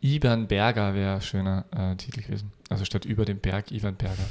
Ivan 0.00 0.46
Berger 0.46 0.94
wäre 0.94 1.16
ein 1.16 1.20
schöner 1.20 1.66
äh, 1.76 1.94
Titel 1.96 2.22
gewesen. 2.22 2.52
Also 2.68 2.86
statt 2.86 3.04
über 3.04 3.24
dem 3.24 3.38
Berg 3.38 3.70
Ivan 3.70 3.94
Berger. 3.96 4.26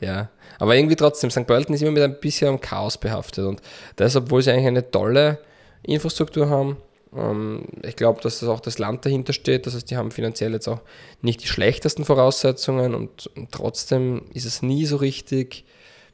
Ja, 0.00 0.30
aber 0.58 0.76
irgendwie 0.76 0.96
trotzdem, 0.96 1.30
St. 1.30 1.46
Pölten 1.46 1.74
ist 1.74 1.82
immer 1.82 1.90
mit 1.90 2.02
ein 2.02 2.18
bisschen 2.20 2.58
Chaos 2.60 2.98
behaftet 2.98 3.44
und 3.44 3.60
das, 3.96 4.16
obwohl 4.16 4.40
sie 4.42 4.50
eigentlich 4.50 4.66
eine 4.66 4.90
tolle 4.90 5.38
Infrastruktur 5.82 6.48
haben. 6.48 6.78
Ähm, 7.16 7.64
ich 7.82 7.96
glaube, 7.96 8.20
dass 8.20 8.40
das 8.40 8.48
auch 8.48 8.60
das 8.60 8.78
Land 8.78 9.04
dahinter 9.04 9.32
steht. 9.32 9.66
Das 9.66 9.74
heißt, 9.74 9.90
die 9.90 9.96
haben 9.96 10.10
finanziell 10.10 10.52
jetzt 10.52 10.68
auch 10.68 10.80
nicht 11.22 11.42
die 11.42 11.48
schlechtesten 11.48 12.04
Voraussetzungen 12.04 12.94
und, 12.94 13.26
und 13.36 13.52
trotzdem 13.52 14.22
ist 14.32 14.46
es 14.46 14.62
nie 14.62 14.86
so 14.86 14.96
richtig. 14.96 15.64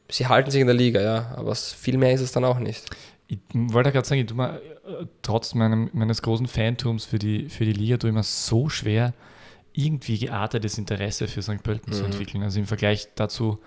Sie 0.09 0.27
halten 0.27 0.51
sich 0.51 0.61
in 0.61 0.67
der 0.67 0.77
Liga, 0.77 1.01
ja, 1.01 1.35
aber 1.37 1.55
viel 1.55 1.99
mehr 1.99 2.13
ist 2.13 2.21
es 2.21 2.33
dann 2.33 2.45
auch 2.45 2.59
nicht. 2.59 2.85
Ich 3.29 3.39
wollte 3.53 3.91
gerade 3.91 4.07
sagen, 4.07 4.21
ich 4.21 4.27
tue 4.27 4.37
mir 4.37 4.61
äh, 4.87 5.07
trotz 5.23 5.55
meinem, 5.55 5.91
meines 5.93 6.23
großen 6.23 6.47
Fantums 6.47 7.05
für 7.05 7.19
die, 7.19 7.49
für 7.49 7.65
die 7.65 7.73
Liga 7.73 7.97
tue 7.97 8.11
immer 8.11 8.23
so 8.23 8.69
schwer, 8.69 9.15
irgendwie 9.73 10.19
geartetes 10.19 10.79
Interesse 10.79 11.27
für 11.27 11.43
St. 11.43 11.63
Pölten 11.63 11.93
mhm. 11.93 11.97
zu 11.97 12.05
entwickeln. 12.05 12.43
Also 12.43 12.61
im 12.61 12.67
Vergleich 12.67 13.09
dazu 13.17 13.59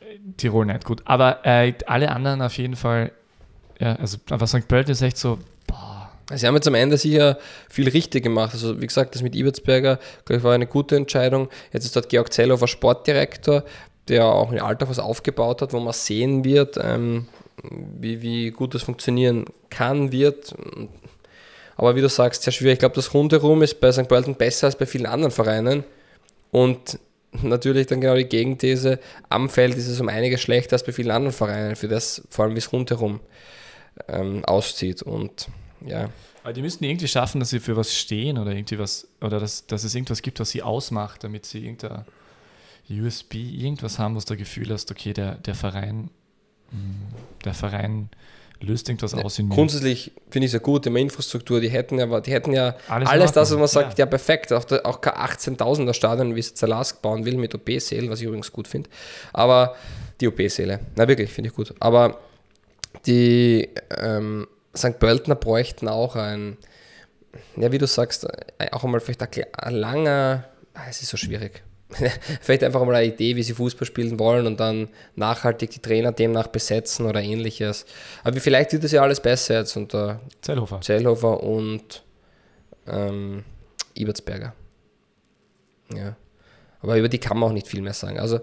äh, 0.00 0.18
Tirol 0.38 0.64
nicht 0.64 0.84
gut. 0.84 1.02
Aber 1.04 1.44
äh, 1.44 1.74
alle 1.86 2.10
anderen 2.10 2.40
auf 2.40 2.56
jeden 2.56 2.76
Fall, 2.76 3.12
ja, 3.78 3.96
also 3.96 4.16
aber 4.30 4.46
St. 4.46 4.66
Pölten 4.66 4.92
ist 4.92 5.02
echt 5.02 5.18
so, 5.18 5.38
boah. 5.66 5.91
Sie 6.34 6.46
haben 6.46 6.54
jetzt 6.54 6.68
am 6.68 6.74
Ende 6.74 6.96
sicher 6.96 7.38
viel 7.68 7.88
richtig 7.88 8.22
gemacht. 8.22 8.52
Also 8.52 8.80
wie 8.80 8.86
gesagt, 8.86 9.14
das 9.14 9.22
mit 9.22 9.34
Ibertsberger, 9.34 9.98
glaube 10.24 10.38
ich, 10.38 10.44
war 10.44 10.54
eine 10.54 10.66
gute 10.66 10.96
Entscheidung. 10.96 11.48
Jetzt 11.72 11.84
ist 11.84 11.96
dort 11.96 12.08
Georg 12.08 12.32
Zellhofer 12.32 12.68
Sportdirektor, 12.68 13.64
der 14.08 14.26
auch 14.26 14.52
in 14.52 14.60
Alter 14.60 14.88
was 14.88 14.98
aufgebaut 14.98 15.62
hat, 15.62 15.72
wo 15.72 15.80
man 15.80 15.92
sehen 15.92 16.44
wird, 16.44 16.78
ähm, 16.80 17.26
wie, 18.00 18.22
wie 18.22 18.50
gut 18.50 18.74
das 18.74 18.82
funktionieren 18.82 19.44
kann, 19.70 20.12
wird. 20.12 20.54
Aber 21.76 21.96
wie 21.96 22.00
du 22.00 22.08
sagst, 22.08 22.42
sehr 22.42 22.52
schwierig. 22.52 22.74
Ich 22.74 22.78
glaube, 22.80 22.94
das 22.94 23.14
Rundherum 23.14 23.62
ist 23.62 23.80
bei 23.80 23.92
St. 23.92 24.08
Pölten 24.08 24.34
besser 24.34 24.66
als 24.66 24.76
bei 24.76 24.86
vielen 24.86 25.06
anderen 25.06 25.32
Vereinen. 25.32 25.84
Und 26.50 26.98
natürlich 27.42 27.86
dann 27.86 28.00
genau 28.00 28.14
die 28.14 28.24
Gegenthese, 28.24 28.98
am 29.28 29.48
Feld 29.48 29.76
ist 29.76 29.88
es 29.88 30.00
um 30.00 30.08
einiges 30.08 30.40
schlechter 30.40 30.74
als 30.74 30.84
bei 30.84 30.92
vielen 30.92 31.10
anderen 31.10 31.32
Vereinen, 31.32 31.76
für 31.76 31.88
das 31.88 32.22
vor 32.28 32.44
allem 32.44 32.54
wie 32.54 32.58
es 32.58 32.72
rundherum 32.72 33.20
ähm, 34.08 34.44
auszieht. 34.44 35.02
Und 35.02 35.48
ja. 35.86 36.10
Aber 36.42 36.52
die 36.52 36.62
müssten 36.62 36.84
irgendwie 36.84 37.08
schaffen, 37.08 37.38
dass 37.40 37.50
sie 37.50 37.60
für 37.60 37.76
was 37.76 37.94
stehen 37.94 38.36
oder 38.38 38.50
irgendwie 38.50 38.78
was, 38.78 39.06
oder 39.20 39.38
dass, 39.38 39.66
dass 39.66 39.84
es 39.84 39.94
irgendwas 39.94 40.22
gibt, 40.22 40.40
was 40.40 40.50
sie 40.50 40.62
ausmacht, 40.62 41.22
damit 41.22 41.46
sie 41.46 41.64
irgendein 41.64 42.04
USB, 42.90 43.34
irgendwas 43.34 43.98
haben, 43.98 44.16
was 44.16 44.24
du 44.24 44.34
das 44.34 44.38
Gefühl 44.38 44.70
hast, 44.70 44.90
okay, 44.90 45.12
der, 45.12 45.36
der 45.36 45.54
Verein 45.54 46.10
der 47.44 47.54
Verein 47.54 48.08
löst 48.60 48.88
irgendwas 48.88 49.14
aus 49.14 49.38
in 49.38 49.48
mir. 49.48 49.54
Grundsätzlich 49.54 50.12
finde 50.30 50.46
ich 50.46 50.50
es 50.50 50.52
ja 50.52 50.58
gut, 50.60 50.86
immer 50.86 51.00
Infrastruktur, 51.00 51.60
die 51.60 51.68
hätten 51.68 51.98
ja, 51.98 52.20
die 52.20 52.30
hätten 52.30 52.52
ja 52.52 52.76
alles, 52.88 53.08
alles 53.08 53.32
das, 53.32 53.50
was 53.50 53.58
man 53.58 53.66
sagt, 53.66 53.98
ja, 53.98 54.04
ja 54.04 54.06
perfekt, 54.06 54.52
auch, 54.52 54.64
auch 54.84 55.00
kein 55.00 55.14
18.000er 55.14 55.92
Stadion, 55.92 56.36
wie 56.36 56.40
es 56.40 56.54
Zalask 56.54 57.02
bauen 57.02 57.24
will 57.24 57.36
mit 57.36 57.54
OP-Sälen, 57.54 58.08
was 58.08 58.20
ich 58.20 58.26
übrigens 58.26 58.52
gut 58.52 58.68
finde, 58.68 58.88
aber 59.32 59.74
die 60.20 60.28
OP-Säle, 60.28 60.78
na 60.94 61.08
wirklich, 61.08 61.32
finde 61.32 61.50
ich 61.50 61.56
gut, 61.56 61.74
aber 61.80 62.20
die 63.04 63.68
ähm, 63.98 64.46
St. 64.76 64.98
Pöltner 64.98 65.34
bräuchten 65.34 65.88
auch 65.88 66.16
ein, 66.16 66.56
ja 67.56 67.72
wie 67.72 67.78
du 67.78 67.86
sagst, 67.86 68.26
auch 68.72 68.84
einmal 68.84 69.00
vielleicht 69.00 69.22
ein 69.22 69.74
langer, 69.74 70.44
ah, 70.74 70.82
es 70.88 71.02
ist 71.02 71.10
so 71.10 71.16
schwierig, 71.16 71.62
vielleicht 72.40 72.64
einfach 72.64 72.84
mal 72.84 72.94
eine 72.94 73.06
Idee, 73.06 73.36
wie 73.36 73.42
sie 73.42 73.54
Fußball 73.54 73.86
spielen 73.86 74.18
wollen 74.18 74.46
und 74.46 74.58
dann 74.60 74.88
nachhaltig 75.14 75.70
die 75.70 75.80
Trainer 75.80 76.12
demnach 76.12 76.46
besetzen 76.46 77.06
oder 77.06 77.20
ähnliches. 77.20 77.84
Aber 78.24 78.40
vielleicht 78.40 78.72
wird 78.72 78.84
das 78.84 78.92
ja 78.92 79.02
alles 79.02 79.20
besser 79.20 79.58
jetzt 79.58 79.76
unter 79.76 80.20
Zellhofer, 80.40 80.80
Zellhofer 80.80 81.42
und 81.42 82.02
ähm, 82.86 83.44
Ibertsberger. 83.94 84.54
Ja. 85.94 86.16
Aber 86.80 86.96
über 86.96 87.08
die 87.08 87.18
kann 87.18 87.38
man 87.38 87.50
auch 87.50 87.52
nicht 87.52 87.68
viel 87.68 87.82
mehr 87.82 87.92
sagen. 87.92 88.18
Also, 88.18 88.40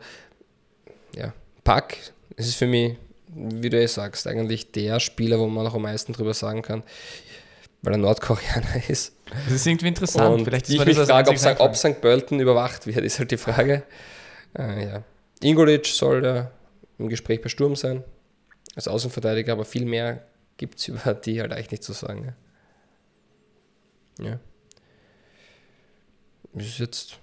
ja, 1.15 1.33
Pack, 1.63 1.97
es 2.35 2.47
ist 2.47 2.55
für 2.55 2.67
mich, 2.67 2.95
wie 3.33 3.69
du 3.69 3.81
es 3.81 3.93
sagst, 3.93 4.27
eigentlich 4.27 4.71
der 4.71 4.99
Spieler, 4.99 5.39
wo 5.39 5.47
man 5.47 5.63
noch 5.63 5.75
am 5.75 5.83
meisten 5.83 6.13
drüber 6.13 6.33
sagen 6.33 6.61
kann 6.61 6.83
weil 7.81 7.93
er 7.93 7.97
Nordkoreaner 7.97 8.83
ist. 8.89 9.15
Das 9.45 9.53
ist 9.53 9.67
irgendwie 9.67 9.87
interessant. 9.87 10.39
Und 10.39 10.45
Vielleicht 10.45 10.69
ich 10.69 10.83
mich 10.83 10.97
frage, 10.97 11.29
ob, 11.29 11.59
ob 11.59 11.75
St. 11.75 12.01
Pölten 12.01 12.39
überwacht 12.39 12.87
wird, 12.87 12.99
ist 12.99 13.19
halt 13.19 13.31
die 13.31 13.37
Frage. 13.37 13.83
Äh, 14.57 14.85
ja. 14.85 15.03
Ingolic 15.41 15.85
soll 15.85 16.25
ja 16.25 16.51
im 16.97 17.07
Gespräch 17.07 17.41
bei 17.41 17.49
Sturm 17.49 17.75
sein, 17.75 18.03
als 18.75 18.87
Außenverteidiger, 18.87 19.53
aber 19.53 19.63
viel 19.63 19.85
mehr 19.85 20.25
gibt 20.57 20.79
es 20.79 20.87
über 20.87 21.13
die 21.13 21.39
halt 21.39 21.53
eigentlich 21.53 21.71
nicht 21.71 21.83
zu 21.83 21.93
sagen. 21.93 22.33
Ja. 24.19 24.25
ja. 24.25 24.39
Das 26.53 26.65
ist 26.65 26.79
jetzt 26.79 27.19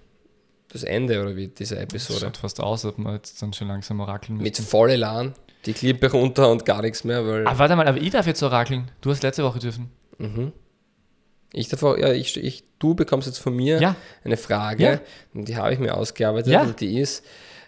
das 0.68 0.84
Ende 0.84 1.20
oder 1.20 1.36
wie 1.36 1.48
dieser 1.48 1.80
Episode. 1.80 2.20
Das 2.20 2.28
schaut 2.28 2.36
fast 2.38 2.60
aus, 2.60 2.84
ob 2.84 2.96
wir 2.98 3.14
jetzt 3.14 3.42
dann 3.42 3.52
schon 3.52 3.68
langsam 3.68 4.00
orakeln 4.00 4.38
müssen. 4.38 4.44
Mit 4.44 4.56
voll 4.56 4.90
Elan, 4.90 5.34
die 5.66 5.72
Klippe 5.72 6.10
runter 6.10 6.50
und 6.50 6.64
gar 6.64 6.82
nichts 6.82 7.04
mehr. 7.04 7.26
Weil 7.26 7.46
ah, 7.46 7.58
warte 7.58 7.76
mal, 7.76 7.86
aber 7.86 7.98
ich 7.98 8.10
darf 8.10 8.26
jetzt 8.26 8.42
orakeln. 8.42 8.90
Du 9.00 9.10
hast 9.10 9.22
letzte 9.22 9.44
Woche 9.44 9.58
dürfen. 9.58 9.90
Mhm. 10.18 10.52
Ich 11.52 11.68
davor, 11.68 11.98
ja, 11.98 12.12
ich, 12.12 12.36
ich, 12.36 12.64
du 12.78 12.94
bekommst 12.94 13.26
jetzt 13.26 13.38
von 13.38 13.54
mir 13.54 13.80
ja. 13.80 13.96
eine 14.24 14.36
Frage, 14.36 14.82
ja. 14.82 15.00
und 15.34 15.48
die 15.48 15.56
habe 15.56 15.72
ich 15.72 15.78
mir 15.78 15.96
ausgearbeitet, 15.96 16.52
ja. 16.52 16.62
und 16.62 16.80
die 16.80 16.98
ist 16.98 17.24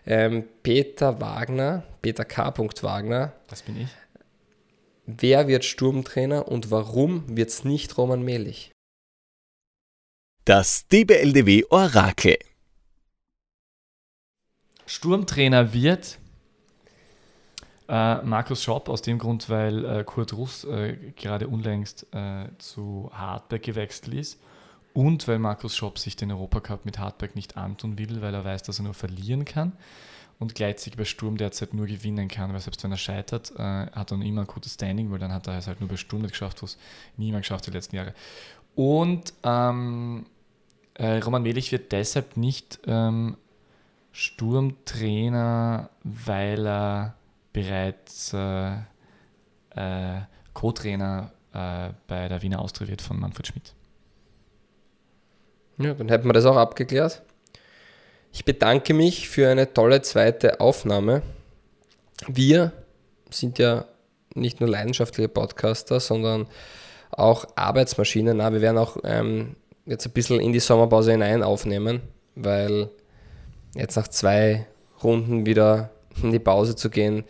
ähm, 0.07 0.45
Peter 0.63 1.21
Wagner, 1.21 1.85
Peter 2.03 2.25
K. 2.25 2.53
Wagner. 2.57 3.33
Das 3.49 3.63
bin 3.63 3.81
ich. 3.81 3.89
Wer 5.07 5.49
wird 5.49 5.65
Sturmtrainer 5.65 6.49
und 6.49 6.71
warum 6.71 7.25
wird 7.35 7.49
es 7.49 7.65
nicht 7.65 7.97
Roman 7.97 8.23
Melich? 8.23 8.73
Das 10.45 10.87
DBLDW 10.89 11.65
Orakel. 11.71 12.37
Sturmtrainer 14.87 15.73
wird 15.73 16.19
äh, 17.89 18.23
Markus 18.23 18.63
Schopp 18.63 18.89
aus 18.89 19.03
dem 19.03 19.19
Grund, 19.19 19.49
weil 19.49 19.85
äh, 19.85 20.05
Kurt 20.05 20.33
Russ 20.33 20.65
äh, 20.65 20.97
gerade 21.17 21.49
unlängst 21.49 22.07
äh, 22.13 22.47
zu 22.59 23.11
Hartberg 23.13 23.63
gewechselt 23.63 24.15
ist 24.15 24.41
und 24.93 25.27
weil 25.27 25.39
Markus 25.39 25.77
Schopp 25.77 25.99
sich 25.99 26.17
den 26.17 26.31
Europacup 26.31 26.85
mit 26.85 26.99
Hartberg 26.99 27.35
nicht 27.35 27.57
antun 27.57 27.99
will, 27.99 28.21
weil 28.21 28.35
er 28.35 28.45
weiß, 28.45 28.63
dass 28.63 28.79
er 28.81 28.85
nur 28.85 28.95
verlieren 28.95 29.45
kann 29.45 29.73
und 30.39 30.55
gleichzeitig 30.55 30.97
bei 30.97 31.05
Sturm 31.05 31.37
derzeit 31.37 31.75
nur 31.75 31.87
gewinnen 31.87 32.29
kann, 32.29 32.53
weil 32.53 32.61
selbst 32.61 32.85
wenn 32.85 32.93
er 32.93 32.99
scheitert, 32.99 33.53
äh, 33.57 33.87
hat 33.91 34.11
er 34.11 34.19
noch 34.19 34.25
immer 34.25 34.43
ein 34.43 34.47
gutes 34.47 34.75
Standing, 34.75 35.11
weil 35.11 35.19
dann 35.19 35.33
hat 35.33 35.47
er 35.47 35.59
es 35.59 35.67
halt 35.67 35.81
nur 35.81 35.89
bei 35.89 35.97
Sturm 35.97 36.23
nicht 36.23 36.33
geschafft, 36.33 36.63
was 36.63 36.79
niemand 37.17 37.45
geschafft 37.45 37.67
die 37.67 37.71
letzten 37.71 37.97
Jahre. 37.97 38.15
Und 38.75 39.33
ähm, 39.43 40.27
äh, 40.95 41.19
Roman 41.19 41.43
Melich 41.43 41.73
wird 41.73 41.91
deshalb 41.91 42.37
nicht 42.37 42.79
ähm, 42.87 43.37
Sturmtrainer, 44.13 45.91
weil 46.05 46.67
er 46.67 47.15
bereits 47.59 48.33
äh, 48.33 48.75
äh, 49.75 50.21
Co-Trainer 50.55 51.33
äh, 51.53 51.91
bei 52.07 52.29
der 52.29 52.41
Wiener 52.41 52.61
Austria 52.61 52.87
wird 52.87 53.03
von 53.03 53.19
Manfred 53.19 53.49
Schmidt. 53.49 53.75
Ja, 55.79 55.95
dann 55.95 56.09
hätten 56.09 56.29
wir 56.29 56.33
das 56.33 56.45
auch 56.45 56.57
abgeklärt. 56.57 57.23
Ich 58.33 58.45
bedanke 58.45 58.95
mich 58.95 59.29
für 59.29 59.49
eine 59.49 59.73
tolle 59.73 60.03
zweite 60.03 60.61
Aufnahme. 60.61 61.23
Wir 62.29 62.73
sind 63.31 63.59
ja 63.59 63.87
nicht 64.35 64.61
nur 64.61 64.69
leidenschaftliche 64.69 65.29
Podcaster, 65.29 65.99
sondern 65.99 66.47
auch 67.11 67.45
Arbeitsmaschinen. 67.57 68.37
Na, 68.37 68.53
wir 68.53 68.61
werden 68.61 68.79
auch 68.79 68.99
ähm, 69.03 69.57
jetzt 69.85 70.07
ein 70.07 70.13
bisschen 70.13 70.39
in 70.39 70.53
die 70.53 70.61
Sommerpause 70.61 71.11
hinein 71.11 71.43
aufnehmen, 71.43 72.03
weil 72.37 72.89
jetzt 73.75 73.97
nach 73.97 74.09
zwei 74.09 74.67
Runden 75.03 75.47
wieder 75.47 75.91
in 76.23 76.33
die 76.33 76.39
Pause 76.39 76.77
zu 76.77 76.91
gehen, 76.91 77.25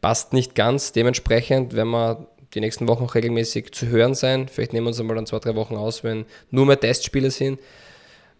passt 0.00 0.32
nicht 0.32 0.54
ganz. 0.54 0.92
Dementsprechend 0.92 1.72
werden 1.72 1.90
wir 1.90 2.26
die 2.54 2.60
nächsten 2.60 2.88
Wochen 2.88 3.04
auch 3.04 3.14
regelmäßig 3.14 3.72
zu 3.72 3.88
hören 3.88 4.14
sein. 4.14 4.48
Vielleicht 4.48 4.72
nehmen 4.72 4.86
wir 4.86 4.88
uns 4.88 5.00
einmal 5.00 5.16
dann 5.16 5.26
zwei, 5.26 5.38
drei 5.38 5.54
Wochen 5.56 5.76
aus, 5.76 6.04
wenn 6.04 6.24
nur 6.50 6.66
mehr 6.66 6.78
Testspiele 6.78 7.30
sind. 7.30 7.58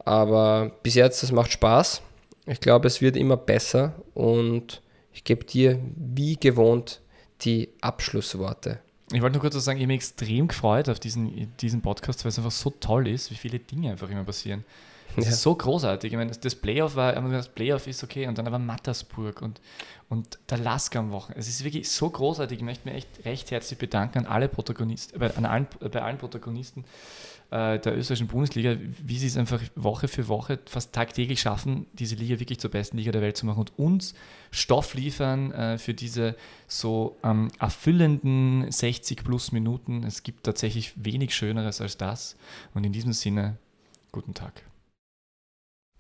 Aber 0.05 0.73
bis 0.83 0.95
jetzt, 0.95 1.23
das 1.23 1.33
macht 1.33 1.53
Spaß. 1.53 2.03
Ich 2.47 2.61
glaube, 2.61 2.87
es 2.87 3.01
wird 3.01 3.17
immer 3.17 3.37
besser 3.37 3.95
und 4.13 4.83
ich 5.13 5.25
gebe 5.25 5.45
dir 5.45 5.81
wie 5.97 6.37
gewohnt 6.37 7.01
die 7.43 7.71
Abschlussworte. 7.81 8.81
Ich 9.13 9.23
wollte 9.23 9.35
nur 9.35 9.41
kurz 9.41 9.55
sagen, 9.65 9.79
ich 9.79 9.85
habe 9.85 9.93
mich 9.93 10.01
extrem 10.01 10.49
gefreut 10.49 10.89
auf 10.89 10.99
diesen, 10.99 11.53
diesen 11.61 11.83
Podcast, 11.83 12.25
weil 12.25 12.31
es 12.31 12.39
einfach 12.39 12.51
so 12.51 12.71
toll 12.71 13.09
ist, 13.09 13.31
wie 13.31 13.37
viele 13.37 13.59
Dinge 13.59 13.91
einfach 13.91 14.11
immer 14.11 14.25
passieren. 14.25 14.65
Das 15.17 15.27
ja. 15.27 15.31
ist 15.31 15.43
so 15.43 15.55
großartig. 15.55 16.13
Ich 16.13 16.17
meine, 16.17 16.33
das 16.33 16.55
Playoff 16.55 16.97
war, 16.97 17.13
das 17.13 17.49
Playoff 17.49 17.87
ist 17.87 18.03
okay 18.03 18.27
und 18.27 18.39
dann 18.39 18.47
aber 18.47 18.59
Mattersburg 18.59 19.43
und, 19.43 19.61
und 20.09 20.39
der 20.51 20.59
Lasker 20.59 20.99
am 20.99 21.13
Wochenende. 21.13 21.41
Es 21.41 21.49
ist 21.49 21.65
wirklich 21.65 21.89
so 21.89 22.11
großartig. 22.11 22.59
Ich 22.59 22.65
möchte 22.65 22.89
mich 22.89 22.97
echt 22.97 23.25
recht 23.25 23.51
herzlich 23.51 23.79
bedanken 23.79 24.19
an 24.19 24.27
alle 24.27 24.49
Protagonisten, 24.49 25.19
bei, 25.19 25.35
an 25.37 25.45
allen, 25.45 25.67
bei 25.81 26.03
allen 26.03 26.19
Protagonisten 26.19 26.85
äh, 27.51 27.79
der 27.79 27.97
österreichischen 27.97 28.27
Bundesliga, 28.27 28.77
wie 29.05 29.19
sie 29.19 29.29
es 29.29 29.37
einfach 29.37 29.61
Woche 29.77 30.09
für 30.09 30.27
Woche 30.29 30.59
fast 30.67 30.93
tagtäglich 30.93 31.41
schaffen, 31.41 31.87
diese 31.93 32.17
Liga 32.17 32.41
wirklich 32.41 32.59
zur 32.59 32.71
besten 32.71 32.97
Liga 32.97 33.13
der 33.13 33.23
Welt 33.23 33.37
zu 33.37 33.47
machen 33.47 33.61
und 33.61 33.79
uns 33.79 34.15
Stoff 34.51 34.95
liefern 34.95 35.53
äh, 35.53 35.79
für 35.79 35.95
diese 35.95 36.37
so 36.67 37.17
ähm, 37.23 37.51
erfüllenden 37.61 38.71
60 38.71 39.23
plus 39.23 39.53
Minuten. 39.53 40.03
Es 40.03 40.25
gibt 40.25 40.45
tatsächlich 40.45 40.93
wenig 40.97 41.35
Schöneres 41.35 41.81
als 41.81 41.97
das. 41.97 42.37
Und 42.75 42.85
in 42.85 42.93
diesem 42.93 43.13
Sinne, 43.13 43.57
guten 44.11 44.35
Tag. 44.35 44.65